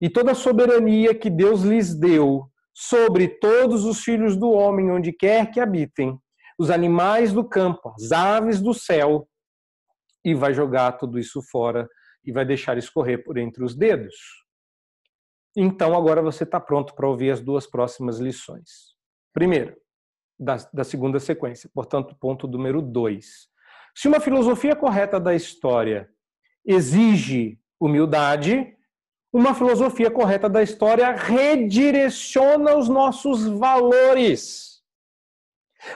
e 0.00 0.10
toda 0.10 0.32
a 0.32 0.34
soberania 0.34 1.14
que 1.14 1.30
Deus 1.30 1.62
lhes 1.62 1.94
deu 1.94 2.46
sobre 2.74 3.28
todos 3.28 3.84
os 3.84 4.00
filhos 4.00 4.36
do 4.36 4.50
homem, 4.50 4.90
onde 4.90 5.12
quer 5.12 5.50
que 5.50 5.60
habitem, 5.60 6.18
os 6.58 6.70
animais 6.70 7.32
do 7.32 7.44
campo, 7.44 7.92
as 7.96 8.12
aves 8.12 8.60
do 8.60 8.72
céu, 8.72 9.28
e 10.24 10.34
vai 10.34 10.54
jogar 10.54 10.92
tudo 10.92 11.18
isso 11.18 11.42
fora 11.42 11.88
e 12.24 12.32
vai 12.32 12.44
deixar 12.44 12.78
escorrer 12.78 13.22
por 13.22 13.36
entre 13.36 13.62
os 13.62 13.74
dedos. 13.74 14.14
Então, 15.56 15.94
agora 15.94 16.22
você 16.22 16.44
está 16.44 16.58
pronto 16.58 16.94
para 16.94 17.08
ouvir 17.08 17.30
as 17.30 17.40
duas 17.40 17.66
próximas 17.66 18.18
lições. 18.18 18.94
Primeiro, 19.32 19.76
da, 20.38 20.56
da 20.72 20.82
segunda 20.82 21.20
sequência, 21.20 21.70
portanto, 21.72 22.16
ponto 22.18 22.48
número 22.48 22.82
dois. 22.82 23.48
Se 23.94 24.08
uma 24.08 24.18
filosofia 24.18 24.74
correta 24.74 25.20
da 25.20 25.34
história 25.34 26.08
exige 26.66 27.60
humildade, 27.78 28.74
uma 29.32 29.54
filosofia 29.54 30.10
correta 30.10 30.48
da 30.48 30.62
história 30.62 31.12
redireciona 31.12 32.76
os 32.76 32.88
nossos 32.88 33.44
valores. 33.46 34.73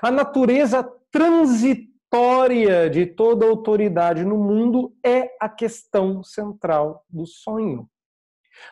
A 0.02 0.10
natureza 0.10 0.82
transitória 1.10 2.88
de 2.90 3.06
toda 3.06 3.46
autoridade 3.46 4.24
no 4.24 4.36
mundo 4.36 4.94
é 5.04 5.30
a 5.40 5.48
questão 5.48 6.22
central 6.22 7.04
do 7.08 7.26
sonho. 7.26 7.88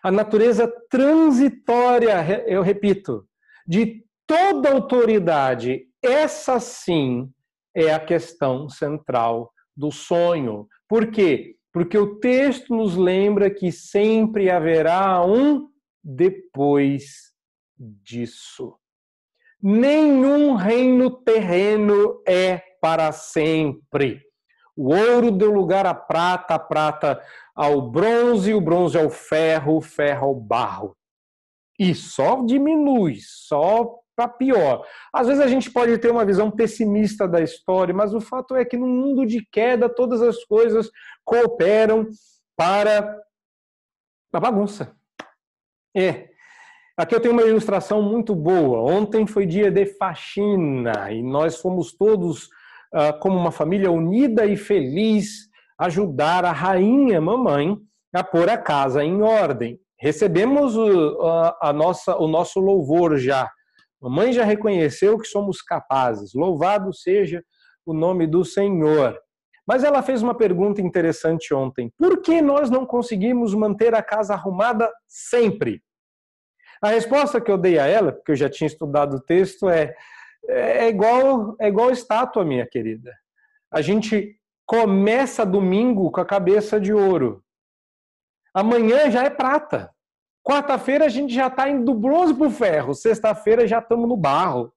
A 0.02 0.10
natureza 0.10 0.72
transitória, 0.90 2.44
eu 2.46 2.62
repito, 2.62 3.26
de 3.66 4.04
toda 4.26 4.72
autoridade, 4.72 5.86
essa 6.02 6.58
sim 6.60 7.30
é 7.74 7.92
a 7.92 8.00
questão 8.00 8.68
central 8.68 9.52
do 9.76 9.90
sonho. 9.90 10.66
Por 10.88 11.10
quê? 11.10 11.56
Porque 11.72 11.98
o 11.98 12.18
texto 12.18 12.74
nos 12.74 12.96
lembra 12.96 13.50
que 13.50 13.70
sempre 13.70 14.50
haverá 14.50 15.24
um 15.24 15.68
depois 16.02 17.32
disso. 17.78 18.74
Nenhum 19.62 20.54
reino 20.54 21.10
terreno 21.10 22.22
é 22.26 22.58
para 22.80 23.10
sempre. 23.12 24.22
O 24.76 24.94
ouro 24.94 25.30
deu 25.30 25.50
lugar 25.50 25.86
à 25.86 25.94
prata, 25.94 26.54
a 26.54 26.58
prata 26.58 27.22
ao 27.54 27.90
bronze, 27.90 28.52
o 28.52 28.60
bronze 28.60 28.98
ao 28.98 29.08
ferro, 29.08 29.76
o 29.76 29.80
ferro 29.80 30.26
ao 30.26 30.34
barro. 30.34 30.96
E 31.78 31.94
só 31.94 32.42
diminui, 32.42 33.18
só 33.20 33.98
para 34.14 34.28
pior. 34.28 34.86
Às 35.12 35.26
vezes 35.26 35.42
a 35.42 35.46
gente 35.46 35.70
pode 35.70 35.96
ter 35.98 36.10
uma 36.10 36.24
visão 36.24 36.50
pessimista 36.50 37.28
da 37.28 37.40
história, 37.40 37.94
mas 37.94 38.14
o 38.14 38.20
fato 38.20 38.56
é 38.56 38.64
que 38.64 38.76
no 38.76 38.86
mundo 38.86 39.26
de 39.26 39.46
queda 39.50 39.88
todas 39.88 40.22
as 40.22 40.42
coisas 40.44 40.90
cooperam 41.24 42.06
para 42.56 43.22
a 44.32 44.40
bagunça. 44.40 44.96
É. 45.94 46.35
Aqui 46.96 47.14
eu 47.14 47.20
tenho 47.20 47.34
uma 47.34 47.42
ilustração 47.42 48.00
muito 48.00 48.34
boa. 48.34 48.80
Ontem 48.80 49.26
foi 49.26 49.44
dia 49.44 49.70
de 49.70 49.84
faxina 49.84 51.12
e 51.12 51.22
nós 51.22 51.60
fomos 51.60 51.92
todos 51.92 52.48
ah, 52.94 53.12
como 53.12 53.36
uma 53.36 53.52
família 53.52 53.90
unida 53.90 54.46
e 54.46 54.56
feliz, 54.56 55.48
ajudar 55.78 56.44
a 56.46 56.52
rainha 56.52 57.20
mamãe 57.20 57.76
a 58.14 58.24
pôr 58.24 58.48
a 58.48 58.56
casa 58.56 59.04
em 59.04 59.20
ordem. 59.20 59.78
Recebemos 60.00 60.74
a 61.60 61.72
nossa, 61.72 62.16
o 62.16 62.26
nosso 62.26 62.60
louvor 62.60 63.18
já. 63.18 63.50
Mamãe 64.00 64.32
já 64.32 64.44
reconheceu 64.44 65.18
que 65.18 65.26
somos 65.26 65.60
capazes. 65.60 66.32
Louvado 66.34 66.94
seja 66.94 67.42
o 67.84 67.92
nome 67.92 68.26
do 68.26 68.42
Senhor. 68.42 69.18
Mas 69.66 69.84
ela 69.84 70.02
fez 70.02 70.22
uma 70.22 70.34
pergunta 70.34 70.80
interessante 70.80 71.52
ontem. 71.52 71.92
Por 71.98 72.22
que 72.22 72.40
nós 72.40 72.70
não 72.70 72.86
conseguimos 72.86 73.54
manter 73.54 73.94
a 73.94 74.02
casa 74.02 74.32
arrumada 74.32 74.90
sempre? 75.06 75.82
A 76.82 76.88
resposta 76.88 77.40
que 77.40 77.50
eu 77.50 77.58
dei 77.58 77.78
a 77.78 77.86
ela, 77.86 78.12
porque 78.12 78.32
eu 78.32 78.36
já 78.36 78.48
tinha 78.48 78.66
estudado 78.66 79.16
o 79.16 79.20
texto, 79.20 79.68
é: 79.68 79.94
é 80.48 80.88
igual, 80.88 81.56
é 81.60 81.68
igual 81.68 81.90
estátua, 81.90 82.44
minha 82.44 82.66
querida. 82.66 83.12
A 83.70 83.80
gente 83.80 84.38
começa 84.66 85.46
domingo 85.46 86.10
com 86.10 86.20
a 86.20 86.26
cabeça 86.26 86.80
de 86.80 86.92
ouro. 86.92 87.42
Amanhã 88.54 89.10
já 89.10 89.22
é 89.22 89.30
prata. 89.30 89.90
Quarta-feira 90.42 91.04
a 91.06 91.08
gente 91.08 91.34
já 91.34 91.48
está 91.48 91.68
indo 91.68 91.84
do 91.84 91.94
bronze 91.94 92.34
para 92.34 92.46
o 92.46 92.50
ferro. 92.50 92.94
Sexta-feira 92.94 93.66
já 93.66 93.80
estamos 93.80 94.08
no 94.08 94.16
barro. 94.16 94.72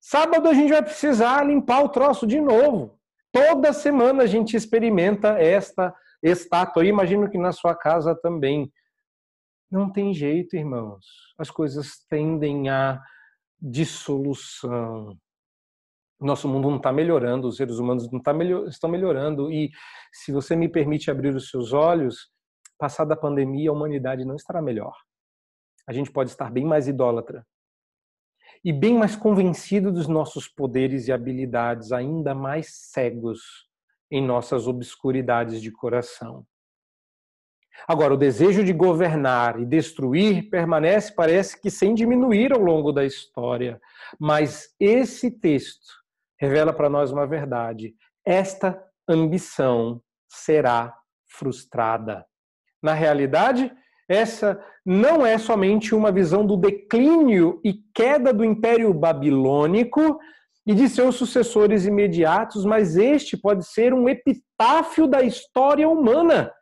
Sábado 0.00 0.48
a 0.48 0.54
gente 0.54 0.72
vai 0.72 0.82
precisar 0.82 1.46
limpar 1.46 1.82
o 1.82 1.88
troço 1.88 2.26
de 2.26 2.40
novo. 2.40 2.98
Toda 3.32 3.72
semana 3.72 4.24
a 4.24 4.26
gente 4.26 4.56
experimenta 4.56 5.40
esta 5.40 5.94
estátua. 6.22 6.84
Imagino 6.84 7.30
que 7.30 7.38
na 7.38 7.52
sua 7.52 7.74
casa 7.74 8.14
também. 8.14 8.70
Não 9.72 9.90
tem 9.90 10.12
jeito, 10.12 10.54
irmãos. 10.54 11.06
As 11.38 11.50
coisas 11.50 12.04
tendem 12.06 12.68
a 12.68 13.00
dissolução. 13.58 15.16
Nosso 16.20 16.46
mundo 16.46 16.68
não 16.68 16.76
está 16.76 16.92
melhorando, 16.92 17.48
os 17.48 17.56
seres 17.56 17.78
humanos 17.78 18.10
não 18.12 18.20
tá 18.20 18.34
melhor, 18.34 18.68
estão 18.68 18.90
melhorando. 18.90 19.50
E 19.50 19.70
se 20.12 20.30
você 20.30 20.54
me 20.54 20.68
permite 20.68 21.10
abrir 21.10 21.34
os 21.34 21.48
seus 21.48 21.72
olhos, 21.72 22.30
passada 22.78 23.14
a 23.14 23.16
pandemia, 23.16 23.70
a 23.70 23.72
humanidade 23.72 24.26
não 24.26 24.36
estará 24.36 24.60
melhor. 24.60 24.94
A 25.88 25.92
gente 25.94 26.12
pode 26.12 26.28
estar 26.28 26.50
bem 26.50 26.66
mais 26.66 26.86
idólatra 26.86 27.42
e 28.62 28.74
bem 28.74 28.98
mais 28.98 29.16
convencido 29.16 29.90
dos 29.90 30.06
nossos 30.06 30.46
poderes 30.48 31.08
e 31.08 31.12
habilidades, 31.12 31.92
ainda 31.92 32.34
mais 32.34 32.74
cegos 32.74 33.40
em 34.10 34.22
nossas 34.22 34.68
obscuridades 34.68 35.62
de 35.62 35.72
coração. 35.72 36.46
Agora, 37.86 38.14
o 38.14 38.16
desejo 38.16 38.64
de 38.64 38.72
governar 38.72 39.60
e 39.60 39.66
destruir 39.66 40.48
permanece, 40.48 41.14
parece 41.14 41.60
que 41.60 41.70
sem 41.70 41.94
diminuir 41.94 42.52
ao 42.52 42.60
longo 42.60 42.92
da 42.92 43.04
história. 43.04 43.80
Mas 44.18 44.68
esse 44.78 45.30
texto 45.30 45.92
revela 46.38 46.72
para 46.72 46.88
nós 46.88 47.10
uma 47.10 47.26
verdade: 47.26 47.94
esta 48.24 48.82
ambição 49.08 50.00
será 50.28 50.94
frustrada. 51.26 52.24
Na 52.82 52.94
realidade, 52.94 53.72
essa 54.08 54.62
não 54.84 55.24
é 55.24 55.38
somente 55.38 55.94
uma 55.94 56.12
visão 56.12 56.44
do 56.44 56.56
declínio 56.56 57.60
e 57.64 57.74
queda 57.94 58.32
do 58.32 58.44
Império 58.44 58.92
Babilônico 58.92 60.18
e 60.66 60.74
de 60.74 60.88
seus 60.88 61.16
sucessores 61.16 61.86
imediatos, 61.86 62.64
mas 62.64 62.96
este 62.96 63.36
pode 63.36 63.64
ser 63.66 63.92
um 63.92 64.08
epitáfio 64.08 65.06
da 65.06 65.22
história 65.22 65.88
humana 65.88 66.52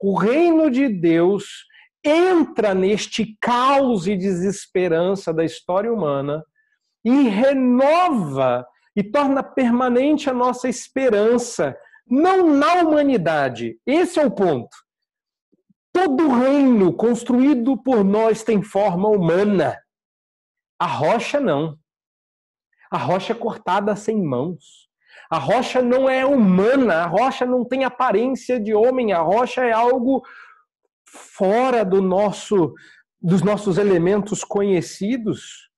o 0.00 0.16
reino 0.16 0.70
de 0.70 0.88
Deus 0.88 1.66
entra 2.02 2.74
neste 2.74 3.36
caos 3.38 4.06
e 4.06 4.16
desesperança 4.16 5.32
da 5.32 5.44
história 5.44 5.92
humana 5.92 6.42
e 7.04 7.28
renova 7.28 8.66
e 8.96 9.02
torna 9.02 9.42
permanente 9.42 10.28
a 10.28 10.32
nossa 10.32 10.68
esperança, 10.68 11.76
não 12.06 12.54
na 12.56 12.74
humanidade. 12.76 13.78
Esse 13.86 14.18
é 14.18 14.26
o 14.26 14.30
ponto. 14.30 14.76
Todo 15.92 16.28
reino 16.28 16.92
construído 16.92 17.76
por 17.82 18.02
nós 18.02 18.42
tem 18.42 18.62
forma 18.62 19.08
humana. 19.08 19.78
A 20.78 20.86
rocha 20.86 21.38
não. 21.38 21.78
A 22.90 22.96
rocha 22.96 23.32
é 23.32 23.36
cortada 23.36 23.94
sem 23.94 24.20
mãos. 24.22 24.89
A 25.30 25.38
rocha 25.38 25.80
não 25.80 26.10
é 26.10 26.26
humana, 26.26 27.04
a 27.04 27.06
rocha 27.06 27.46
não 27.46 27.64
tem 27.64 27.84
aparência 27.84 28.58
de 28.58 28.74
homem, 28.74 29.12
a 29.12 29.20
rocha 29.20 29.64
é 29.64 29.70
algo 29.70 30.22
fora 31.06 31.84
do 31.84 32.02
nosso 32.02 32.74
dos 33.22 33.42
nossos 33.42 33.76
elementos 33.76 34.42
conhecidos. 34.42 35.68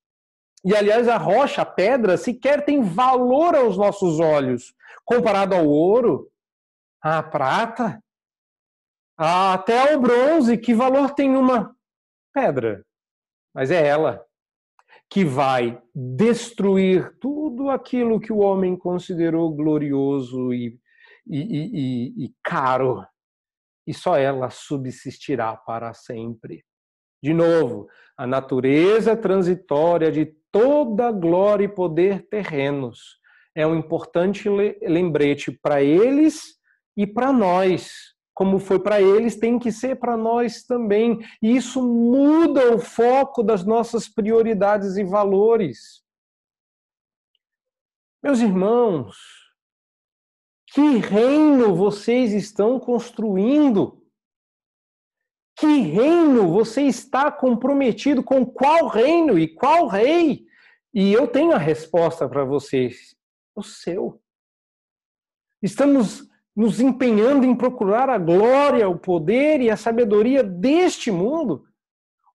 E 0.64 0.76
aliás, 0.76 1.09
a 1.09 1.16
rocha, 1.16 1.62
a 1.62 1.66
pedra, 1.66 2.16
sequer 2.16 2.64
tem 2.64 2.80
valor 2.80 3.57
aos 3.57 3.76
nossos 3.76 4.20
olhos, 4.20 4.72
comparado 5.05 5.57
ao 5.57 5.66
ouro, 5.66 6.30
à 7.03 7.20
prata, 7.20 8.00
até 9.18 9.92
ao 9.92 10.00
bronze, 10.00 10.57
que 10.57 10.72
valor 10.72 11.14
tem 11.14 11.36
uma 11.36 11.74
pedra? 12.32 12.84
Mas 13.53 13.72
é 13.72 13.84
ela 13.84 14.24
que 15.12 15.26
vai 15.26 15.78
destruir 15.94 17.18
tudo 17.20 17.68
aquilo 17.68 18.18
que 18.18 18.32
o 18.32 18.38
homem 18.38 18.74
considerou 18.74 19.54
glorioso 19.54 20.54
e, 20.54 20.80
e, 21.26 21.38
e, 21.38 22.24
e 22.24 22.34
caro, 22.42 23.04
e 23.86 23.92
só 23.92 24.16
ela 24.16 24.48
subsistirá 24.48 25.54
para 25.54 25.92
sempre. 25.92 26.64
De 27.22 27.34
novo, 27.34 27.88
a 28.16 28.26
natureza 28.26 29.14
transitória 29.14 30.10
de 30.10 30.34
toda 30.50 31.12
glória 31.12 31.66
e 31.66 31.68
poder 31.68 32.26
terrenos. 32.30 33.18
É 33.54 33.66
um 33.66 33.76
importante 33.76 34.48
lembrete 34.80 35.52
para 35.62 35.82
eles 35.82 36.58
e 36.96 37.06
para 37.06 37.30
nós. 37.30 38.14
Como 38.35 38.59
foi 38.59 38.78
para 38.78 39.01
eles, 39.01 39.39
tem 39.39 39.59
que 39.59 39.70
ser 39.70 39.99
para 39.99 40.16
nós 40.16 40.64
também. 40.64 41.18
E 41.43 41.55
isso 41.55 41.83
muda 41.83 42.74
o 42.74 42.78
foco 42.78 43.43
das 43.43 43.64
nossas 43.64 44.09
prioridades 44.09 44.97
e 44.97 45.05
valores. 45.05 46.03
Meus 48.22 48.41
irmãos, 48.41 49.16
que 50.72 50.97
reino 50.97 51.74
vocês 51.74 52.33
estão 52.33 52.80
construindo? 52.80 54.03
Que 55.59 55.80
reino 55.80 56.51
você 56.51 56.83
está 56.83 57.30
comprometido 57.30 58.22
com 58.22 58.47
qual 58.47 58.89
reino 58.89 59.39
e 59.39 59.47
qual 59.47 59.87
rei? 59.87 60.47
E 60.95 61.12
eu 61.12 61.28
tenho 61.28 61.53
a 61.53 61.59
resposta 61.59 62.26
para 62.28 62.45
vocês: 62.45 63.14
o 63.55 63.62
seu. 63.62 64.22
Estamos 65.62 66.32
nos 66.55 66.80
empenhando 66.80 67.46
em 67.46 67.55
procurar 67.55 68.11
a 68.11 68.18
glória, 68.18 68.88
o 68.88 68.98
poder 68.98 69.61
e 69.61 69.70
a 69.70 69.76
sabedoria 69.76 70.42
deste 70.42 71.11
mundo. 71.11 71.64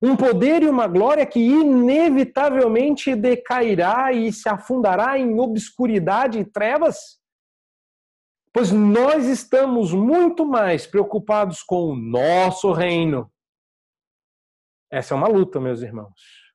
Um 0.01 0.15
poder 0.15 0.63
e 0.63 0.68
uma 0.68 0.88
glória 0.88 1.26
que 1.26 1.39
inevitavelmente 1.39 3.15
decairá 3.15 4.11
e 4.11 4.32
se 4.32 4.47
afundará 4.47 5.18
em 5.18 5.39
obscuridade 5.39 6.39
e 6.39 6.45
trevas? 6.45 7.20
Pois 8.53 8.72
nós 8.72 9.26
estamos 9.28 9.93
muito 9.93 10.45
mais 10.45 10.86
preocupados 10.86 11.61
com 11.63 11.89
o 11.89 11.95
nosso 11.95 12.72
reino. 12.72 13.32
Essa 14.91 15.13
é 15.13 15.18
uma 15.18 15.28
luta, 15.28 15.59
meus 15.59 15.82
irmãos. 15.82 16.47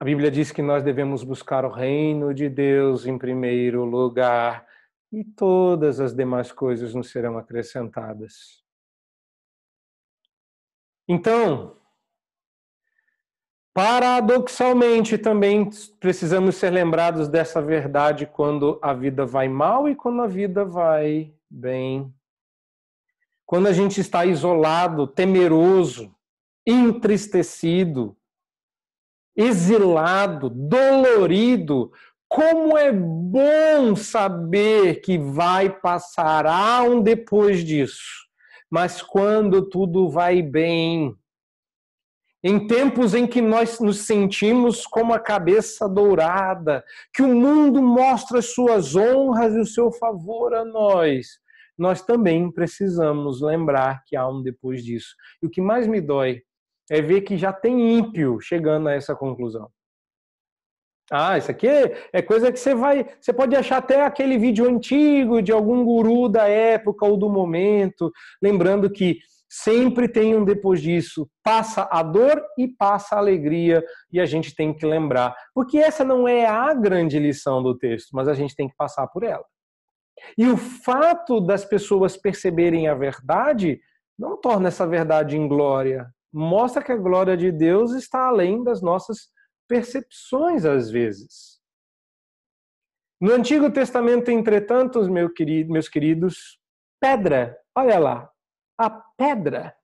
A 0.00 0.04
Bíblia 0.04 0.30
diz 0.30 0.52
que 0.52 0.62
nós 0.62 0.82
devemos 0.82 1.24
buscar 1.24 1.64
o 1.64 1.70
reino 1.70 2.34
de 2.34 2.48
Deus 2.48 3.06
em 3.06 3.16
primeiro 3.16 3.84
lugar 3.84 4.66
e 5.18 5.24
todas 5.24 6.00
as 6.00 6.14
demais 6.14 6.52
coisas 6.52 6.94
nos 6.94 7.10
serão 7.10 7.38
acrescentadas. 7.38 8.64
Então, 11.08 11.76
Paradoxalmente, 13.74 15.18
também 15.18 15.68
precisamos 15.98 16.54
ser 16.54 16.70
lembrados 16.70 17.28
dessa 17.28 17.60
verdade 17.60 18.24
quando 18.24 18.78
a 18.80 18.94
vida 18.94 19.26
vai 19.26 19.48
mal 19.48 19.88
e 19.88 19.96
quando 19.96 20.22
a 20.22 20.28
vida 20.28 20.64
vai 20.64 21.34
bem. 21.50 22.14
Quando 23.44 23.66
a 23.66 23.72
gente 23.72 24.00
está 24.00 24.24
isolado, 24.24 25.08
temeroso, 25.08 26.14
entristecido, 26.64 28.16
exilado, 29.34 30.48
dolorido, 30.48 31.92
como 32.34 32.76
é 32.76 32.90
bom 32.90 33.94
saber 33.94 35.00
que 35.02 35.16
vai 35.16 35.70
passar 35.70 36.48
há 36.48 36.82
um 36.82 37.00
depois 37.00 37.64
disso. 37.64 38.26
Mas 38.68 39.00
quando 39.00 39.68
tudo 39.68 40.10
vai 40.10 40.42
bem, 40.42 41.14
em 42.42 42.66
tempos 42.66 43.14
em 43.14 43.24
que 43.24 43.40
nós 43.40 43.78
nos 43.78 43.98
sentimos 43.98 44.84
como 44.84 45.14
a 45.14 45.20
cabeça 45.20 45.88
dourada, 45.88 46.84
que 47.12 47.22
o 47.22 47.28
mundo 47.28 47.80
mostra 47.80 48.40
as 48.40 48.46
suas 48.46 48.96
honras 48.96 49.54
e 49.54 49.60
o 49.60 49.66
seu 49.66 49.92
favor 49.92 50.54
a 50.54 50.64
nós, 50.64 51.38
nós 51.78 52.02
também 52.02 52.50
precisamos 52.50 53.40
lembrar 53.40 54.02
que 54.04 54.16
há 54.16 54.26
um 54.26 54.42
depois 54.42 54.82
disso. 54.82 55.14
E 55.40 55.46
o 55.46 55.50
que 55.50 55.60
mais 55.60 55.86
me 55.86 56.00
dói 56.00 56.42
é 56.90 57.00
ver 57.00 57.20
que 57.20 57.38
já 57.38 57.52
tem 57.52 57.96
ímpio 57.96 58.40
chegando 58.40 58.88
a 58.88 58.92
essa 58.92 59.14
conclusão. 59.14 59.70
Ah, 61.12 61.36
isso 61.36 61.50
aqui 61.50 61.68
é 62.12 62.22
coisa 62.22 62.50
que 62.50 62.58
você 62.58 62.74
vai. 62.74 63.06
Você 63.20 63.32
pode 63.32 63.54
achar 63.54 63.76
até 63.78 64.04
aquele 64.04 64.38
vídeo 64.38 64.66
antigo 64.66 65.42
de 65.42 65.52
algum 65.52 65.84
guru 65.84 66.28
da 66.28 66.48
época 66.48 67.06
ou 67.06 67.16
do 67.16 67.28
momento, 67.28 68.10
lembrando 68.42 68.90
que 68.90 69.18
Sempre 69.56 70.08
tem 70.08 70.34
um 70.34 70.44
depois 70.44 70.82
disso. 70.82 71.30
Passa 71.40 71.88
a 71.88 72.02
dor 72.02 72.44
e 72.58 72.66
passa 72.66 73.14
a 73.14 73.18
alegria, 73.18 73.84
e 74.12 74.18
a 74.18 74.26
gente 74.26 74.52
tem 74.52 74.74
que 74.74 74.84
lembrar. 74.84 75.32
Porque 75.54 75.78
essa 75.78 76.04
não 76.04 76.26
é 76.26 76.44
a 76.44 76.74
grande 76.74 77.20
lição 77.20 77.62
do 77.62 77.78
texto, 77.78 78.08
mas 78.14 78.26
a 78.26 78.34
gente 78.34 78.56
tem 78.56 78.68
que 78.68 78.74
passar 78.74 79.06
por 79.06 79.22
ela. 79.22 79.44
E 80.36 80.48
o 80.48 80.56
fato 80.56 81.40
das 81.40 81.64
pessoas 81.64 82.16
perceberem 82.16 82.88
a 82.88 82.94
verdade 82.94 83.80
não 84.18 84.40
torna 84.40 84.66
essa 84.66 84.88
verdade 84.88 85.36
em 85.36 85.46
glória. 85.46 86.08
Mostra 86.32 86.82
que 86.82 86.90
a 86.90 86.96
glória 86.96 87.36
de 87.36 87.52
Deus 87.52 87.92
está 87.92 88.26
além 88.26 88.64
das 88.64 88.82
nossas 88.82 89.28
percepções, 89.68 90.64
às 90.64 90.90
vezes. 90.90 91.60
No 93.20 93.32
Antigo 93.32 93.70
Testamento, 93.70 94.30
entretanto, 94.30 95.00
meus 95.10 95.88
queridos, 95.88 96.58
pedra, 97.00 97.58
olha 97.74 97.98
lá, 97.98 98.30
a 98.78 98.90
pedra, 98.90 99.74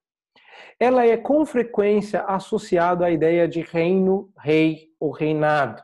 ela 0.78 1.06
é 1.06 1.16
com 1.16 1.44
frequência 1.46 2.22
associada 2.22 3.06
à 3.06 3.10
ideia 3.10 3.46
de 3.46 3.60
reino, 3.60 4.32
rei 4.38 4.88
ou 4.98 5.10
reinado. 5.10 5.82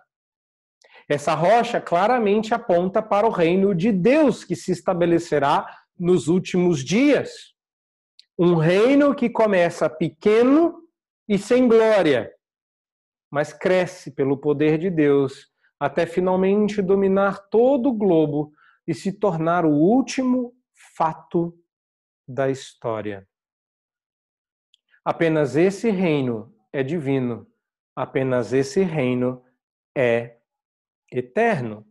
Essa 1.08 1.34
rocha 1.34 1.80
claramente 1.80 2.52
aponta 2.52 3.00
para 3.00 3.26
o 3.26 3.30
reino 3.30 3.74
de 3.74 3.92
Deus 3.92 4.42
que 4.42 4.56
se 4.56 4.72
estabelecerá 4.72 5.66
nos 5.98 6.28
últimos 6.28 6.84
dias. 6.84 7.54
Um 8.38 8.56
reino 8.56 9.14
que 9.14 9.30
começa 9.30 9.88
pequeno 9.88 10.82
e 11.28 11.38
sem 11.38 11.68
glória, 11.68 12.32
mas 13.36 13.52
cresce 13.52 14.10
pelo 14.12 14.38
poder 14.38 14.78
de 14.78 14.88
Deus 14.88 15.52
até 15.78 16.06
finalmente 16.06 16.80
dominar 16.80 17.50
todo 17.50 17.90
o 17.90 17.92
globo 17.92 18.50
e 18.88 18.94
se 18.94 19.12
tornar 19.12 19.66
o 19.66 19.74
último 19.74 20.54
fato 20.96 21.54
da 22.26 22.48
história. 22.48 23.28
Apenas 25.04 25.54
esse 25.54 25.90
reino 25.90 26.50
é 26.72 26.82
divino, 26.82 27.46
apenas 27.94 28.54
esse 28.54 28.82
reino 28.82 29.44
é 29.94 30.38
eterno. 31.12 31.86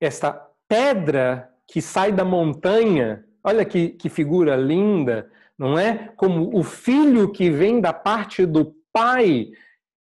Esta 0.00 0.32
pedra 0.68 1.52
que 1.66 1.82
sai 1.82 2.12
da 2.12 2.24
montanha, 2.24 3.26
olha 3.42 3.64
que, 3.64 3.88
que 3.88 4.08
figura 4.08 4.54
linda, 4.54 5.28
não 5.58 5.76
é? 5.76 6.06
Como 6.14 6.56
o 6.56 6.62
filho 6.62 7.32
que 7.32 7.50
vem 7.50 7.80
da 7.80 7.92
parte 7.92 8.46
do 8.46 8.76
pai, 8.92 9.50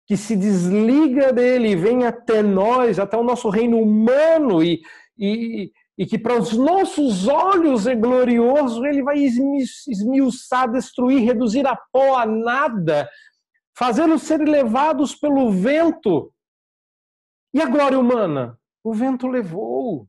que 0.08 0.16
se 0.16 0.38
desliga 0.38 1.34
dele 1.34 1.72
e 1.72 1.76
vem 1.76 2.06
até 2.06 2.42
nós, 2.42 2.98
até 2.98 3.18
o 3.18 3.24
nosso 3.24 3.50
reino 3.50 3.78
humano 3.78 4.64
e, 4.64 4.82
e, 5.18 5.70
e 5.98 6.06
que 6.06 6.18
para 6.18 6.40
os 6.40 6.54
nossos 6.54 7.28
olhos 7.28 7.86
é 7.86 7.94
glorioso, 7.94 8.86
ele 8.86 9.04
vai 9.04 9.18
esmiuçar, 9.20 10.72
destruir, 10.72 11.26
reduzir 11.26 11.68
a 11.68 11.76
pó 11.76 12.16
a 12.16 12.26
nada, 12.26 13.10
fazê-los 13.78 14.24
ser 14.24 14.40
levados 14.40 15.14
pelo 15.14 15.52
vento. 15.52 16.34
E 17.54 17.62
a 17.62 17.66
glória 17.66 18.00
humana? 18.00 18.58
O 18.82 18.94
vento 18.94 19.28
levou. 19.28 20.08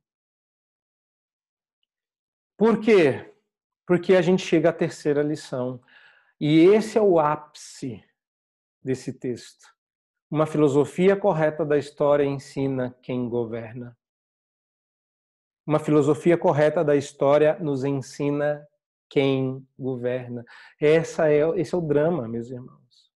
Por 2.57 2.81
quê? 2.81 3.35
Porque 3.85 4.15
a 4.15 4.23
gente 4.23 4.47
chega 4.47 4.71
à 4.71 4.73
terceira 4.73 5.23
lição. 5.23 5.81
E 6.41 6.61
esse 6.61 6.97
é 6.97 7.01
o 7.01 7.19
ápice 7.19 8.05
desse 8.81 9.13
texto. 9.13 9.78
Uma 10.31 10.45
filosofia 10.45 11.17
correta 11.17 11.65
da 11.65 11.79
história 11.79 12.23
ensina 12.23 12.95
quem 13.01 13.29
governa. 13.29 13.97
Uma 15.67 15.79
filosofia 15.79 16.37
correta 16.37 16.85
da 16.85 16.95
história 16.95 17.59
nos 17.61 17.83
ensina 17.83 18.67
quem 19.09 19.67
governa. 19.79 20.45
Essa 20.79 21.31
é, 21.31 21.41
esse 21.59 21.75
é 21.75 21.79
o 21.79 21.81
drama, 21.81 22.29
meus 22.29 22.51
irmãos. 22.51 23.11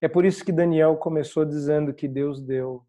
É 0.00 0.08
por 0.08 0.24
isso 0.24 0.42
que 0.42 0.52
Daniel 0.52 0.96
começou 0.96 1.44
dizendo 1.44 1.92
que 1.92 2.08
Deus 2.08 2.40
deu 2.40 2.82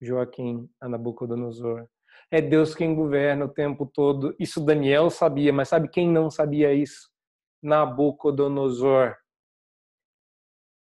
Joaquim 0.00 0.70
a 0.80 0.88
Nabucodonosor. 0.88 1.88
É 2.30 2.40
Deus 2.40 2.76
quem 2.76 2.94
governa 2.94 3.46
o 3.46 3.48
tempo 3.48 3.86
todo. 3.86 4.36
Isso 4.38 4.64
Daniel 4.64 5.10
sabia, 5.10 5.52
mas 5.52 5.68
sabe 5.68 5.88
quem 5.88 6.08
não 6.08 6.30
sabia 6.30 6.72
isso? 6.72 7.10
Nabucodonosor. 7.60 9.16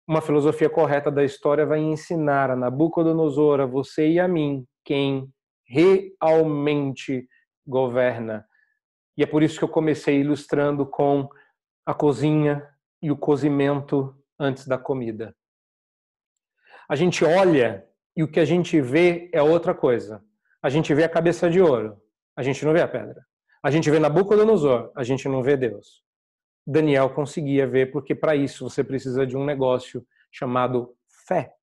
Uma 0.07 0.21
filosofia 0.21 0.69
correta 0.69 1.11
da 1.11 1.25
história 1.25 1.65
vai 1.65 1.79
ensinar 1.79 2.51
a 2.51 2.57
Nabucodonosor, 2.57 3.61
a 3.61 3.67
você 3.67 4.09
e 4.09 4.19
a 4.19 4.27
mim, 4.27 4.67
quem 4.85 5.33
realmente 5.65 7.29
governa. 7.67 8.45
E 9.17 9.23
é 9.23 9.27
por 9.27 9.43
isso 9.43 9.59
que 9.59 9.65
eu 9.65 9.69
comecei 9.69 10.21
ilustrando 10.21 10.85
com 10.85 11.29
a 11.87 11.95
cozinha 11.95 12.67
e 13.03 13.11
o 13.11 13.17
cozimento 13.17 14.15
antes 14.39 14.67
da 14.67 14.79
comida. 14.79 15.35
A 16.89 16.97
gente 16.97 17.25
olha 17.25 17.87
e 18.17 18.23
o 18.23 18.29
que 18.29 18.41
a 18.41 18.45
gente 18.45 18.81
vê 18.81 19.31
é 19.33 19.41
outra 19.41 19.75
coisa. 19.75 20.23
A 20.63 20.69
gente 20.69 20.93
vê 20.93 21.05
a 21.05 21.09
cabeça 21.09 21.49
de 21.49 21.61
ouro, 21.61 21.97
a 22.37 22.43
gente 22.43 22.65
não 22.65 22.73
vê 22.73 22.81
a 22.81 22.89
pedra. 22.89 23.25
A 23.63 23.71
gente 23.71 23.91
vê 23.91 23.99
Nabucodonosor, 23.99 24.91
a 24.97 25.05
gente 25.05 25.29
não 25.29 25.43
vê 25.43 25.57
Deus. 25.57 26.03
Daniel 26.67 27.11
conseguia 27.11 27.67
ver, 27.67 27.91
porque 27.91 28.15
para 28.15 28.37
isso 28.37 28.69
você 28.69 28.85
precisa 28.85 29.27
de 29.27 29.37
um 29.37 29.45
negócio 29.45 30.07
chamado 30.31 30.95
fé. 31.27 31.55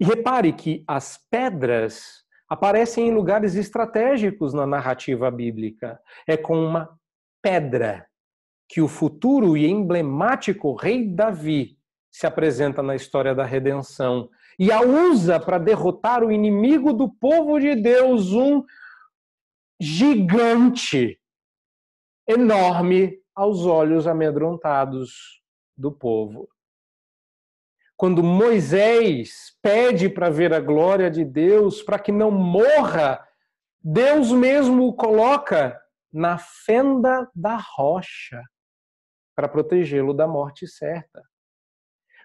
E 0.00 0.04
repare 0.04 0.52
que 0.52 0.84
as 0.86 1.18
pedras 1.30 2.24
aparecem 2.48 3.08
em 3.08 3.14
lugares 3.14 3.54
estratégicos 3.54 4.52
na 4.52 4.66
narrativa 4.66 5.30
bíblica. 5.30 6.00
É 6.26 6.36
com 6.36 6.58
uma 6.58 6.98
pedra 7.42 8.06
que 8.68 8.80
o 8.80 8.88
futuro 8.88 9.56
e 9.56 9.66
emblemático 9.66 10.74
rei 10.74 11.06
Davi 11.06 11.78
se 12.10 12.26
apresenta 12.26 12.82
na 12.82 12.94
história 12.96 13.34
da 13.34 13.44
redenção 13.44 14.28
e 14.58 14.72
a 14.72 14.80
usa 14.80 15.38
para 15.38 15.58
derrotar 15.58 16.24
o 16.24 16.32
inimigo 16.32 16.92
do 16.92 17.08
povo 17.08 17.60
de 17.60 17.76
Deus, 17.76 18.32
um 18.32 18.64
gigante, 19.78 21.20
enorme 22.26 23.20
aos 23.36 23.66
olhos 23.66 24.06
amedrontados 24.06 25.42
do 25.76 25.92
povo. 25.92 26.48
Quando 27.96 28.22
Moisés 28.22 29.56
pede 29.62 30.08
para 30.08 30.30
ver 30.30 30.52
a 30.52 30.60
glória 30.60 31.10
de 31.10 31.24
Deus, 31.24 31.82
para 31.82 31.98
que 31.98 32.10
não 32.10 32.30
morra, 32.30 33.26
Deus 33.80 34.32
mesmo 34.32 34.88
o 34.88 34.94
coloca 34.94 35.78
na 36.12 36.38
fenda 36.38 37.30
da 37.34 37.56
rocha 37.56 38.42
para 39.34 39.48
protegê-lo 39.48 40.14
da 40.14 40.26
morte 40.26 40.66
certa. 40.66 41.22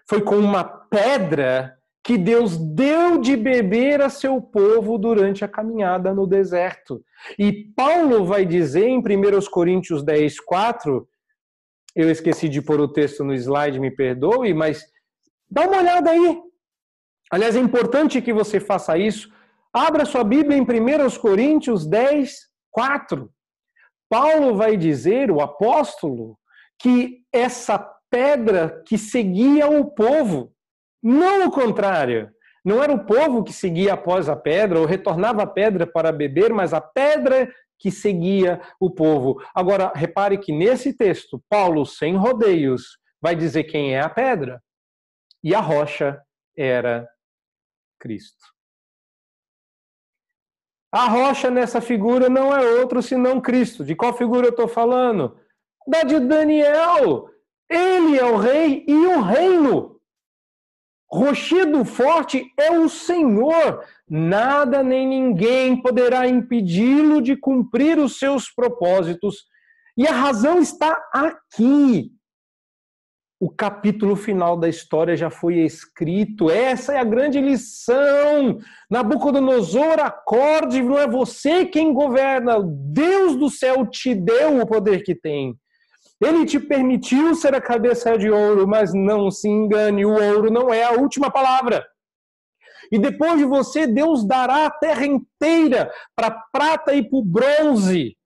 Foi 0.08 0.22
com 0.22 0.36
uma 0.36 0.64
pedra 0.64 1.78
que 2.04 2.18
Deus 2.18 2.56
deu 2.56 3.18
de 3.18 3.36
beber 3.36 4.02
a 4.02 4.08
seu 4.08 4.40
povo 4.40 4.98
durante 4.98 5.44
a 5.44 5.48
caminhada 5.48 6.12
no 6.12 6.26
deserto. 6.26 7.02
E 7.38 7.52
Paulo 7.76 8.24
vai 8.24 8.44
dizer 8.44 8.86
em 8.86 8.98
1 8.98 9.02
Coríntios 9.50 10.02
10, 10.02 10.40
4, 10.40 11.08
eu 11.94 12.10
esqueci 12.10 12.48
de 12.48 12.60
pôr 12.60 12.80
o 12.80 12.88
texto 12.88 13.22
no 13.22 13.34
slide, 13.34 13.78
me 13.78 13.90
perdoe, 13.90 14.52
mas 14.52 14.84
dá 15.48 15.68
uma 15.68 15.78
olhada 15.78 16.10
aí. 16.10 16.40
Aliás, 17.30 17.54
é 17.54 17.60
importante 17.60 18.20
que 18.20 18.32
você 18.32 18.58
faça 18.58 18.98
isso. 18.98 19.30
Abra 19.72 20.04
sua 20.04 20.24
Bíblia 20.24 20.58
em 20.58 20.62
1 20.62 21.18
Coríntios 21.20 21.86
10, 21.86 22.34
4. 22.70 23.30
Paulo 24.08 24.56
vai 24.56 24.76
dizer, 24.76 25.30
o 25.30 25.40
apóstolo, 25.40 26.36
que 26.78 27.22
essa 27.32 27.78
pedra 28.10 28.82
que 28.86 28.98
seguia 28.98 29.68
o 29.68 29.86
povo, 29.86 30.51
não 31.02 31.46
o 31.46 31.50
contrário. 31.50 32.30
Não 32.64 32.82
era 32.82 32.92
o 32.92 33.04
povo 33.04 33.42
que 33.42 33.52
seguia 33.52 33.94
após 33.94 34.28
a 34.28 34.36
pedra 34.36 34.78
ou 34.78 34.86
retornava 34.86 35.42
a 35.42 35.46
pedra 35.46 35.86
para 35.86 36.12
beber, 36.12 36.52
mas 36.52 36.72
a 36.72 36.80
pedra 36.80 37.52
que 37.78 37.90
seguia 37.90 38.60
o 38.78 38.88
povo. 38.88 39.42
Agora, 39.52 39.92
repare 39.94 40.38
que 40.38 40.52
nesse 40.52 40.96
texto, 40.96 41.42
Paulo, 41.48 41.84
sem 41.84 42.14
rodeios, 42.14 42.98
vai 43.20 43.34
dizer 43.34 43.64
quem 43.64 43.94
é 43.94 44.00
a 44.00 44.08
pedra. 44.08 44.62
E 45.42 45.52
a 45.52 45.60
rocha 45.60 46.22
era 46.56 47.08
Cristo. 47.98 48.52
A 50.92 51.08
rocha 51.08 51.50
nessa 51.50 51.80
figura 51.80 52.28
não 52.28 52.54
é 52.54 52.64
outro 52.78 53.02
senão 53.02 53.40
Cristo. 53.40 53.84
De 53.84 53.96
qual 53.96 54.16
figura 54.16 54.46
eu 54.46 54.50
estou 54.50 54.68
falando? 54.68 55.36
Da 55.88 56.02
de 56.02 56.20
Daniel. 56.20 57.28
Ele 57.68 58.18
é 58.18 58.24
o 58.24 58.36
rei 58.36 58.84
e 58.86 58.94
o 58.94 59.20
reino. 59.22 60.00
Rochedo 61.12 61.84
forte 61.84 62.50
é 62.58 62.70
o 62.70 62.88
Senhor. 62.88 63.84
Nada 64.08 64.82
nem 64.82 65.06
ninguém 65.06 65.76
poderá 65.82 66.26
impedi-lo 66.26 67.20
de 67.20 67.36
cumprir 67.36 67.98
os 67.98 68.18
seus 68.18 68.48
propósitos. 68.48 69.44
E 69.94 70.06
a 70.06 70.12
razão 70.12 70.58
está 70.58 70.98
aqui. 71.12 72.10
O 73.38 73.50
capítulo 73.50 74.16
final 74.16 74.56
da 74.56 74.68
história 74.68 75.14
já 75.14 75.28
foi 75.28 75.56
escrito. 75.58 76.48
Essa 76.48 76.94
é 76.94 76.98
a 76.98 77.04
grande 77.04 77.40
lição. 77.42 78.58
Nabucodonosor, 78.90 80.00
acorde, 80.00 80.80
não 80.80 80.96
é 80.96 81.06
você 81.06 81.66
quem 81.66 81.92
governa. 81.92 82.56
Deus 82.64 83.36
do 83.36 83.50
céu 83.50 83.84
te 83.84 84.14
deu 84.14 84.60
o 84.60 84.66
poder 84.66 85.02
que 85.02 85.14
tem. 85.14 85.58
Ele 86.22 86.46
te 86.46 86.60
permitiu 86.60 87.34
ser 87.34 87.52
a 87.52 87.60
cabeça 87.60 88.16
de 88.16 88.30
ouro, 88.30 88.66
mas 88.66 88.94
não 88.94 89.28
se 89.28 89.48
engane, 89.48 90.06
o 90.06 90.12
ouro 90.12 90.52
não 90.52 90.72
é 90.72 90.84
a 90.84 90.92
última 90.92 91.32
palavra. 91.32 91.84
E 92.92 92.98
depois 92.98 93.38
de 93.38 93.44
você, 93.44 93.88
Deus 93.88 94.24
dará 94.24 94.66
a 94.66 94.70
terra 94.70 95.04
inteira 95.04 95.92
para 96.14 96.30
prata 96.52 96.94
e 96.94 97.02
para 97.02 97.18
bronze. 97.24 98.16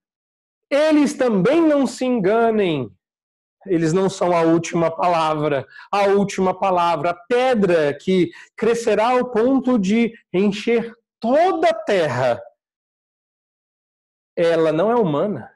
Eles 0.70 1.14
também 1.14 1.62
não 1.62 1.86
se 1.86 2.04
enganem. 2.04 2.90
Eles 3.64 3.94
não 3.94 4.10
são 4.10 4.36
a 4.36 4.42
última 4.42 4.94
palavra. 4.94 5.66
A 5.90 6.02
última 6.08 6.58
palavra, 6.58 7.10
a 7.10 7.14
pedra 7.14 7.96
que 7.98 8.30
crescerá 8.54 9.12
ao 9.12 9.30
ponto 9.30 9.78
de 9.78 10.12
encher 10.34 10.92
toda 11.18 11.70
a 11.70 11.74
terra. 11.74 12.42
Ela 14.36 14.70
não 14.70 14.90
é 14.90 14.96
humana 14.96 15.55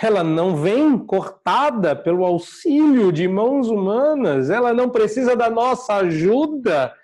ela 0.00 0.22
não 0.22 0.56
vem 0.56 0.98
cortada 0.98 1.96
pelo 1.96 2.24
auxílio 2.24 3.10
de 3.10 3.26
mãos 3.26 3.68
humanas, 3.68 4.50
ela 4.50 4.74
não 4.74 4.90
precisa 4.90 5.34
da 5.34 5.48
nossa 5.48 5.94
ajuda, 5.96 6.94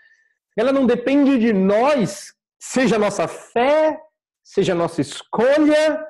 ela 0.57 0.73
não 0.73 0.87
depende 0.87 1.39
de 1.39 1.53
nós, 1.53 2.35
seja 2.61 2.99
nossa 2.99 3.27
fé, 3.27 3.99
seja 4.45 4.75
nossa 4.75 5.01
escolha, 5.01 6.07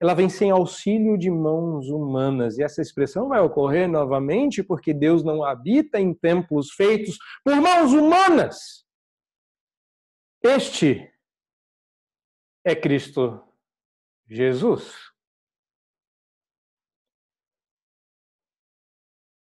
ela 0.00 0.14
vem 0.14 0.28
sem 0.28 0.50
auxílio 0.50 1.16
de 1.18 1.30
mãos 1.30 1.88
humanas. 1.88 2.58
E 2.58 2.62
essa 2.62 2.82
expressão 2.82 3.28
vai 3.28 3.40
ocorrer 3.40 3.88
novamente 3.88 4.62
porque 4.62 4.92
Deus 4.92 5.24
não 5.24 5.42
habita 5.42 5.98
em 5.98 6.12
templos 6.12 6.70
feitos 6.72 7.18
por 7.42 7.56
mãos 7.56 7.92
humanas. 7.92 8.84
Este 10.42 11.10
é 12.64 12.76
Cristo 12.76 13.42
Jesus. 14.28 15.15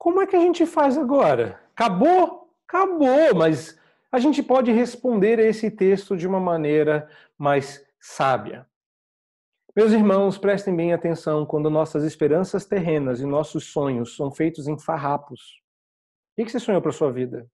Como 0.06 0.22
é 0.22 0.28
que 0.28 0.36
a 0.36 0.40
gente 0.40 0.68
faz 0.68 1.00
agora? 1.00 1.60
Acabou? 1.76 2.48
Acabou, 2.68 3.34
mas 3.36 3.76
a 4.12 4.20
gente 4.20 4.44
pode 4.44 4.72
responder 4.72 5.40
a 5.40 5.44
esse 5.44 5.72
texto 5.72 6.16
de 6.16 6.28
uma 6.28 6.40
maneira 6.40 7.10
mais 7.36 7.84
sábia. 8.00 8.70
Meus 9.76 9.92
irmãos, 9.94 10.38
prestem 10.38 10.76
bem 10.76 10.94
atenção 10.94 11.44
quando 11.44 11.72
nossas 11.72 12.04
esperanças 12.04 12.68
terrenas 12.68 13.20
e 13.20 13.26
nossos 13.26 13.72
sonhos 13.72 14.16
são 14.16 14.30
feitos 14.30 14.68
em 14.68 14.78
farrapos. 14.78 15.60
O 16.38 16.46
que 16.46 16.52
você 16.52 16.60
sonhou 16.60 16.84
para 16.84 16.92
sua 16.92 17.12
vida? 17.12 17.50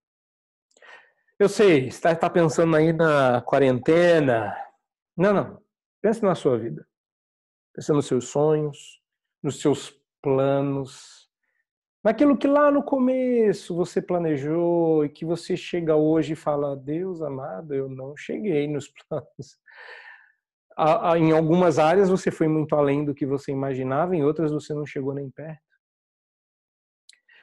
Eu 1.39 1.47
sei, 1.47 1.87
está, 1.87 2.11
está 2.11 2.29
pensando 2.29 2.75
aí 2.75 2.91
na 2.91 3.41
quarentena. 3.43 4.53
Não, 5.15 5.33
não. 5.33 5.61
Pense 6.01 6.21
na 6.21 6.35
sua 6.35 6.57
vida. 6.57 6.85
Pense 7.73 7.93
nos 7.93 8.07
seus 8.07 8.27
sonhos, 8.27 9.01
nos 9.41 9.61
seus 9.61 9.97
planos, 10.21 11.20
Naquilo 12.03 12.35
que 12.35 12.47
lá 12.47 12.71
no 12.71 12.81
começo 12.81 13.75
você 13.75 14.01
planejou 14.01 15.05
e 15.05 15.09
que 15.09 15.23
você 15.23 15.55
chega 15.55 15.95
hoje 15.95 16.33
e 16.33 16.35
fala: 16.35 16.75
Deus 16.75 17.21
amado, 17.21 17.75
eu 17.75 17.87
não 17.87 18.17
cheguei 18.17 18.67
nos 18.67 18.87
planos. 19.07 19.59
Em 21.17 21.31
algumas 21.31 21.77
áreas 21.77 22.09
você 22.09 22.31
foi 22.31 22.47
muito 22.47 22.75
além 22.75 23.05
do 23.05 23.13
que 23.13 23.25
você 23.25 23.51
imaginava, 23.51 24.15
em 24.15 24.23
outras 24.23 24.51
você 24.51 24.73
não 24.73 24.85
chegou 24.85 25.13
nem 25.13 25.29
perto. 25.29 25.61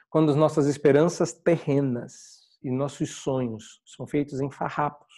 quando 0.09 0.31
as 0.31 0.35
nossas 0.35 0.65
esperanças 0.65 1.31
terrenas 1.31 2.49
e 2.61 2.69
nossos 2.71 3.11
sonhos 3.11 3.81
são 3.85 4.07
feitos 4.07 4.41
em 4.41 4.51
farrapos, 4.51 5.13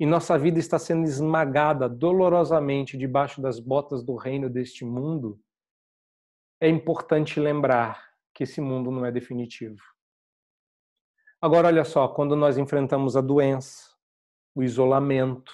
e 0.00 0.06
nossa 0.06 0.38
vida 0.38 0.58
está 0.58 0.78
sendo 0.78 1.04
esmagada 1.04 1.88
dolorosamente 1.88 2.96
debaixo 2.96 3.40
das 3.40 3.60
botas 3.60 4.02
do 4.02 4.16
reino 4.16 4.48
deste 4.48 4.84
mundo, 4.84 5.38
é 6.60 6.68
importante 6.68 7.38
lembrar 7.38 8.07
que 8.38 8.44
esse 8.44 8.60
mundo 8.60 8.88
não 8.92 9.04
é 9.04 9.10
definitivo. 9.10 9.82
Agora, 11.42 11.66
olha 11.66 11.84
só, 11.84 12.06
quando 12.06 12.36
nós 12.36 12.56
enfrentamos 12.56 13.16
a 13.16 13.20
doença, 13.20 13.90
o 14.54 14.62
isolamento, 14.62 15.52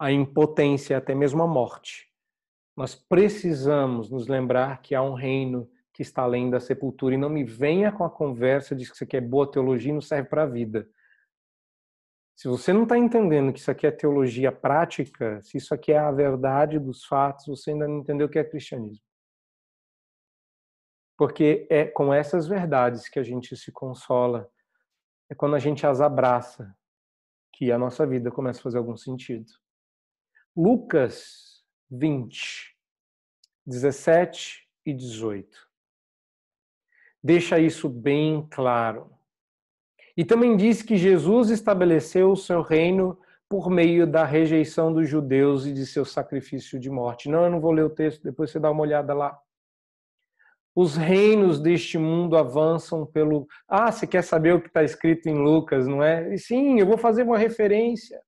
a 0.00 0.10
impotência, 0.10 0.96
até 0.96 1.14
mesmo 1.14 1.42
a 1.42 1.46
morte, 1.46 2.10
nós 2.74 2.94
precisamos 2.94 4.10
nos 4.10 4.26
lembrar 4.26 4.80
que 4.80 4.94
há 4.94 5.02
um 5.02 5.12
reino 5.12 5.70
que 5.92 6.00
está 6.00 6.22
além 6.22 6.48
da 6.48 6.58
sepultura. 6.58 7.14
E 7.14 7.18
não 7.18 7.28
me 7.28 7.44
venha 7.44 7.92
com 7.92 8.04
a 8.04 8.10
conversa 8.10 8.74
de 8.74 8.86
que 8.86 8.94
isso 8.94 9.04
aqui 9.04 9.18
é 9.18 9.20
boa 9.20 9.50
teologia 9.50 9.90
e 9.90 9.94
não 9.94 10.00
serve 10.00 10.30
para 10.30 10.44
a 10.44 10.46
vida. 10.46 10.88
Se 12.34 12.48
você 12.48 12.72
não 12.72 12.84
está 12.84 12.96
entendendo 12.96 13.52
que 13.52 13.58
isso 13.58 13.70
aqui 13.70 13.86
é 13.86 13.90
teologia 13.90 14.50
prática, 14.50 15.42
se 15.42 15.58
isso 15.58 15.74
aqui 15.74 15.92
é 15.92 15.98
a 15.98 16.10
verdade 16.10 16.78
dos 16.78 17.04
fatos, 17.04 17.44
você 17.46 17.72
ainda 17.72 17.86
não 17.86 17.98
entendeu 17.98 18.28
o 18.28 18.30
que 18.30 18.38
é 18.38 18.44
cristianismo. 18.44 19.07
Porque 21.18 21.66
é 21.68 21.84
com 21.84 22.14
essas 22.14 22.46
verdades 22.46 23.08
que 23.08 23.18
a 23.18 23.24
gente 23.24 23.56
se 23.56 23.72
consola, 23.72 24.48
é 25.28 25.34
quando 25.34 25.56
a 25.56 25.58
gente 25.58 25.84
as 25.84 26.00
abraça 26.00 26.74
que 27.52 27.72
a 27.72 27.76
nossa 27.76 28.06
vida 28.06 28.30
começa 28.30 28.60
a 28.60 28.62
fazer 28.62 28.78
algum 28.78 28.96
sentido. 28.96 29.52
Lucas 30.56 31.64
20, 31.90 32.76
17 33.66 34.68
e 34.86 34.94
18. 34.94 35.68
Deixa 37.22 37.58
isso 37.58 37.88
bem 37.88 38.46
claro. 38.48 39.12
E 40.16 40.24
também 40.24 40.56
diz 40.56 40.82
que 40.82 40.96
Jesus 40.96 41.50
estabeleceu 41.50 42.30
o 42.30 42.36
seu 42.36 42.62
reino 42.62 43.18
por 43.48 43.68
meio 43.68 44.06
da 44.06 44.24
rejeição 44.24 44.92
dos 44.92 45.08
judeus 45.08 45.66
e 45.66 45.72
de 45.72 45.84
seu 45.84 46.04
sacrifício 46.04 46.78
de 46.78 46.90
morte. 46.90 47.28
Não, 47.28 47.44
eu 47.44 47.50
não 47.50 47.60
vou 47.60 47.72
ler 47.72 47.84
o 47.84 47.90
texto, 47.90 48.22
depois 48.22 48.50
você 48.50 48.60
dá 48.60 48.70
uma 48.70 48.82
olhada 48.82 49.12
lá. 49.12 49.40
Os 50.78 50.96
reinos 50.96 51.58
deste 51.58 51.98
mundo 51.98 52.36
avançam 52.36 53.04
pelo. 53.04 53.46
Ah, 53.66 53.90
você 53.90 54.06
quer 54.06 54.22
saber 54.22 54.54
o 54.54 54.60
que 54.60 54.68
está 54.68 54.84
escrito 54.84 55.26
em 55.28 55.34
Lucas, 55.34 55.88
não 55.88 56.02
é? 56.02 56.36
sim, 56.36 56.78
eu 56.78 56.86
vou 56.86 56.96
fazer 56.96 57.22
uma 57.22 57.38
referência. 57.38 58.20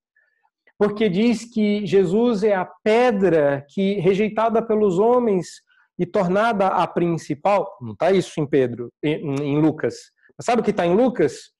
Porque 0.78 1.08
diz 1.08 1.44
que 1.44 1.86
Jesus 1.86 2.42
é 2.42 2.54
a 2.54 2.64
pedra 2.64 3.64
que, 3.68 4.00
rejeitada 4.00 4.60
pelos 4.60 4.98
homens 4.98 5.46
e 5.98 6.06
tornada 6.06 6.66
a 6.66 6.86
principal. 6.86 7.76
Não 7.80 7.92
está 7.92 8.10
isso 8.10 8.40
em 8.40 8.46
Pedro, 8.46 8.90
em, 9.02 9.60
Lucas. 9.60 9.94
Mas 10.36 10.46
sabe 10.46 10.62
o 10.62 10.64
que 10.64 10.70
está 10.70 10.86
em 10.86 10.96
Lucas? 10.96 11.52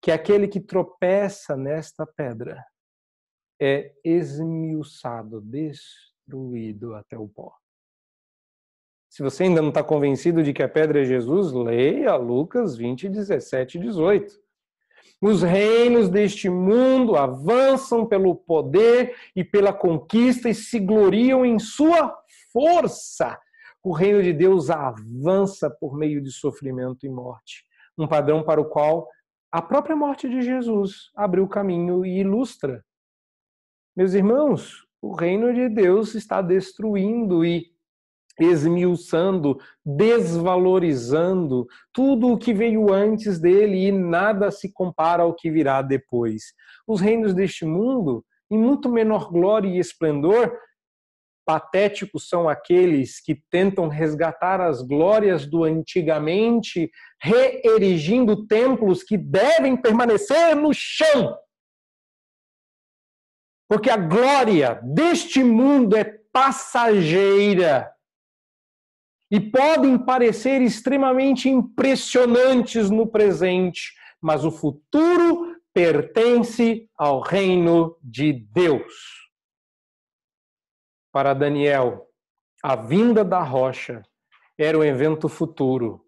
que 0.00 0.10
aquele 0.10 0.46
que 0.46 0.60
tropeça 0.60 1.56
nesta 1.56 2.06
pedra 2.06 2.64
é 3.60 3.92
esmiuçado, 4.04 5.40
destruído 5.40 6.94
até 6.94 7.18
o 7.18 7.28
pó. 7.28 7.52
Se 9.18 9.22
você 9.24 9.42
ainda 9.42 9.60
não 9.60 9.70
está 9.70 9.82
convencido 9.82 10.44
de 10.44 10.52
que 10.52 10.62
a 10.62 10.68
pedra 10.68 11.00
é 11.02 11.04
Jesus, 11.04 11.52
leia 11.52 12.14
Lucas 12.14 12.76
20, 12.76 13.08
17 13.08 13.76
e 13.76 13.80
18. 13.80 14.32
Os 15.20 15.42
reinos 15.42 16.08
deste 16.08 16.48
mundo 16.48 17.16
avançam 17.16 18.06
pelo 18.06 18.36
poder 18.36 19.16
e 19.34 19.42
pela 19.42 19.72
conquista 19.72 20.48
e 20.48 20.54
se 20.54 20.78
gloriam 20.78 21.44
em 21.44 21.58
sua 21.58 22.16
força. 22.52 23.36
O 23.82 23.92
reino 23.92 24.22
de 24.22 24.32
Deus 24.32 24.70
avança 24.70 25.68
por 25.68 25.98
meio 25.98 26.22
de 26.22 26.30
sofrimento 26.30 27.04
e 27.04 27.08
morte, 27.08 27.64
um 27.98 28.06
padrão 28.06 28.44
para 28.44 28.60
o 28.60 28.66
qual 28.66 29.08
a 29.50 29.60
própria 29.60 29.96
morte 29.96 30.28
de 30.28 30.42
Jesus 30.42 31.10
abriu 31.16 31.42
o 31.42 31.48
caminho 31.48 32.06
e 32.06 32.20
ilustra. 32.20 32.84
Meus 33.96 34.14
irmãos, 34.14 34.86
o 35.02 35.12
reino 35.12 35.52
de 35.52 35.68
Deus 35.68 36.14
está 36.14 36.40
destruindo 36.40 37.44
e 37.44 37.76
esmiuçando, 38.38 39.58
desvalorizando 39.84 41.66
tudo 41.92 42.32
o 42.32 42.38
que 42.38 42.54
veio 42.54 42.92
antes 42.92 43.38
dele 43.38 43.86
e 43.86 43.92
nada 43.92 44.50
se 44.50 44.72
compara 44.72 45.22
ao 45.22 45.34
que 45.34 45.50
virá 45.50 45.82
depois. 45.82 46.54
Os 46.86 47.00
reinos 47.00 47.34
deste 47.34 47.64
mundo, 47.64 48.24
em 48.50 48.58
muito 48.58 48.88
menor 48.88 49.30
glória 49.30 49.68
e 49.68 49.78
esplendor, 49.78 50.52
Patéticos 51.48 52.28
são 52.28 52.46
aqueles 52.46 53.22
que 53.22 53.42
tentam 53.50 53.88
resgatar 53.88 54.60
as 54.60 54.82
glórias 54.82 55.46
do 55.46 55.64
antigamente, 55.64 56.90
reerigindo 57.22 58.46
templos 58.46 59.02
que 59.02 59.16
devem 59.16 59.74
permanecer 59.74 60.54
no 60.54 60.74
chão. 60.74 61.34
Porque 63.66 63.88
a 63.88 63.96
glória 63.96 64.78
deste 64.82 65.42
mundo 65.42 65.96
é 65.96 66.04
passageira 66.30 67.90
e 69.30 69.38
podem 69.38 69.98
parecer 69.98 70.62
extremamente 70.62 71.48
impressionantes 71.48 72.90
no 72.90 73.06
presente, 73.06 73.92
mas 74.20 74.44
o 74.44 74.50
futuro 74.50 75.56
pertence 75.72 76.88
ao 76.96 77.20
reino 77.20 77.96
de 78.02 78.32
Deus 78.32 79.18
para 81.18 81.34
Daniel, 81.34 82.06
a 82.62 82.76
vinda 82.76 83.24
da 83.24 83.42
rocha 83.42 84.02
era 84.56 84.78
um 84.78 84.84
evento 84.84 85.28
futuro, 85.28 86.04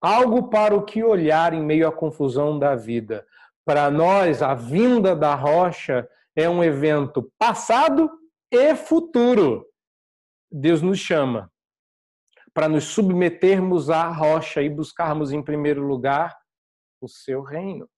algo 0.00 0.48
para 0.48 0.74
o 0.74 0.84
que 0.84 1.02
olhar 1.04 1.52
em 1.52 1.62
meio 1.62 1.86
à 1.86 1.92
confusão 1.92 2.58
da 2.58 2.74
vida. 2.74 3.26
Para 3.64 3.90
nós, 3.90 4.42
a 4.42 4.54
vinda 4.54 5.14
da 5.14 5.34
rocha 5.34 6.08
é 6.36 6.48
um 6.48 6.64
evento 6.64 7.30
passado 7.38 8.10
e 8.50 8.74
futuro. 8.74 9.66
Deus 10.50 10.80
nos 10.80 10.98
chama 10.98 11.50
para 12.54 12.68
nos 12.68 12.84
submetermos 12.84 13.90
à 13.90 14.08
rocha 14.08 14.62
e 14.62 14.70
buscarmos, 14.70 15.32
em 15.32 15.42
primeiro 15.42 15.86
lugar, 15.86 16.34
o 17.00 17.08
seu 17.08 17.42
reino 17.42 17.88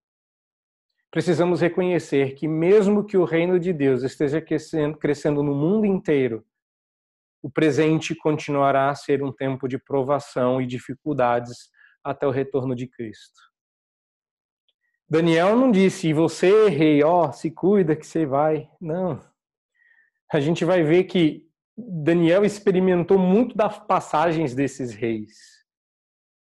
precisamos 1.17 1.63
reconhecer 1.63 2.35
que, 2.35 2.47
mesmo 2.47 3.03
que 3.03 3.17
o 3.17 3.25
reino 3.25 3.59
de 3.59 3.73
Deus 3.73 4.03
esteja 4.03 4.39
crescendo, 4.39 4.99
crescendo 4.99 5.43
no 5.43 5.55
mundo 5.55 5.87
inteiro, 5.87 6.45
o 7.43 7.51
presente 7.51 8.15
continuará 8.15 8.91
a 8.91 8.95
ser 8.95 9.23
um 9.23 9.33
tempo 9.33 9.67
de 9.67 9.79
provação 9.79 10.61
e 10.61 10.67
dificuldades 10.67 11.71
até 12.05 12.27
o 12.27 12.31
retorno 12.31 12.77
de 12.77 12.87
Cristo. 12.87 13.41
Daniel 15.09 15.57
não 15.57 15.71
disse, 15.71 16.09
e 16.09 16.13
você, 16.13 16.69
rei, 16.69 17.03
ó, 17.03 17.33
se 17.33 17.51
cuida 17.51 17.97
que 17.97 18.07
você 18.07 18.27
vai. 18.27 18.69
Não. 18.79 19.19
A 20.31 20.39
gente 20.39 20.67
vai 20.67 20.83
ver 20.83 21.05
que 21.05 21.46
Daniel 21.77 22.45
experimentou 22.45 23.19
muito 23.19 23.57
das 23.57 23.79
passagens 23.79 24.55
desses 24.55 24.95
reis. 24.95 25.57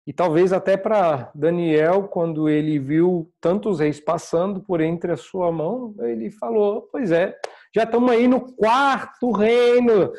E 0.07 0.12
talvez 0.12 0.53
até 0.53 0.77
para 0.77 1.31
Daniel, 1.35 2.09
quando 2.09 2.49
ele 2.49 2.79
viu 2.79 3.31
tantos 3.41 3.81
reis 3.81 4.01
passando 4.01 4.61
por 4.61 4.81
entre 4.81 5.12
a 5.12 5.16
sua 5.16 5.53
mão, 5.53 5.95
ele 6.01 6.31
falou: 6.31 6.89
Pois 6.91 7.12
é, 7.12 7.37
já 7.75 7.85
estamos 7.85 8.11
aí 8.11 8.27
no 8.27 8.41
quarto 8.57 9.31
reino, 9.31 10.12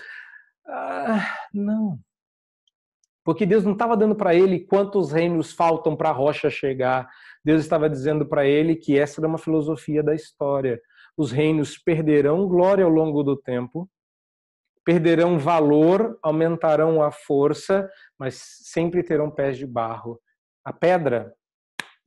ah, 0.66 1.36
não. 1.54 1.99
Porque 3.24 3.45
Deus 3.45 3.64
não 3.64 3.74
estava 3.74 3.97
dando 3.97 4.16
para 4.16 4.34
ele 4.34 4.60
quantos 4.62 5.12
reinos 5.12 5.52
faltam 5.52 5.95
para 5.95 6.10
a 6.10 6.14
rocha 6.14 6.49
chegar. 6.49 7.10
Deus 7.43 7.62
estava 7.62 7.89
dizendo 7.89 8.26
para 8.26 8.45
ele 8.45 8.76
que 8.76 8.97
essa 8.97 9.20
era 9.20 9.28
uma 9.28 9.38
filosofia 9.38 10.02
da 10.02 10.16
história. 10.16 10.82
Os 11.18 11.32
reinos 11.32 11.78
perderão 11.78 12.47
glória 12.47 12.86
ao 12.86 12.89
longo 12.89 13.22
do 13.22 13.36
tempo, 13.36 13.89
perderão 14.84 15.38
valor, 15.38 16.17
aumentarão 16.21 17.01
a 17.01 17.11
força, 17.11 17.89
mas 18.17 18.36
sempre 18.63 19.03
terão 19.03 19.29
pés 19.29 19.57
de 19.57 19.65
barro. 19.65 20.19
A 20.63 20.73
pedra 20.73 21.34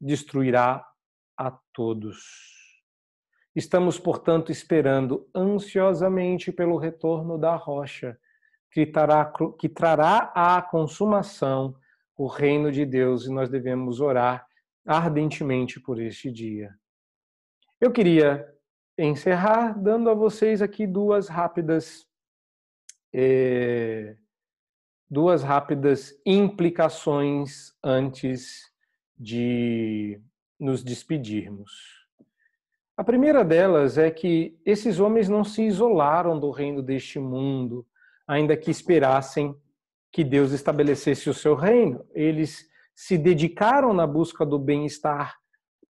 destruirá 0.01 0.85
a 1.37 1.57
todos. 1.73 2.45
Estamos, 3.55 3.99
portanto, 3.99 4.51
esperando 4.51 5.29
ansiosamente 5.35 6.51
pelo 6.51 6.77
retorno 6.77 7.39
da 7.39 7.55
rocha 7.55 8.19
que 8.73 8.85
trará, 8.85 10.33
à 10.35 10.61
consumação 10.61 11.77
o 12.17 12.27
reino 12.27 12.73
de 12.73 12.85
Deus 12.85 13.27
e 13.27 13.31
nós 13.31 13.49
devemos 13.49 14.01
orar 14.01 14.45
ardentemente 14.85 15.81
por 15.81 16.01
este 16.01 16.31
dia. 16.31 16.75
Eu 17.81 17.93
queria 17.93 18.53
encerrar 18.99 19.81
dando 19.81 20.11
a 20.11 20.15
vocês 20.15 20.61
aqui 20.61 20.87
duas 20.87 21.29
rápidas 21.29 22.05
eh, 23.17 24.17
duas 25.09 25.45
rápidas 25.45 26.13
implicações 26.27 27.73
antes 27.81 28.73
de 29.17 30.21
nos 30.59 30.83
despedirmos. 30.83 31.71
A 32.97 33.05
primeira 33.05 33.45
delas 33.45 33.99
é 33.99 34.11
que 34.11 34.59
esses 34.67 34.99
homens 34.99 35.29
não 35.29 35.45
se 35.45 35.63
isolaram 35.63 36.41
do 36.41 36.51
reino 36.51 36.83
deste 36.83 37.21
mundo, 37.21 37.87
ainda 38.27 38.57
que 38.57 38.71
esperassem 38.71 39.55
que 40.11 40.25
Deus 40.25 40.51
estabelecesse 40.51 41.31
o 41.31 41.35
seu 41.35 41.55
reino. 41.55 42.05
Eles 42.13 42.69
se 42.95 43.17
dedicaram 43.17 43.93
na 43.93 44.09
busca 44.09 44.45
do 44.45 44.59
bem-estar 44.59 45.37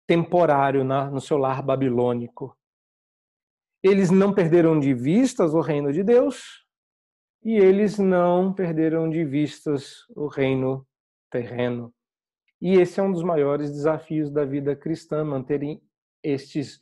temporário 0.06 0.84
no 0.84 1.20
seu 1.22 1.38
lar 1.38 1.62
babilônico. 1.62 2.54
Eles 3.82 4.10
não 4.10 4.34
perderam 4.34 4.78
de 4.78 4.92
vistas 4.92 5.54
o 5.54 5.60
reino 5.60 5.90
de 5.90 6.02
Deus 6.02 6.63
e 7.44 7.56
eles 7.56 7.98
não 7.98 8.52
perderam 8.52 9.08
de 9.10 9.24
vistas 9.24 10.06
o 10.16 10.26
reino 10.26 10.86
terreno. 11.30 11.92
E 12.60 12.74
esse 12.74 12.98
é 12.98 13.02
um 13.02 13.12
dos 13.12 13.22
maiores 13.22 13.70
desafios 13.70 14.30
da 14.30 14.44
vida 14.44 14.74
cristã, 14.74 15.22
manterem 15.24 15.82
estes, 16.22 16.80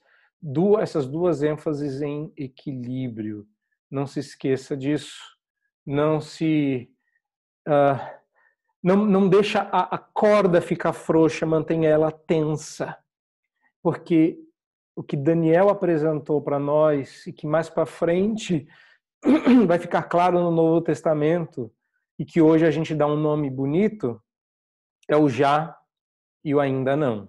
essas 0.80 1.06
duas 1.08 1.42
ênfases 1.42 2.00
em 2.00 2.32
equilíbrio. 2.36 3.46
Não 3.90 4.06
se 4.06 4.20
esqueça 4.20 4.76
disso. 4.76 5.20
Não 5.84 6.20
se. 6.20 6.88
Uh, 7.66 8.22
não, 8.82 9.04
não 9.04 9.28
deixa 9.28 9.62
a, 9.62 9.96
a 9.96 9.98
corda 9.98 10.60
ficar 10.60 10.92
frouxa, 10.92 11.44
mantenha 11.44 11.88
ela 11.88 12.12
tensa 12.12 12.96
porque 13.82 14.38
o 14.94 15.02
que 15.02 15.16
Daniel 15.16 15.68
apresentou 15.68 16.40
para 16.40 16.58
nós 16.58 17.26
e 17.26 17.32
que 17.32 17.46
mais 17.46 17.68
para 17.68 17.84
frente 17.84 18.68
vai 19.66 19.78
ficar 19.78 20.02
claro 20.04 20.40
no 20.40 20.50
Novo 20.50 20.80
Testamento 20.80 21.72
e 22.18 22.24
que 22.24 22.40
hoje 22.40 22.66
a 22.66 22.70
gente 22.70 22.94
dá 22.94 23.06
um 23.06 23.16
nome 23.16 23.48
bonito 23.50 24.22
é 25.08 25.16
o 25.16 25.28
já 25.28 25.76
e 26.44 26.54
o 26.54 26.60
ainda 26.60 26.96
não. 26.96 27.28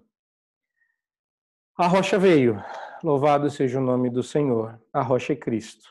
A 1.77 1.87
rocha 1.87 2.19
veio, 2.19 2.63
louvado 3.03 3.49
seja 3.49 3.79
o 3.79 3.83
nome 3.83 4.09
do 4.09 4.21
Senhor. 4.21 4.79
A 4.91 5.01
rocha 5.01 5.33
é 5.33 5.35
Cristo. 5.35 5.89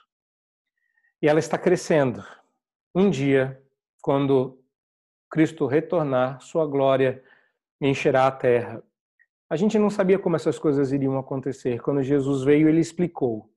E 1.21 1.29
ela 1.29 1.39
está 1.39 1.59
crescendo. 1.59 2.25
Um 2.95 3.11
dia, 3.11 3.61
quando 4.01 4.63
Cristo 5.31 5.67
retornar, 5.67 6.41
sua 6.41 6.67
glória 6.67 7.23
encherá 7.81 8.27
a 8.27 8.33
terra. 8.33 8.83
A 9.51 9.57
gente 9.57 9.79
não 9.79 9.91
sabia 9.91 10.19
como 10.19 10.37
essas 10.37 10.59
coisas 10.59 10.93
iriam 10.93 11.19
acontecer. 11.19 11.81
Quando 11.83 12.03
Jesus 12.03 12.43
veio, 12.43 12.69
ele 12.69 12.81
explicou. 12.81 13.52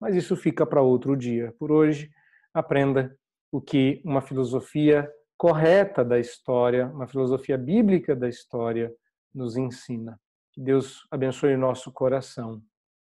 Mas 0.00 0.14
isso 0.14 0.36
fica 0.36 0.64
para 0.64 0.82
outro 0.82 1.16
dia. 1.16 1.54
Por 1.58 1.72
hoje, 1.72 2.10
aprenda 2.52 3.16
o 3.50 3.60
que 3.60 4.00
uma 4.04 4.20
filosofia 4.20 5.10
correta 5.36 6.04
da 6.04 6.18
história, 6.18 6.86
uma 6.88 7.06
filosofia 7.06 7.56
bíblica 7.56 8.14
da 8.14 8.28
história 8.28 8.92
nos 9.34 9.56
ensina. 9.56 10.20
Que 10.52 10.60
Deus 10.60 11.06
abençoe 11.10 11.54
o 11.54 11.58
nosso 11.58 11.92
coração. 11.92 12.62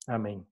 Amém. 0.07 0.45